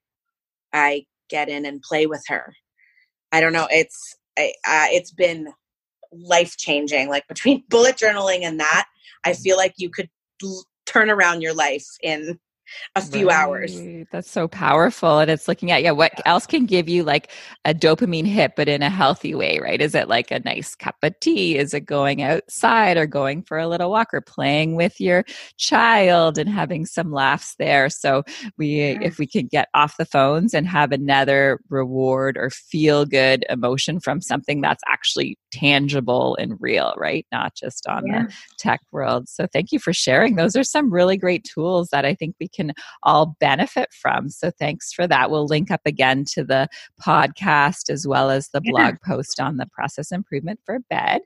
I 0.74 1.06
get 1.30 1.50
in 1.50 1.66
and 1.66 1.82
play 1.82 2.08
with 2.08 2.24
her. 2.28 2.56
I 3.32 3.40
don't 3.42 3.54
know. 3.54 3.68
It's 3.70 4.16
uh, 4.38 4.48
it's 4.66 5.12
been 5.12 5.50
life 6.12 6.58
changing. 6.58 7.10
Like 7.10 7.28
between 7.28 7.64
bullet 7.70 7.98
journaling 7.98 8.42
and 8.42 8.60
that, 8.60 8.88
I 9.24 9.34
feel 9.34 9.58
like 9.58 9.74
you 9.78 9.90
could 9.90 10.10
l- 10.44 10.66
turn 10.86 11.10
around 11.10 11.42
your 11.42 11.54
life 11.54 11.86
in 12.02 12.40
a 12.96 13.02
few 13.02 13.28
right. 13.28 13.36
hours. 13.36 13.80
That's 14.12 14.30
so 14.30 14.48
powerful. 14.48 15.20
And 15.20 15.32
it's 15.32 15.48
looking 15.48 15.72
at, 15.72 15.84
yeah, 15.84 15.92
what 15.92 16.12
else 16.26 16.46
can 16.46 16.66
give 16.66 16.90
you 16.90 17.04
like 17.04 17.32
a 17.66 17.74
dopamine 17.74 18.26
hit, 18.26 18.54
but 18.56 18.68
in 18.68 18.82
a 18.82 18.90
healthy 18.90 19.36
way, 19.36 19.60
right? 19.60 19.82
Is 19.82 19.96
it 19.96 20.08
like 20.08 20.32
a 20.32 20.40
nice 20.40 20.76
cup 20.76 20.96
of 21.04 21.20
tea? 21.20 21.58
Is 21.58 21.74
it 21.74 21.82
going 21.82 22.22
outside 22.22 22.98
or 22.98 23.06
going 23.06 23.44
for 23.44 23.58
a 23.58 23.68
little 23.68 23.92
walk 23.92 24.14
or 24.14 24.22
playing 24.22 24.76
with 24.76 25.00
your 25.00 25.24
child 25.58 26.38
and 26.38 26.50
having 26.50 26.86
some 26.86 27.12
laughs 27.12 27.56
there? 27.58 27.90
So 27.90 28.24
we, 28.58 28.68
yeah. 28.78 29.00
if 29.02 29.18
we 29.18 29.28
can 29.28 29.48
get 29.48 29.70
off 29.74 29.98
the 29.98 30.06
phones 30.06 30.54
and 30.54 30.68
have 30.68 30.92
another 30.92 31.60
reward 31.70 32.38
or 32.38 32.50
feel 32.50 33.06
good 33.06 33.46
emotion 33.50 34.00
from 34.00 34.22
something 34.22 34.62
that's 34.62 34.84
actually 34.88 35.38
tangible 35.52 36.36
and 36.40 36.58
real, 36.60 36.94
right? 36.98 37.26
Not 37.32 37.56
just 37.56 37.88
on 37.88 38.06
yeah. 38.06 38.24
the 38.24 38.34
tech 38.58 38.82
world. 38.92 39.30
So 39.30 39.48
thank 39.52 39.72
you 39.72 39.80
for 39.80 39.94
sharing. 39.94 40.36
Those 40.36 40.56
are 40.56 40.64
some 40.64 40.92
really 40.92 41.18
great 41.18 41.44
tools 41.44 41.90
that 41.90 42.06
I 42.06 42.14
think 42.14 42.36
we 42.40 42.48
can 42.48 42.74
all 43.04 43.36
benefit 43.40 43.90
from. 43.94 44.30
So 44.30 44.52
thanks 44.52 44.92
for 44.92 45.08
that. 45.08 45.32
We'll 45.32 45.46
link 45.46 45.72
up 45.72 45.82
again 45.86 46.26
to 46.34 46.44
the 46.44 46.68
podcast 47.02 47.90
as 47.90 48.08
well 48.08 48.30
as 48.30 48.50
the 48.50 48.62
blog 48.62 48.96
post 49.06 49.40
on 49.40 49.58
the 49.58 49.68
process 49.68 50.12
improvement 50.12 50.60
for 50.66 50.80
bed. 50.90 51.22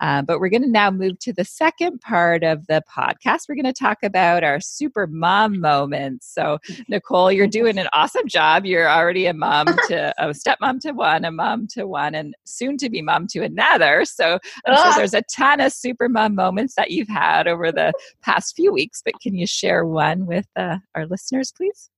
Uh, 0.00 0.22
but 0.22 0.40
we're 0.40 0.48
going 0.48 0.62
to 0.62 0.70
now 0.70 0.90
move 0.90 1.18
to 1.20 1.32
the 1.32 1.44
second 1.44 2.00
part 2.00 2.42
of 2.42 2.66
the 2.66 2.82
podcast. 2.90 3.48
We're 3.48 3.56
going 3.56 3.64
to 3.64 3.72
talk 3.72 3.98
about 4.02 4.44
our 4.44 4.60
super 4.60 5.06
mom 5.06 5.60
moments. 5.60 6.32
So, 6.32 6.58
Nicole, 6.88 7.30
you're 7.30 7.46
doing 7.56 7.78
an 7.78 7.88
awesome 7.92 8.26
job. 8.26 8.64
You're 8.64 8.88
already 8.88 9.26
a 9.26 9.34
mom 9.34 9.66
to 9.88 10.14
a 10.18 10.28
stepmom 10.28 10.80
to 10.80 10.92
one, 10.92 11.24
a 11.24 11.30
mom 11.30 11.66
to 11.68 11.86
one, 11.86 12.14
and 12.14 12.34
soon 12.44 12.76
to 12.78 12.88
be 12.88 13.02
mom 13.02 13.26
to 13.28 13.42
another. 13.42 13.65
So, 14.04 14.38
I'm 14.66 14.76
sure 14.76 14.92
there's 14.96 15.14
a 15.14 15.22
ton 15.34 15.60
of 15.60 15.72
super 15.72 16.08
mom 16.08 16.34
moments 16.34 16.74
that 16.76 16.90
you've 16.90 17.08
had 17.08 17.46
over 17.46 17.72
the 17.72 17.92
past 18.22 18.56
few 18.56 18.72
weeks. 18.72 19.02
But 19.04 19.20
can 19.20 19.34
you 19.34 19.46
share 19.46 19.84
one 19.84 20.26
with 20.26 20.46
uh, 20.56 20.78
our 20.94 21.06
listeners, 21.06 21.52
please? 21.56 21.90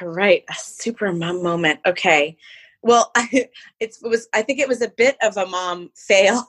All 0.00 0.08
right, 0.08 0.44
a 0.48 0.54
super 0.54 1.12
mom 1.12 1.42
moment. 1.42 1.80
Okay. 1.86 2.36
Well, 2.82 3.10
I, 3.16 3.48
it 3.80 3.96
was 4.02 4.28
I 4.32 4.42
think 4.42 4.58
it 4.58 4.68
was 4.68 4.82
a 4.82 4.92
bit 4.96 5.16
of 5.22 5.36
a 5.36 5.46
mom 5.46 5.90
fail 5.96 6.44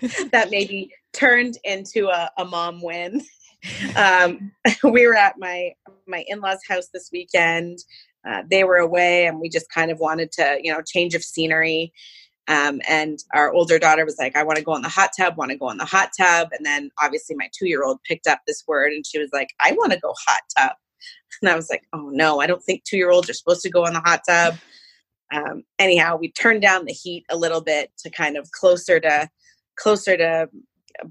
that 0.32 0.50
maybe 0.50 0.92
turned 1.12 1.58
into 1.64 2.08
a, 2.08 2.30
a 2.38 2.44
mom 2.44 2.82
win. 2.82 3.22
Um, 3.96 4.52
we 4.84 5.04
were 5.04 5.16
at 5.16 5.34
my 5.36 5.72
my 6.06 6.24
in-laws 6.28 6.60
house 6.68 6.90
this 6.94 7.10
weekend. 7.12 7.80
Uh, 8.24 8.42
they 8.48 8.62
were 8.62 8.76
away, 8.76 9.26
and 9.26 9.40
we 9.40 9.48
just 9.48 9.68
kind 9.70 9.90
of 9.90 9.98
wanted 9.98 10.30
to, 10.30 10.60
you 10.62 10.72
know, 10.72 10.80
change 10.80 11.16
of 11.16 11.24
scenery. 11.24 11.92
Um, 12.48 12.80
and 12.88 13.18
our 13.34 13.52
older 13.52 13.78
daughter 13.78 14.04
was 14.06 14.16
like, 14.18 14.34
I 14.34 14.42
want 14.42 14.58
to 14.58 14.64
go 14.64 14.74
in 14.74 14.82
the 14.82 14.88
hot 14.88 15.10
tub, 15.16 15.36
want 15.36 15.50
to 15.50 15.56
go 15.56 15.70
in 15.70 15.76
the 15.76 15.84
hot 15.84 16.10
tub. 16.18 16.48
And 16.56 16.64
then 16.64 16.90
obviously 17.00 17.36
my 17.36 17.48
two 17.56 17.68
year 17.68 17.84
old 17.84 18.02
picked 18.04 18.26
up 18.26 18.40
this 18.46 18.64
word 18.66 18.92
and 18.92 19.06
she 19.06 19.18
was 19.18 19.28
like, 19.32 19.50
I 19.60 19.72
want 19.72 19.92
to 19.92 20.00
go 20.00 20.14
hot 20.26 20.40
tub. 20.56 20.72
And 21.42 21.50
I 21.50 21.54
was 21.54 21.70
like, 21.70 21.84
oh 21.92 22.08
no, 22.10 22.40
I 22.40 22.48
don't 22.48 22.64
think 22.64 22.82
two 22.82 22.96
year 22.96 23.10
olds 23.10 23.30
are 23.30 23.34
supposed 23.34 23.62
to 23.62 23.70
go 23.70 23.84
in 23.84 23.92
the 23.92 24.00
hot 24.00 24.22
tub. 24.26 24.56
Um, 25.32 25.62
anyhow, 25.78 26.16
we 26.16 26.32
turned 26.32 26.62
down 26.62 26.86
the 26.86 26.92
heat 26.92 27.24
a 27.30 27.36
little 27.36 27.60
bit 27.60 27.92
to 27.98 28.10
kind 28.10 28.36
of 28.36 28.50
closer 28.50 28.98
to 28.98 29.28
closer 29.76 30.16
to 30.16 30.48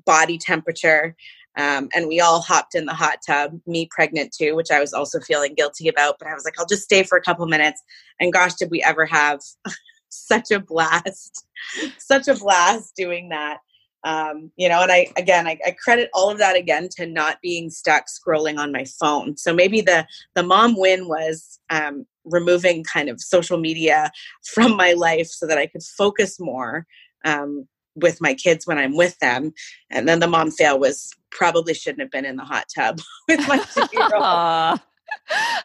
body 0.06 0.38
temperature. 0.38 1.16
Um, 1.58 1.88
and 1.96 2.08
we 2.08 2.20
all 2.20 2.42
hopped 2.42 2.76
in 2.76 2.86
the 2.86 2.94
hot 2.94 3.20
tub, 3.26 3.60
me 3.66 3.88
pregnant 3.90 4.34
too, 4.34 4.56
which 4.56 4.70
I 4.72 4.80
was 4.80 4.92
also 4.92 5.20
feeling 5.20 5.54
guilty 5.56 5.88
about. 5.88 6.16
But 6.20 6.28
I 6.28 6.34
was 6.34 6.44
like, 6.44 6.60
I'll 6.60 6.66
just 6.66 6.84
stay 6.84 7.04
for 7.04 7.18
a 7.18 7.22
couple 7.22 7.46
minutes. 7.48 7.82
And 8.20 8.34
gosh, 8.34 8.56
did 8.56 8.70
we 8.70 8.84
ever 8.84 9.06
have 9.06 9.40
such 10.10 10.52
a 10.52 10.60
blast, 10.60 11.46
such 11.98 12.28
a 12.28 12.36
blast 12.36 12.96
doing 12.96 13.30
that. 13.30 13.60
Um, 14.04 14.52
you 14.56 14.70
know 14.70 14.84
and 14.84 14.92
i 14.92 15.08
again 15.18 15.48
I, 15.48 15.58
I, 15.66 15.72
credit 15.72 16.10
all 16.14 16.30
of 16.30 16.38
that 16.38 16.56
again 16.56 16.88
to 16.98 17.08
not 17.08 17.42
being 17.42 17.72
stuck 17.72 18.06
scrolling 18.06 18.58
on 18.60 18.72
my 18.72 18.86
phone. 19.02 19.36
So 19.38 19.54
maybe 19.54 19.82
the 19.82 20.06
the 20.36 20.44
mom 20.44 20.78
win 20.78 21.08
was 21.08 21.60
um, 21.72 22.06
removing 22.24 22.84
kind 22.84 23.10
of 23.10 23.20
social 23.20 23.58
media 23.58 24.12
from 24.54 24.78
my 24.78 24.94
life 24.94 25.28
so 25.28 25.48
that 25.48 25.58
i 25.58 25.66
could 25.66 25.84
focus 25.84 26.40
more 26.40 26.86
um, 27.26 27.68
with 27.96 28.22
my 28.22 28.36
kids 28.36 28.68
when 28.68 28.78
i'm 28.78 28.96
with 28.96 29.18
them. 29.18 29.52
And 29.90 30.08
then 30.08 30.20
the 30.20 30.28
mom 30.28 30.52
fail 30.52 30.80
was 30.80 31.12
probably 31.32 31.74
shouldn't 31.74 32.02
have 32.02 32.12
been 32.12 32.24
in 32.24 32.38
the 32.38 32.46
hot 32.46 32.66
tub 32.74 33.00
with 33.28 33.46
my 33.48 33.58
two-year-old 33.58 34.80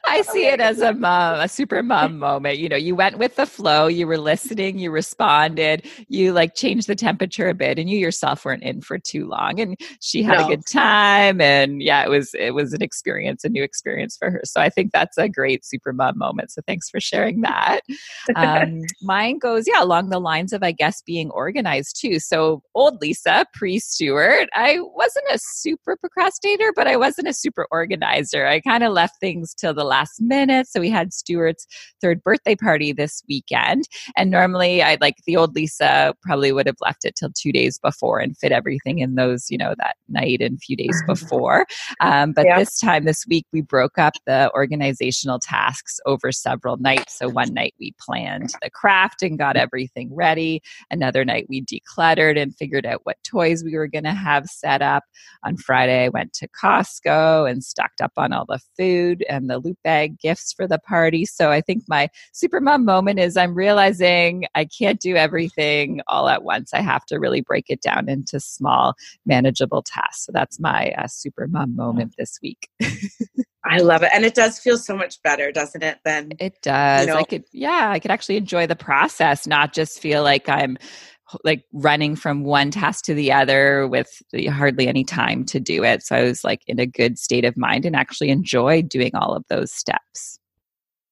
I 0.04 0.22
see 0.32 0.46
it 0.46 0.60
as 0.60 0.80
a 0.80 0.92
mom, 0.92 1.40
a 1.40 1.48
super 1.48 1.82
mom 1.82 2.18
moment. 2.18 2.58
You 2.58 2.68
know, 2.68 2.76
you 2.76 2.94
went 2.94 3.18
with 3.18 3.36
the 3.36 3.46
flow, 3.46 3.86
you 3.86 4.06
were 4.06 4.18
listening, 4.18 4.78
you 4.78 4.90
responded, 4.90 5.86
you 6.08 6.32
like 6.32 6.54
changed 6.54 6.86
the 6.86 6.94
temperature 6.94 7.48
a 7.48 7.54
bit, 7.54 7.78
and 7.78 7.88
you 7.88 7.98
yourself 7.98 8.44
weren't 8.44 8.62
in 8.62 8.80
for 8.80 8.98
too 8.98 9.26
long. 9.26 9.60
And 9.60 9.78
she 10.00 10.22
had 10.22 10.38
no. 10.38 10.46
a 10.46 10.48
good 10.48 10.66
time. 10.66 11.40
And 11.40 11.82
yeah, 11.82 12.04
it 12.04 12.08
was 12.08 12.34
it 12.34 12.54
was 12.54 12.72
an 12.72 12.82
experience, 12.82 13.44
a 13.44 13.48
new 13.48 13.62
experience 13.62 14.16
for 14.16 14.30
her. 14.30 14.40
So 14.44 14.60
I 14.60 14.68
think 14.68 14.92
that's 14.92 15.18
a 15.18 15.28
great 15.28 15.64
super 15.64 15.92
mom 15.92 16.18
moment. 16.18 16.50
So 16.50 16.62
thanks 16.66 16.90
for 16.90 17.00
sharing 17.00 17.40
that. 17.42 17.80
Um, 18.36 18.82
mine 19.02 19.38
goes, 19.38 19.64
yeah, 19.66 19.82
along 19.82 20.08
the 20.08 20.20
lines 20.20 20.52
of 20.52 20.62
I 20.62 20.72
guess 20.72 21.02
being 21.02 21.30
organized 21.30 22.00
too. 22.00 22.18
So 22.18 22.62
old 22.74 23.00
Lisa, 23.00 23.46
pre 23.52 23.78
Stuart, 23.78 24.48
I 24.54 24.78
wasn't 24.80 25.26
a 25.30 25.38
super 25.38 25.96
procrastinator, 25.96 26.72
but 26.74 26.86
I 26.86 26.96
wasn't 26.96 27.28
a 27.28 27.34
super 27.34 27.66
organizer. 27.70 28.46
I 28.46 28.60
kind 28.60 28.84
of 28.84 28.92
left 28.92 29.18
things 29.20 29.31
things 29.32 29.54
till 29.54 29.74
the 29.74 29.84
last 29.84 30.20
minute. 30.20 30.68
So 30.68 30.80
we 30.80 30.90
had 30.90 31.12
Stuart's 31.12 31.66
third 32.00 32.22
birthday 32.22 32.54
party 32.54 32.92
this 32.92 33.22
weekend. 33.28 33.84
And 34.16 34.30
normally 34.30 34.82
I'd 34.82 35.00
like 35.00 35.16
the 35.26 35.36
old 35.36 35.54
Lisa 35.54 36.14
probably 36.22 36.52
would 36.52 36.66
have 36.66 36.76
left 36.80 37.04
it 37.04 37.16
till 37.16 37.30
two 37.34 37.52
days 37.52 37.78
before 37.78 38.18
and 38.18 38.36
fit 38.36 38.52
everything 38.52 38.98
in 38.98 39.14
those, 39.14 39.50
you 39.50 39.56
know, 39.56 39.74
that 39.78 39.96
night 40.08 40.40
and 40.40 40.60
few 40.60 40.76
days 40.76 41.02
before. 41.06 41.66
Um, 42.00 42.32
but 42.32 42.46
yeah. 42.46 42.58
this 42.58 42.78
time 42.78 43.04
this 43.04 43.26
week 43.26 43.46
we 43.52 43.62
broke 43.62 43.98
up 43.98 44.14
the 44.26 44.50
organizational 44.54 45.38
tasks 45.38 45.98
over 46.06 46.30
several 46.30 46.76
nights. 46.76 47.18
So 47.18 47.28
one 47.28 47.54
night 47.54 47.74
we 47.80 47.94
planned 47.98 48.52
the 48.60 48.70
craft 48.70 49.22
and 49.22 49.38
got 49.38 49.56
everything 49.56 50.14
ready. 50.14 50.62
Another 50.90 51.24
night 51.24 51.46
we 51.48 51.64
decluttered 51.64 52.40
and 52.40 52.54
figured 52.54 52.86
out 52.86 53.00
what 53.04 53.16
toys 53.24 53.64
we 53.64 53.76
were 53.76 53.88
going 53.88 54.04
to 54.04 54.10
have 54.10 54.46
set 54.46 54.82
up. 54.82 55.04
On 55.44 55.56
Friday, 55.56 56.04
I 56.04 56.08
went 56.08 56.32
to 56.34 56.48
Costco 56.48 57.50
and 57.50 57.64
stocked 57.64 58.00
up 58.00 58.12
on 58.16 58.32
all 58.32 58.44
the 58.46 58.60
food 58.76 59.21
and 59.28 59.48
the 59.48 59.58
loot 59.58 59.78
bag 59.84 60.18
gifts 60.18 60.52
for 60.52 60.66
the 60.66 60.78
party. 60.78 61.24
So 61.24 61.50
I 61.50 61.60
think 61.60 61.84
my 61.88 62.08
super 62.32 62.60
mom 62.60 62.84
moment 62.84 63.18
is 63.18 63.36
I'm 63.36 63.54
realizing 63.54 64.44
I 64.54 64.64
can't 64.66 65.00
do 65.00 65.16
everything 65.16 66.00
all 66.06 66.28
at 66.28 66.42
once. 66.42 66.72
I 66.74 66.80
have 66.80 67.04
to 67.06 67.18
really 67.18 67.40
break 67.40 67.66
it 67.68 67.80
down 67.80 68.08
into 68.08 68.40
small, 68.40 68.94
manageable 69.26 69.82
tasks. 69.82 70.26
So 70.26 70.32
that's 70.32 70.60
my 70.60 70.92
uh, 70.98 71.06
super 71.08 71.46
mom 71.48 71.76
moment 71.76 72.14
this 72.18 72.38
week. 72.42 72.68
I 73.64 73.78
love 73.78 74.02
it. 74.02 74.10
And 74.12 74.24
it 74.24 74.34
does 74.34 74.58
feel 74.58 74.76
so 74.76 74.96
much 74.96 75.22
better, 75.22 75.52
doesn't 75.52 75.82
it? 75.82 75.98
Then 76.04 76.32
it 76.40 76.60
does. 76.62 77.06
You 77.06 77.12
know, 77.12 77.18
I 77.18 77.24
could, 77.24 77.44
yeah, 77.52 77.90
I 77.90 78.00
could 78.00 78.10
actually 78.10 78.36
enjoy 78.36 78.66
the 78.66 78.76
process, 78.76 79.46
not 79.46 79.72
just 79.72 80.00
feel 80.00 80.22
like 80.22 80.48
I'm 80.48 80.76
like 81.44 81.64
running 81.72 82.16
from 82.16 82.44
one 82.44 82.70
task 82.70 83.04
to 83.04 83.14
the 83.14 83.32
other 83.32 83.86
with 83.88 84.22
hardly 84.48 84.88
any 84.88 85.04
time 85.04 85.44
to 85.46 85.60
do 85.60 85.84
it. 85.84 86.02
So 86.02 86.16
I 86.16 86.22
was 86.22 86.44
like 86.44 86.62
in 86.66 86.78
a 86.78 86.86
good 86.86 87.18
state 87.18 87.44
of 87.44 87.56
mind 87.56 87.84
and 87.84 87.96
actually 87.96 88.30
enjoyed 88.30 88.88
doing 88.88 89.14
all 89.14 89.34
of 89.34 89.44
those 89.48 89.72
steps. 89.72 90.38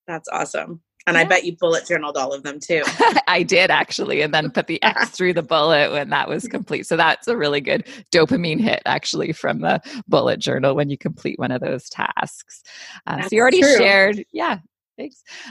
That's 0.06 0.28
awesome. 0.32 0.80
And 1.06 1.16
yeah. 1.16 1.22
I 1.22 1.24
bet 1.24 1.44
you 1.44 1.56
bullet 1.56 1.86
journaled 1.86 2.16
all 2.16 2.32
of 2.32 2.42
them 2.42 2.60
too. 2.60 2.82
I 3.26 3.42
did 3.42 3.70
actually, 3.70 4.20
and 4.20 4.34
then 4.34 4.50
put 4.50 4.66
the 4.66 4.82
X 4.82 5.10
through 5.10 5.32
the 5.32 5.42
bullet 5.42 5.90
when 5.92 6.10
that 6.10 6.28
was 6.28 6.46
complete. 6.46 6.86
So 6.86 6.96
that's 6.96 7.26
a 7.26 7.36
really 7.36 7.60
good 7.60 7.86
dopamine 8.12 8.60
hit 8.60 8.82
actually 8.84 9.32
from 9.32 9.60
the 9.60 9.80
bullet 10.08 10.40
journal 10.40 10.74
when 10.74 10.90
you 10.90 10.98
complete 10.98 11.38
one 11.38 11.52
of 11.52 11.62
those 11.62 11.88
tasks. 11.88 12.62
Uh, 13.06 13.22
so 13.22 13.28
you 13.32 13.40
already 13.40 13.62
true. 13.62 13.76
shared, 13.76 14.24
yeah, 14.32 14.58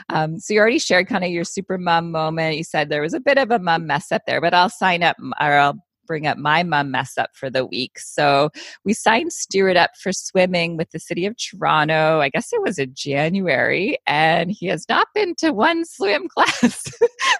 Um, 0.09 0.39
so 0.39 0.53
you 0.53 0.59
already 0.59 0.79
shared 0.79 1.07
kind 1.07 1.23
of 1.23 1.31
your 1.31 1.43
super 1.43 1.77
mom 1.77 2.11
moment. 2.11 2.57
You 2.57 2.63
said 2.63 2.89
there 2.89 3.01
was 3.01 3.13
a 3.13 3.19
bit 3.19 3.37
of 3.37 3.51
a 3.51 3.59
mom 3.59 3.87
mess 3.87 4.11
up 4.11 4.23
there, 4.27 4.41
but 4.41 4.53
I'll 4.53 4.69
sign 4.69 5.03
up 5.03 5.17
or 5.19 5.53
I'll 5.53 5.79
bring 6.09 6.25
up 6.25 6.39
my 6.39 6.63
mom 6.63 6.89
mess 6.89 7.19
up 7.19 7.29
for 7.35 7.51
the 7.51 7.63
week. 7.63 7.99
So 7.99 8.49
we 8.83 8.93
signed 8.93 9.31
Stuart 9.31 9.77
up 9.77 9.91
for 10.01 10.11
swimming 10.11 10.75
with 10.75 10.89
the 10.89 10.99
city 10.99 11.27
of 11.27 11.35
Toronto. 11.37 12.19
I 12.19 12.29
guess 12.29 12.51
it 12.51 12.63
was 12.63 12.79
in 12.79 12.93
January, 12.95 13.95
and 14.07 14.49
he 14.51 14.65
has 14.65 14.85
not 14.89 15.07
been 15.13 15.35
to 15.35 15.51
one 15.51 15.85
swim 15.85 16.27
class. 16.35 16.83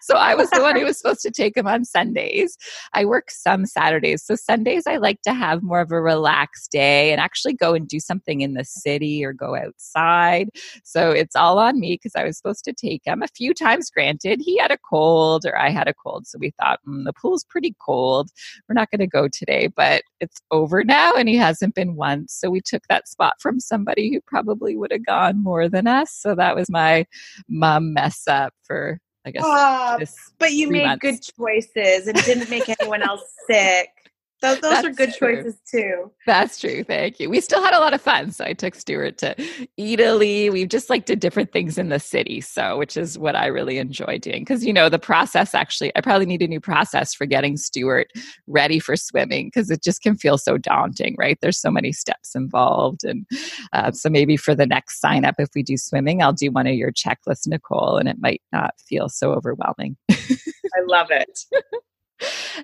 so 0.04 0.16
I 0.16 0.36
was 0.36 0.52
the 0.52 0.62
one 0.62 0.78
who 0.78 0.86
was 0.86 0.98
supposed 1.02 1.22
to 1.22 1.32
take 1.32 1.58
him 1.58 1.66
on 1.66 1.84
Sundays. 1.84 2.58
I 2.94 3.06
work 3.06 3.32
some 3.32 3.66
Saturdays. 3.66 4.24
So 4.24 4.36
Sundays, 4.36 4.84
I 4.86 4.98
like 4.98 5.24
to 5.24 5.34
have 5.34 5.64
more 5.64 5.82
of 5.82 5.92
a 5.92 6.00
relaxed 6.00 6.72
day 6.72 7.12
and 7.12 7.20
actually 7.20 7.54
go 7.54 7.74
and 7.74 7.88
do 7.88 8.00
something 8.00 8.42
in 8.42 8.54
the 8.54 8.66
city 8.66 9.26
or 9.26 9.34
go 9.34 9.56
outside. 9.56 10.50
So 10.84 11.10
it's 11.10 11.36
all 11.36 11.58
on 11.58 11.80
me 11.80 11.96
because 11.96 12.16
I 12.16 12.24
was 12.24 12.38
supposed 12.38 12.66
to 12.66 12.74
take 12.74 13.02
him 13.04 13.24
a 13.24 13.28
few 13.28 13.56
times. 13.56 13.90
Granted, 13.90 14.42
he 14.42 14.58
had 14.58 14.70
a 14.70 14.78
cold 14.78 15.44
or 15.48 15.58
I 15.58 15.72
had 15.72 15.88
a 15.88 15.94
cold. 15.96 16.28
So 16.28 16.38
we 16.40 16.52
thought, 16.52 16.80
mm, 16.88 17.04
the 17.04 17.14
pool's 17.14 17.44
pretty 17.44 17.76
cold 17.84 18.30
we're 18.68 18.74
not 18.74 18.92
going 18.92 19.00
to 19.00 19.08
go 19.08 19.28
today, 19.28 19.68
but 19.68 20.04
it's 20.20 20.42
over 20.52 20.84
now. 20.84 21.14
And 21.14 21.30
he 21.30 21.36
hasn't 21.36 21.76
been 21.76 21.96
once. 21.96 22.34
So 22.34 22.50
we 22.50 22.62
took 22.62 22.84
that 22.90 23.08
spot 23.08 23.36
from 23.40 23.60
somebody 23.60 24.12
who 24.14 24.22
probably 24.26 24.76
would 24.76 24.92
have 24.92 25.06
gone 25.06 25.42
more 25.44 25.70
than 25.70 25.88
us. 25.88 26.12
So 26.12 26.36
that 26.36 26.56
was 26.56 26.70
my 26.70 27.06
mom 27.48 27.94
mess 27.94 28.28
up 28.28 28.54
for, 28.64 29.00
I 29.26 29.32
guess. 29.32 29.44
Uh, 29.44 30.06
but 30.38 30.54
you 30.54 30.70
made 30.70 30.86
months. 30.86 31.02
good 31.02 31.20
choices 31.38 32.08
and 32.08 32.18
didn't 32.24 32.50
make 32.50 32.70
anyone 32.70 33.02
else 33.02 33.24
sick. 33.50 33.90
Those, 34.42 34.62
those 34.62 34.86
are 34.86 34.92
good 34.92 35.14
true. 35.14 35.36
choices 35.36 35.60
too. 35.70 36.12
That's 36.26 36.60
true. 36.60 36.84
Thank 36.84 37.20
you. 37.20 37.30
We 37.30 37.42
still 37.42 37.62
had 37.62 37.74
a 37.74 37.80
lot 37.80 37.94
of 37.94 38.02
fun. 38.02 38.32
So 38.32 38.46
I 38.46 38.54
took 38.54 38.74
Stuart 38.74 39.18
to 39.18 39.36
Italy. 39.76 40.50
We've 40.50 40.70
just 40.70 40.90
like 40.90 41.06
did 41.06 41.20
different 41.20 41.52
things 41.52 41.78
in 41.78 41.90
the 41.90 42.00
city. 42.00 42.40
So, 42.40 42.78
which 42.78 42.96
is 42.96 43.18
what 43.18 43.36
I 43.36 43.48
really 43.48 43.80
enjoy 43.80 44.18
doing. 44.20 44.42
Because, 44.42 44.64
you 44.64 44.72
know, 44.72 44.88
the 44.88 45.00
process 45.00 45.54
actually, 45.54 45.92
I 45.96 46.02
probably 46.02 46.26
need 46.26 46.42
a 46.42 46.48
new 46.48 46.62
process 46.62 47.14
for 47.14 47.26
getting 47.26 47.58
Stuart 47.58 48.12
ready 48.48 48.80
for 48.80 48.96
swimming 48.96 49.48
because 49.48 49.70
it 49.70 49.84
just 49.84 50.02
can 50.02 50.16
feel 50.16 50.38
so 50.38 50.58
daunting, 50.58 51.16
right? 51.20 51.38
There's 51.42 51.60
so 51.60 51.72
many 51.72 51.92
steps 51.92 52.34
involved. 52.34 53.04
And 53.04 53.26
uh, 53.74 53.92
so 53.92 54.10
maybe 54.10 54.38
for 54.38 54.56
the 54.56 54.66
next 54.66 55.02
sign 55.02 55.26
up, 55.26 55.36
if 55.38 55.50
we 55.54 55.64
do 55.64 55.76
swimming, 55.76 56.24
I'll 56.24 56.32
do 56.32 56.50
one 56.50 56.68
of 56.68 56.76
your 56.76 56.94
checklists, 56.94 57.46
Nicole, 57.46 57.98
and 57.98 58.08
it 58.08 58.18
might 58.20 58.42
not 58.54 58.74
feel 58.80 59.10
so 59.10 59.34
overwhelming. 59.34 59.98
I 60.10 60.82
love 60.88 61.08
it. 61.12 61.40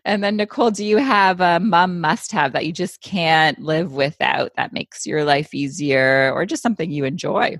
and 0.05 0.23
then 0.23 0.37
Nicole, 0.37 0.71
do 0.71 0.85
you 0.85 0.97
have 0.97 1.41
a 1.41 1.59
mom 1.59 2.01
must 2.01 2.31
have 2.31 2.53
that 2.53 2.65
you 2.65 2.71
just 2.71 3.01
can't 3.01 3.59
live 3.59 3.93
without 3.93 4.51
that 4.55 4.73
makes 4.73 5.05
your 5.05 5.23
life 5.23 5.53
easier 5.53 6.31
or 6.33 6.45
just 6.45 6.63
something 6.63 6.91
you 6.91 7.05
enjoy? 7.05 7.57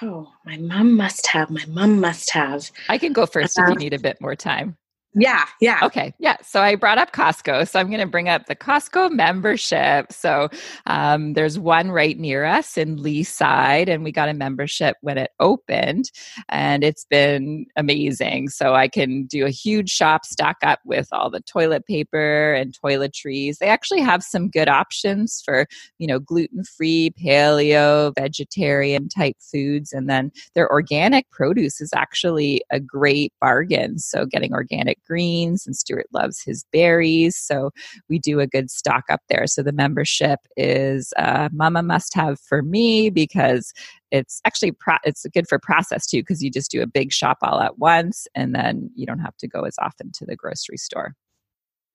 Oh, 0.00 0.32
my 0.44 0.56
mom 0.56 0.96
must 0.96 1.26
have. 1.28 1.50
My 1.50 1.64
mom 1.68 2.00
must 2.00 2.30
have. 2.30 2.70
I 2.88 2.98
can 2.98 3.12
go 3.12 3.26
first 3.26 3.58
uh, 3.58 3.62
if 3.62 3.70
you 3.70 3.76
uh, 3.76 3.78
need 3.78 3.94
a 3.94 3.98
bit 3.98 4.20
more 4.20 4.34
time. 4.34 4.76
Yeah, 5.14 5.44
yeah. 5.60 5.80
Okay, 5.82 6.14
yeah. 6.18 6.38
So 6.42 6.62
I 6.62 6.74
brought 6.74 6.96
up 6.96 7.12
Costco. 7.12 7.68
So 7.68 7.78
I'm 7.78 7.88
going 7.88 8.00
to 8.00 8.06
bring 8.06 8.30
up 8.30 8.46
the 8.46 8.56
Costco 8.56 9.10
membership. 9.10 10.10
So 10.10 10.48
um, 10.86 11.34
there's 11.34 11.58
one 11.58 11.90
right 11.90 12.18
near 12.18 12.46
us 12.46 12.78
in 12.78 12.96
Leaside, 12.96 13.88
and 13.88 14.04
we 14.04 14.10
got 14.10 14.30
a 14.30 14.34
membership 14.34 14.96
when 15.02 15.18
it 15.18 15.30
opened, 15.38 16.10
and 16.48 16.82
it's 16.82 17.04
been 17.04 17.66
amazing. 17.76 18.48
So 18.48 18.74
I 18.74 18.88
can 18.88 19.26
do 19.26 19.44
a 19.44 19.50
huge 19.50 19.90
shop, 19.90 20.24
stock 20.24 20.56
up 20.62 20.80
with 20.86 21.08
all 21.12 21.28
the 21.28 21.40
toilet 21.42 21.86
paper 21.86 22.54
and 22.54 22.74
toiletries. 22.82 23.58
They 23.58 23.68
actually 23.68 24.00
have 24.00 24.22
some 24.22 24.48
good 24.48 24.68
options 24.68 25.42
for 25.44 25.66
you 25.98 26.06
know 26.06 26.20
gluten 26.20 26.64
free, 26.64 27.12
paleo, 27.22 28.14
vegetarian 28.18 29.10
type 29.10 29.36
foods, 29.40 29.92
and 29.92 30.08
then 30.08 30.32
their 30.54 30.70
organic 30.72 31.28
produce 31.30 31.82
is 31.82 31.90
actually 31.94 32.62
a 32.70 32.80
great 32.80 33.34
bargain. 33.42 33.98
So 33.98 34.24
getting 34.24 34.54
organic 34.54 35.00
greens 35.06 35.66
and 35.66 35.76
Stuart 35.76 36.06
loves 36.12 36.42
his 36.42 36.64
berries. 36.72 37.36
So 37.36 37.70
we 38.08 38.18
do 38.18 38.40
a 38.40 38.46
good 38.46 38.70
stock 38.70 39.04
up 39.10 39.20
there. 39.28 39.46
So 39.46 39.62
the 39.62 39.72
membership 39.72 40.40
is 40.56 41.12
uh, 41.16 41.48
Mama 41.52 41.82
must 41.82 42.14
have 42.14 42.40
for 42.40 42.62
me 42.62 43.10
because 43.10 43.72
it's 44.10 44.40
actually 44.44 44.72
pro- 44.72 44.96
it's 45.04 45.26
good 45.32 45.48
for 45.48 45.58
process 45.58 46.06
too 46.06 46.20
because 46.20 46.42
you 46.42 46.50
just 46.50 46.70
do 46.70 46.82
a 46.82 46.86
big 46.86 47.12
shop 47.12 47.38
all 47.42 47.60
at 47.60 47.78
once 47.78 48.26
and 48.34 48.54
then 48.54 48.90
you 48.94 49.06
don't 49.06 49.20
have 49.20 49.36
to 49.38 49.48
go 49.48 49.62
as 49.62 49.76
often 49.78 50.10
to 50.12 50.26
the 50.26 50.36
grocery 50.36 50.76
store. 50.76 51.14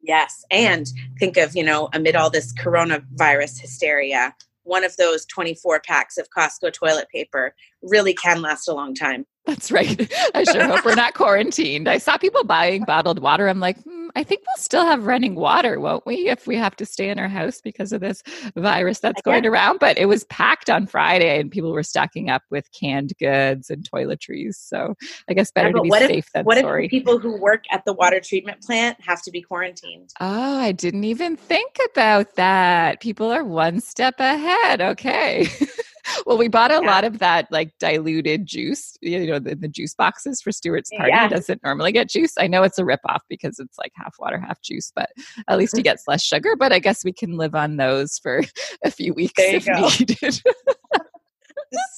Yes. 0.01 0.43
And 0.51 0.87
think 1.19 1.37
of, 1.37 1.55
you 1.55 1.63
know, 1.63 1.89
amid 1.93 2.15
all 2.15 2.29
this 2.29 2.53
coronavirus 2.53 3.59
hysteria, 3.59 4.33
one 4.63 4.83
of 4.83 4.95
those 4.97 5.25
24 5.25 5.81
packs 5.81 6.17
of 6.17 6.29
Costco 6.29 6.73
toilet 6.73 7.07
paper 7.13 7.55
really 7.81 8.13
can 8.13 8.41
last 8.41 8.67
a 8.67 8.73
long 8.73 8.93
time. 8.93 9.25
That's 9.47 9.71
right. 9.71 10.13
I 10.35 10.43
sure 10.43 10.65
hope 10.65 10.83
we're 10.83 10.95
not 10.95 11.13
quarantined. 11.15 11.87
I 11.87 11.97
saw 11.99 12.17
people 12.17 12.43
buying 12.43 12.83
bottled 12.83 13.19
water. 13.19 13.47
I'm 13.47 13.61
like, 13.61 13.81
hmm, 13.81 14.09
I 14.13 14.23
think 14.23 14.41
we'll 14.45 14.61
still 14.61 14.85
have 14.85 15.05
running 15.05 15.35
water, 15.35 15.79
won't 15.79 16.05
we, 16.05 16.27
if 16.27 16.47
we 16.47 16.57
have 16.57 16.75
to 16.75 16.85
stay 16.85 17.09
in 17.09 17.17
our 17.17 17.29
house 17.29 17.61
because 17.61 17.93
of 17.93 18.01
this 18.01 18.21
virus 18.57 18.99
that's 18.99 19.21
going 19.21 19.45
around? 19.45 19.79
But 19.79 19.97
it 19.97 20.07
was 20.07 20.25
packed 20.25 20.69
on 20.69 20.85
Friday 20.85 21.39
and 21.39 21.49
people 21.49 21.71
were 21.71 21.83
stocking 21.83 22.29
up 22.29 22.43
with 22.51 22.69
canned 22.73 23.13
goods 23.19 23.69
and 23.69 23.89
toiletries. 23.89 24.55
So 24.55 24.95
I 25.29 25.33
guess 25.33 25.49
better 25.49 25.69
yeah, 25.69 25.75
to 25.75 25.81
be 25.81 25.91
safe 25.91 26.25
if, 26.25 26.31
than 26.33 26.45
what 26.45 26.57
sorry. 26.59 26.85
If 26.85 26.91
people 26.91 27.17
who 27.17 27.39
work 27.39 27.63
at 27.71 27.85
the 27.85 27.93
water 27.93 28.19
treatment 28.19 28.61
plant 28.61 28.99
have 28.99 29.21
to 29.21 29.31
be 29.31 29.41
quarantined? 29.41 30.09
Oh, 30.19 30.59
I 30.59 30.73
didn't 30.73 31.05
even 31.05 31.37
think 31.37 31.77
about 31.93 32.35
that. 32.35 32.99
People 32.99 33.31
are 33.31 33.45
one 33.45 33.79
step 33.79 34.19
ahead. 34.19 34.81
Okay. 34.81 35.47
well, 36.25 36.37
we 36.37 36.47
bought 36.47 36.71
a 36.71 36.75
yeah. 36.75 36.79
lot 36.79 37.03
of 37.03 37.19
that 37.19 37.47
like 37.51 37.73
diluted 37.79 38.45
juice, 38.45 38.97
you 39.01 39.25
know, 39.27 39.39
the, 39.39 39.55
the 39.55 39.67
juice 39.67 39.93
boxes 39.93 40.41
for 40.41 40.51
Stuart's 40.51 40.89
party. 40.95 41.11
Yeah. 41.11 41.27
Doesn't 41.27 41.63
normally 41.63 41.91
get 41.91 42.09
juice. 42.09 42.33
I 42.39 42.47
know 42.47 42.63
it's 42.63 42.79
a 42.79 42.83
ripoff 42.83 43.19
because 43.29 43.59
it's 43.59 43.77
like 43.77 43.91
half 43.95 44.15
water, 44.19 44.39
half 44.39 44.61
juice, 44.61 44.91
but 44.95 45.09
at 45.47 45.57
least 45.57 45.75
he 45.75 45.83
gets 45.83 46.07
less 46.07 46.23
sugar. 46.23 46.55
But 46.55 46.73
I 46.73 46.79
guess 46.79 47.03
we 47.03 47.13
can 47.13 47.37
live 47.37 47.55
on 47.55 47.77
those 47.77 48.17
for 48.17 48.41
a 48.83 48.91
few 48.91 49.13
weeks 49.13 49.33
if 49.37 49.65
go. 49.65 49.89
needed. 49.99 50.41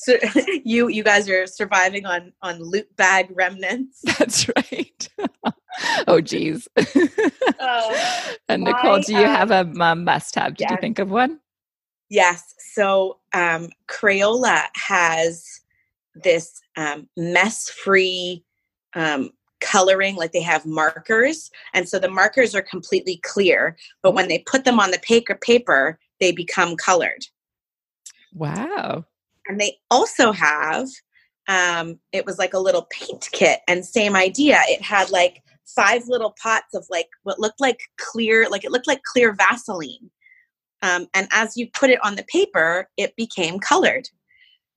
you 0.65 0.87
you 0.87 1.03
guys 1.03 1.29
are 1.29 1.45
surviving 1.45 2.05
on 2.05 2.33
on 2.41 2.59
loot 2.59 2.87
bag 2.95 3.27
remnants. 3.31 4.01
That's 4.17 4.47
right. 4.55 5.09
oh 6.07 6.21
geez. 6.21 6.67
Oh, 7.59 8.35
and 8.47 8.63
Nicole, 8.63 9.01
do 9.01 9.13
you 9.13 9.25
have 9.25 9.51
a 9.51 9.69
um, 9.79 10.03
must 10.03 10.35
have? 10.35 10.55
Did 10.55 10.65
yes. 10.65 10.71
you 10.71 10.77
think 10.77 10.99
of 10.99 11.11
one? 11.11 11.39
Yes. 12.09 12.55
So 12.73 13.19
um, 13.33 13.69
Crayola 13.87 14.63
has 14.75 15.61
this 16.15 16.59
um, 16.75 17.07
mess 17.15 17.69
free 17.69 18.43
um, 18.95 19.31
coloring, 19.61 20.15
like 20.15 20.31
they 20.31 20.41
have 20.41 20.65
markers. 20.65 21.51
And 21.73 21.87
so 21.87 21.99
the 21.99 22.09
markers 22.09 22.55
are 22.55 22.61
completely 22.61 23.19
clear, 23.23 23.77
but 24.01 24.13
when 24.13 24.27
they 24.27 24.39
put 24.39 24.65
them 24.65 24.79
on 24.79 24.91
the 24.91 24.99
paper, 24.99 25.35
paper 25.35 25.99
they 26.19 26.31
become 26.31 26.75
colored. 26.75 27.25
Wow. 28.33 29.05
And 29.47 29.59
they 29.59 29.77
also 29.89 30.31
have, 30.31 30.87
um, 31.47 31.99
it 32.11 32.25
was 32.25 32.37
like 32.37 32.53
a 32.53 32.59
little 32.59 32.87
paint 32.91 33.29
kit, 33.31 33.61
and 33.67 33.83
same 33.85 34.15
idea. 34.15 34.59
It 34.67 34.81
had 34.81 35.09
like 35.09 35.43
five 35.65 36.07
little 36.07 36.35
pots 36.41 36.73
of 36.73 36.85
like 36.89 37.07
what 37.23 37.39
looked 37.39 37.59
like 37.59 37.81
clear, 37.97 38.47
like 38.49 38.63
it 38.63 38.71
looked 38.71 38.87
like 38.87 39.01
clear 39.03 39.33
Vaseline. 39.33 40.09
Um, 40.81 41.07
and 41.13 41.27
as 41.31 41.57
you 41.57 41.67
put 41.73 41.89
it 41.89 42.03
on 42.03 42.15
the 42.15 42.25
paper, 42.31 42.87
it 42.97 43.15
became 43.15 43.59
colored. 43.59 44.07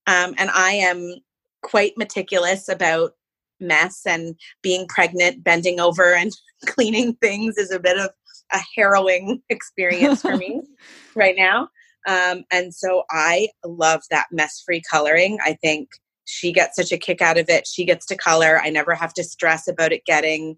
Um, 0.06 0.34
and 0.36 0.50
I 0.50 0.72
am 0.72 1.16
quite 1.62 1.96
meticulous 1.96 2.68
about 2.68 3.12
mess 3.60 4.02
and 4.06 4.34
being 4.62 4.86
pregnant, 4.88 5.44
bending 5.44 5.80
over 5.80 6.14
and 6.14 6.32
cleaning 6.66 7.14
things 7.14 7.56
is 7.56 7.70
a 7.70 7.80
bit 7.80 7.98
of 7.98 8.10
a 8.52 8.58
harrowing 8.76 9.42
experience 9.48 10.22
for 10.22 10.36
me 10.36 10.60
right 11.14 11.36
now. 11.36 11.68
Um, 12.06 12.44
and 12.50 12.74
so 12.74 13.04
I 13.10 13.48
love 13.64 14.02
that 14.10 14.26
mess 14.32 14.60
free 14.64 14.82
coloring. 14.90 15.38
I 15.44 15.56
think 15.62 15.88
she 16.24 16.52
gets 16.52 16.76
such 16.76 16.92
a 16.92 16.98
kick 16.98 17.22
out 17.22 17.38
of 17.38 17.48
it. 17.48 17.66
She 17.66 17.84
gets 17.84 18.06
to 18.06 18.16
color. 18.16 18.60
I 18.60 18.70
never 18.70 18.94
have 18.94 19.14
to 19.14 19.24
stress 19.24 19.68
about 19.68 19.92
it 19.92 20.04
getting 20.04 20.56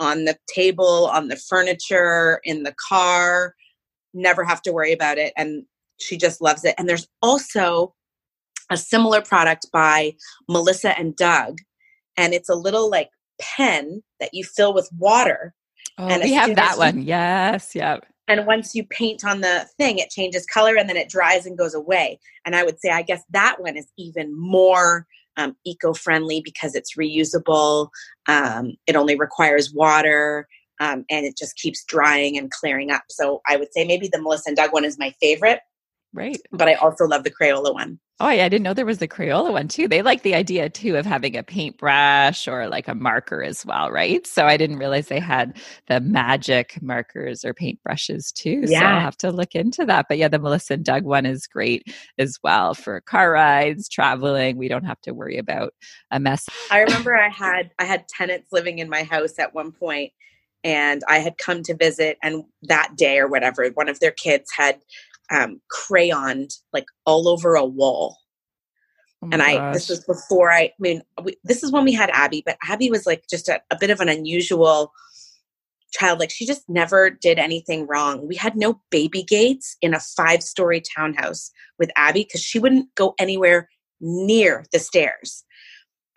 on 0.00 0.24
the 0.24 0.36
table, 0.54 1.10
on 1.12 1.28
the 1.28 1.36
furniture, 1.36 2.40
in 2.44 2.62
the 2.62 2.74
car. 2.88 3.54
Never 4.14 4.44
have 4.44 4.62
to 4.62 4.72
worry 4.72 4.92
about 4.92 5.18
it. 5.18 5.32
And 5.36 5.64
she 5.98 6.16
just 6.16 6.40
loves 6.40 6.64
it. 6.64 6.74
And 6.78 6.88
there's 6.88 7.08
also 7.22 7.94
a 8.70 8.76
similar 8.76 9.22
product 9.22 9.66
by 9.72 10.14
Melissa 10.48 10.98
and 10.98 11.16
Doug. 11.16 11.58
And 12.16 12.34
it's 12.34 12.48
a 12.48 12.54
little 12.54 12.90
like 12.90 13.10
pen 13.40 14.02
that 14.20 14.30
you 14.32 14.44
fill 14.44 14.74
with 14.74 14.90
water. 14.96 15.54
Oh, 15.98 16.06
and 16.06 16.22
we 16.22 16.32
have 16.34 16.54
that 16.56 16.78
one. 16.78 17.02
Yes. 17.02 17.74
Yep. 17.74 18.06
And 18.28 18.46
once 18.46 18.74
you 18.74 18.84
paint 18.84 19.24
on 19.24 19.40
the 19.40 19.66
thing, 19.78 19.98
it 19.98 20.10
changes 20.10 20.44
color 20.44 20.76
and 20.76 20.88
then 20.88 20.98
it 20.98 21.08
dries 21.08 21.46
and 21.46 21.56
goes 21.56 21.74
away. 21.74 22.20
And 22.44 22.54
I 22.54 22.62
would 22.62 22.78
say, 22.78 22.90
I 22.90 23.02
guess 23.02 23.22
that 23.30 23.56
one 23.58 23.76
is 23.76 23.90
even 23.96 24.38
more 24.38 25.06
um, 25.38 25.56
eco 25.64 25.94
friendly 25.94 26.42
because 26.44 26.74
it's 26.74 26.96
reusable. 26.96 27.88
Um, 28.26 28.74
it 28.86 28.96
only 28.96 29.16
requires 29.16 29.72
water 29.72 30.46
um, 30.80 31.04
and 31.10 31.26
it 31.26 31.36
just 31.36 31.56
keeps 31.56 31.84
drying 31.84 32.36
and 32.36 32.50
clearing 32.50 32.90
up. 32.90 33.04
So 33.10 33.40
I 33.46 33.56
would 33.56 33.72
say 33.72 33.84
maybe 33.84 34.08
the 34.08 34.20
Melissa 34.20 34.48
and 34.48 34.56
Doug 34.56 34.72
one 34.72 34.84
is 34.84 34.98
my 34.98 35.14
favorite. 35.20 35.60
Right. 36.14 36.40
But 36.50 36.68
I 36.68 36.74
also 36.74 37.04
love 37.04 37.24
the 37.24 37.30
Crayola 37.30 37.74
one. 37.74 38.00
Oh, 38.20 38.30
yeah. 38.30 38.46
I 38.46 38.48
didn't 38.48 38.64
know 38.64 38.74
there 38.74 38.86
was 38.86 38.98
the 38.98 39.06
Crayola 39.06 39.52
one 39.52 39.68
too. 39.68 39.86
They 39.86 40.02
like 40.02 40.22
the 40.22 40.34
idea 40.34 40.68
too 40.68 40.96
of 40.96 41.06
having 41.06 41.36
a 41.36 41.42
paintbrush 41.42 42.48
or 42.48 42.66
like 42.66 42.88
a 42.88 42.94
marker 42.94 43.44
as 43.44 43.64
well, 43.64 43.90
right? 43.92 44.26
So 44.26 44.46
I 44.46 44.56
didn't 44.56 44.78
realize 44.78 45.06
they 45.06 45.20
had 45.20 45.60
the 45.86 46.00
magic 46.00 46.80
markers 46.82 47.44
or 47.44 47.54
paintbrushes 47.54 48.32
too. 48.32 48.64
Yeah. 48.66 48.80
So 48.80 48.86
I'll 48.86 49.00
have 49.00 49.16
to 49.18 49.30
look 49.30 49.54
into 49.54 49.84
that. 49.84 50.06
But 50.08 50.18
yeah, 50.18 50.28
the 50.28 50.40
Melissa 50.40 50.74
and 50.74 50.84
Doug 50.84 51.04
one 51.04 51.26
is 51.26 51.46
great 51.46 51.94
as 52.18 52.38
well 52.42 52.74
for 52.74 53.02
car 53.02 53.30
rides, 53.30 53.88
traveling. 53.88 54.56
We 54.56 54.68
don't 54.68 54.84
have 54.84 55.00
to 55.02 55.12
worry 55.12 55.36
about 55.36 55.74
a 56.10 56.18
mess. 56.18 56.48
I 56.70 56.80
remember 56.80 57.14
I 57.14 57.28
had 57.28 57.70
I 57.78 57.84
had 57.84 58.08
tenants 58.08 58.48
living 58.50 58.78
in 58.78 58.88
my 58.88 59.04
house 59.04 59.38
at 59.38 59.54
one 59.54 59.72
point 59.72 60.12
and 60.64 61.02
I 61.08 61.18
had 61.18 61.38
come 61.38 61.62
to 61.64 61.76
visit 61.76 62.18
and 62.22 62.44
that 62.62 62.96
day 62.96 63.18
or 63.18 63.28
whatever, 63.28 63.66
one 63.74 63.88
of 63.88 64.00
their 64.00 64.10
kids 64.10 64.50
had 64.56 64.80
um, 65.30 65.60
crayoned 65.72 66.54
like 66.72 66.86
all 67.06 67.28
over 67.28 67.54
a 67.54 67.64
wall. 67.64 68.16
Oh 69.22 69.28
and 69.32 69.42
I, 69.42 69.56
gosh. 69.56 69.74
this 69.74 69.88
was 69.88 70.04
before 70.04 70.52
I, 70.52 70.60
I 70.62 70.72
mean, 70.78 71.02
we, 71.22 71.36
this 71.44 71.62
is 71.62 71.72
when 71.72 71.84
we 71.84 71.92
had 71.92 72.10
Abby, 72.10 72.42
but 72.44 72.56
Abby 72.68 72.90
was 72.90 73.04
like 73.04 73.24
just 73.28 73.48
a, 73.48 73.60
a 73.70 73.76
bit 73.78 73.90
of 73.90 74.00
an 74.00 74.08
unusual 74.08 74.92
child. 75.92 76.20
Like 76.20 76.30
she 76.30 76.46
just 76.46 76.68
never 76.68 77.10
did 77.10 77.38
anything 77.38 77.86
wrong. 77.86 78.26
We 78.26 78.36
had 78.36 78.56
no 78.56 78.80
baby 78.90 79.22
gates 79.22 79.76
in 79.82 79.94
a 79.94 80.00
five 80.00 80.42
story 80.42 80.82
townhouse 80.96 81.50
with 81.78 81.90
Abby 81.96 82.24
because 82.24 82.42
she 82.42 82.58
wouldn't 82.58 82.94
go 82.94 83.14
anywhere 83.18 83.68
near 84.00 84.64
the 84.72 84.78
stairs. 84.78 85.44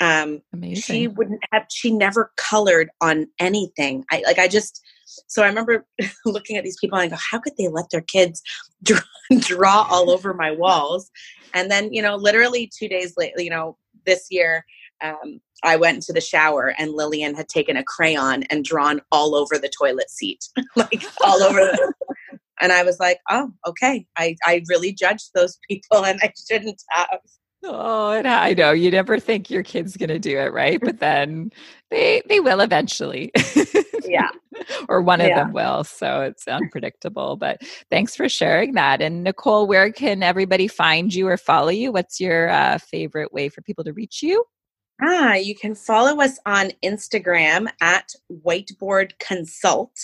Um, 0.02 0.42
Amazing. 0.52 0.82
She 0.82 1.08
wouldn't 1.08 1.42
have. 1.54 1.68
She 1.70 1.92
never 1.92 2.34
colored 2.36 2.90
on 3.00 3.28
anything. 3.40 4.04
I 4.12 4.24
like. 4.26 4.40
I 4.40 4.50
just 4.50 4.82
so 5.28 5.44
I 5.44 5.48
remember 5.48 5.86
looking 6.26 6.58
at 6.58 6.64
these 6.64 6.78
people 6.80 6.98
and 6.98 7.06
I 7.12 7.16
go, 7.16 7.22
how 7.32 7.40
could 7.40 7.54
they 7.58 7.68
let 7.68 7.90
their 7.90 8.02
kids 8.02 8.42
draw, 8.84 9.00
draw 9.40 9.88
all 9.90 10.10
over 10.10 10.34
my 10.34 10.52
walls? 10.52 11.10
And 11.54 11.70
then, 11.70 11.94
you 11.94 12.02
know, 12.02 12.16
literally 12.16 12.72
two 12.78 12.88
days 12.88 13.14
later, 13.18 13.42
you 13.42 13.50
know, 13.50 13.78
this 14.06 14.28
year, 14.30 14.66
um, 15.02 15.42
I 15.64 15.76
went 15.76 15.96
into 15.96 16.14
the 16.14 16.22
shower 16.22 16.74
and 16.78 16.94
Lillian 16.94 17.36
had 17.36 17.48
taken 17.48 17.78
a 17.78 17.84
crayon 17.84 18.44
and 18.44 18.66
drawn 18.66 19.02
all 19.12 19.36
over 19.36 19.58
the 19.58 19.70
toilet 19.70 20.10
seat, 20.10 20.48
like 20.76 21.04
all 21.24 21.44
over 21.44 21.60
the. 21.60 21.94
and 22.60 22.72
I 22.72 22.84
was 22.84 23.00
like, 23.00 23.20
oh, 23.30 23.52
okay. 23.68 24.06
I, 24.18 24.36
I 24.46 24.64
really 24.70 24.94
judged 24.94 25.32
those 25.36 25.60
people 25.68 26.06
and 26.06 26.20
I 26.24 26.34
shouldn't 26.50 26.82
have. 26.90 27.20
Oh, 27.64 28.12
and 28.12 28.28
I 28.28 28.54
know 28.54 28.72
you 28.72 28.90
never 28.90 29.20
think 29.20 29.50
your 29.50 29.62
kid's 29.62 29.96
going 29.96 30.10
to 30.10 30.18
do 30.18 30.40
it, 30.40 30.52
right? 30.52 30.80
But 30.82 31.00
then 31.00 31.52
they 31.92 32.24
they 32.28 32.40
will 32.40 32.60
eventually. 32.60 33.32
yeah. 34.04 34.30
or 34.90 35.02
one 35.02 35.22
of 35.22 35.28
yeah. 35.28 35.44
them 35.44 35.54
will. 35.54 35.84
So 35.84 36.22
it's 36.22 36.48
unpredictable. 36.48 37.36
But 37.36 37.62
thanks 37.90 38.16
for 38.16 38.28
sharing 38.28 38.74
that. 38.74 39.02
And 39.02 39.24
Nicole, 39.24 39.68
where 39.68 39.92
can 39.92 40.24
everybody 40.24 40.68
find 40.68 41.14
you 41.14 41.28
or 41.28 41.38
follow 41.38 41.70
you? 41.70 41.92
What's 41.92 42.20
your 42.20 42.50
uh, 42.50 42.80
favorite 42.80 43.32
way 43.32 43.50
for 43.50 43.62
people 43.62 43.84
to 43.84 43.94
reach 43.94 44.24
you? 44.24 44.44
Ah, 45.04 45.34
you 45.34 45.56
can 45.56 45.74
follow 45.74 46.22
us 46.22 46.40
on 46.46 46.72
Instagram 46.84 47.68
at 47.82 48.14
Whiteboard 48.32 49.18
Consult. 49.20 49.98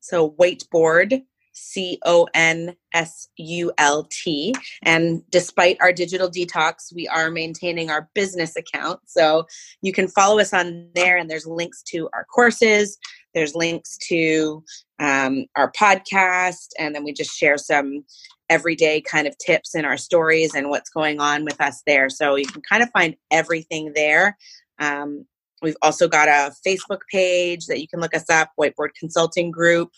So 0.00 0.30
whiteboard 0.30 1.22
C 1.52 1.98
O 2.04 2.26
N 2.34 2.74
S 2.94 3.28
U 3.36 3.72
L 3.78 4.06
T. 4.10 4.54
And 4.82 5.22
despite 5.30 5.76
our 5.80 5.92
digital 5.92 6.30
detox, 6.30 6.94
we 6.94 7.08
are 7.08 7.30
maintaining 7.30 7.90
our 7.90 8.08
business 8.14 8.56
account. 8.56 9.00
So 9.06 9.46
you 9.80 9.92
can 9.92 10.08
follow 10.08 10.38
us 10.38 10.52
on 10.52 10.88
there, 10.94 11.16
and 11.16 11.30
there's 11.30 11.46
links 11.46 11.82
to 11.88 12.08
our 12.12 12.24
courses, 12.24 12.98
there's 13.34 13.54
links 13.54 13.96
to 14.08 14.62
um, 14.98 15.46
our 15.56 15.72
podcast, 15.72 16.68
and 16.78 16.94
then 16.94 17.04
we 17.04 17.12
just 17.12 17.36
share 17.36 17.58
some 17.58 18.04
everyday 18.50 19.00
kind 19.00 19.26
of 19.26 19.36
tips 19.38 19.74
in 19.74 19.84
our 19.84 19.96
stories 19.96 20.54
and 20.54 20.68
what's 20.68 20.90
going 20.90 21.20
on 21.20 21.44
with 21.44 21.58
us 21.60 21.82
there. 21.86 22.10
So 22.10 22.34
you 22.34 22.46
can 22.46 22.62
kind 22.68 22.82
of 22.82 22.90
find 22.90 23.16
everything 23.30 23.92
there. 23.94 24.36
Um, 24.78 25.24
we've 25.62 25.76
also 25.80 26.06
got 26.06 26.28
a 26.28 26.52
Facebook 26.66 27.00
page 27.10 27.66
that 27.66 27.80
you 27.80 27.88
can 27.88 28.00
look 28.00 28.14
us 28.14 28.28
up, 28.28 28.50
Whiteboard 28.60 28.90
Consulting 28.98 29.50
Group. 29.50 29.90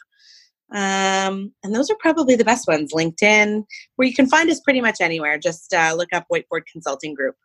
Um, 0.75 1.53
and 1.63 1.75
those 1.75 1.89
are 1.89 1.97
probably 2.01 2.37
the 2.37 2.45
best 2.45 2.67
ones. 2.67 2.93
LinkedIn, 2.93 3.65
where 3.97 4.09
you 4.09 4.15
can 4.15 4.27
find 4.27 4.51
us 4.51 4.61
pretty 4.61 4.81
much 4.81 5.01
anywhere. 5.01 5.39
Just 5.39 5.73
uh, 5.73 5.95
look 5.97 6.13
up 6.13 6.27
Whiteboard 6.31 6.67
Consulting 6.71 7.15
Group. 7.15 7.37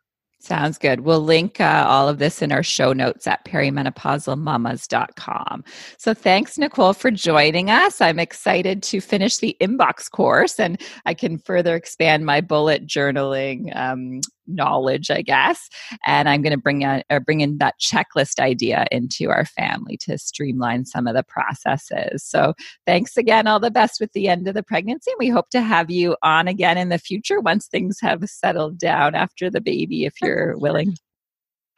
Sounds 0.42 0.78
good. 0.78 1.00
We'll 1.00 1.20
link 1.20 1.60
uh, 1.60 1.84
all 1.86 2.08
of 2.08 2.18
this 2.18 2.40
in 2.40 2.50
our 2.50 2.62
show 2.62 2.94
notes 2.94 3.26
at 3.26 3.44
perimenopausalmamas.com. 3.44 5.64
So 5.98 6.14
thanks, 6.14 6.56
Nicole, 6.56 6.94
for 6.94 7.10
joining 7.10 7.70
us. 7.70 8.00
I'm 8.00 8.18
excited 8.18 8.82
to 8.84 9.02
finish 9.02 9.36
the 9.36 9.54
inbox 9.60 10.10
course 10.10 10.58
and 10.58 10.80
I 11.04 11.12
can 11.12 11.36
further 11.36 11.76
expand 11.76 12.24
my 12.24 12.40
bullet 12.40 12.86
journaling 12.86 13.76
um, 13.76 14.22
knowledge, 14.54 15.10
I 15.10 15.22
guess. 15.22 15.68
And 16.06 16.28
I'm 16.28 16.42
going 16.42 16.52
to 16.52 16.58
bring 16.58 16.82
in, 16.82 17.02
uh, 17.10 17.20
bring 17.20 17.40
in 17.40 17.58
that 17.58 17.74
checklist 17.80 18.38
idea 18.38 18.86
into 18.90 19.30
our 19.30 19.44
family 19.44 19.96
to 19.98 20.18
streamline 20.18 20.84
some 20.84 21.06
of 21.06 21.14
the 21.14 21.22
processes. 21.22 22.22
So 22.24 22.54
thanks 22.86 23.16
again. 23.16 23.46
All 23.46 23.60
the 23.60 23.70
best 23.70 24.00
with 24.00 24.12
the 24.12 24.28
end 24.28 24.48
of 24.48 24.54
the 24.54 24.62
pregnancy. 24.62 25.10
And 25.10 25.18
we 25.18 25.28
hope 25.28 25.50
to 25.50 25.60
have 25.60 25.90
you 25.90 26.16
on 26.22 26.48
again 26.48 26.78
in 26.78 26.88
the 26.88 26.98
future 26.98 27.40
once 27.40 27.66
things 27.66 27.98
have 28.00 28.24
settled 28.24 28.78
down 28.78 29.14
after 29.14 29.50
the 29.50 29.60
baby, 29.60 30.04
if 30.04 30.14
you're 30.22 30.56
willing. 30.58 30.96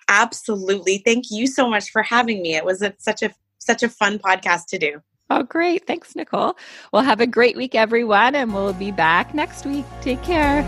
Absolutely. 0.09 0.99
Thank 0.99 1.31
you 1.31 1.47
so 1.47 1.69
much 1.69 1.91
for 1.91 2.03
having 2.03 2.43
me. 2.43 2.55
It 2.55 2.65
was 2.65 2.83
a, 2.83 2.95
such 2.99 3.23
a 3.23 3.31
such 3.59 3.83
a 3.83 3.89
fun 3.89 4.19
podcast 4.19 4.67
to 4.67 4.79
do. 4.79 5.01
Oh, 5.31 5.43
great. 5.43 5.87
Thanks, 5.87 6.15
Nicole. 6.15 6.57
Well, 6.93 7.03
have 7.03 7.21
a 7.21 7.27
great 7.27 7.57
week, 7.57 7.75
everyone, 7.75 8.35
and 8.35 8.53
we'll 8.53 8.75
be 8.75 8.91
back 8.91 9.35
next 9.35 9.65
week. 9.65 9.87
Take 10.03 10.23
care. 10.23 10.63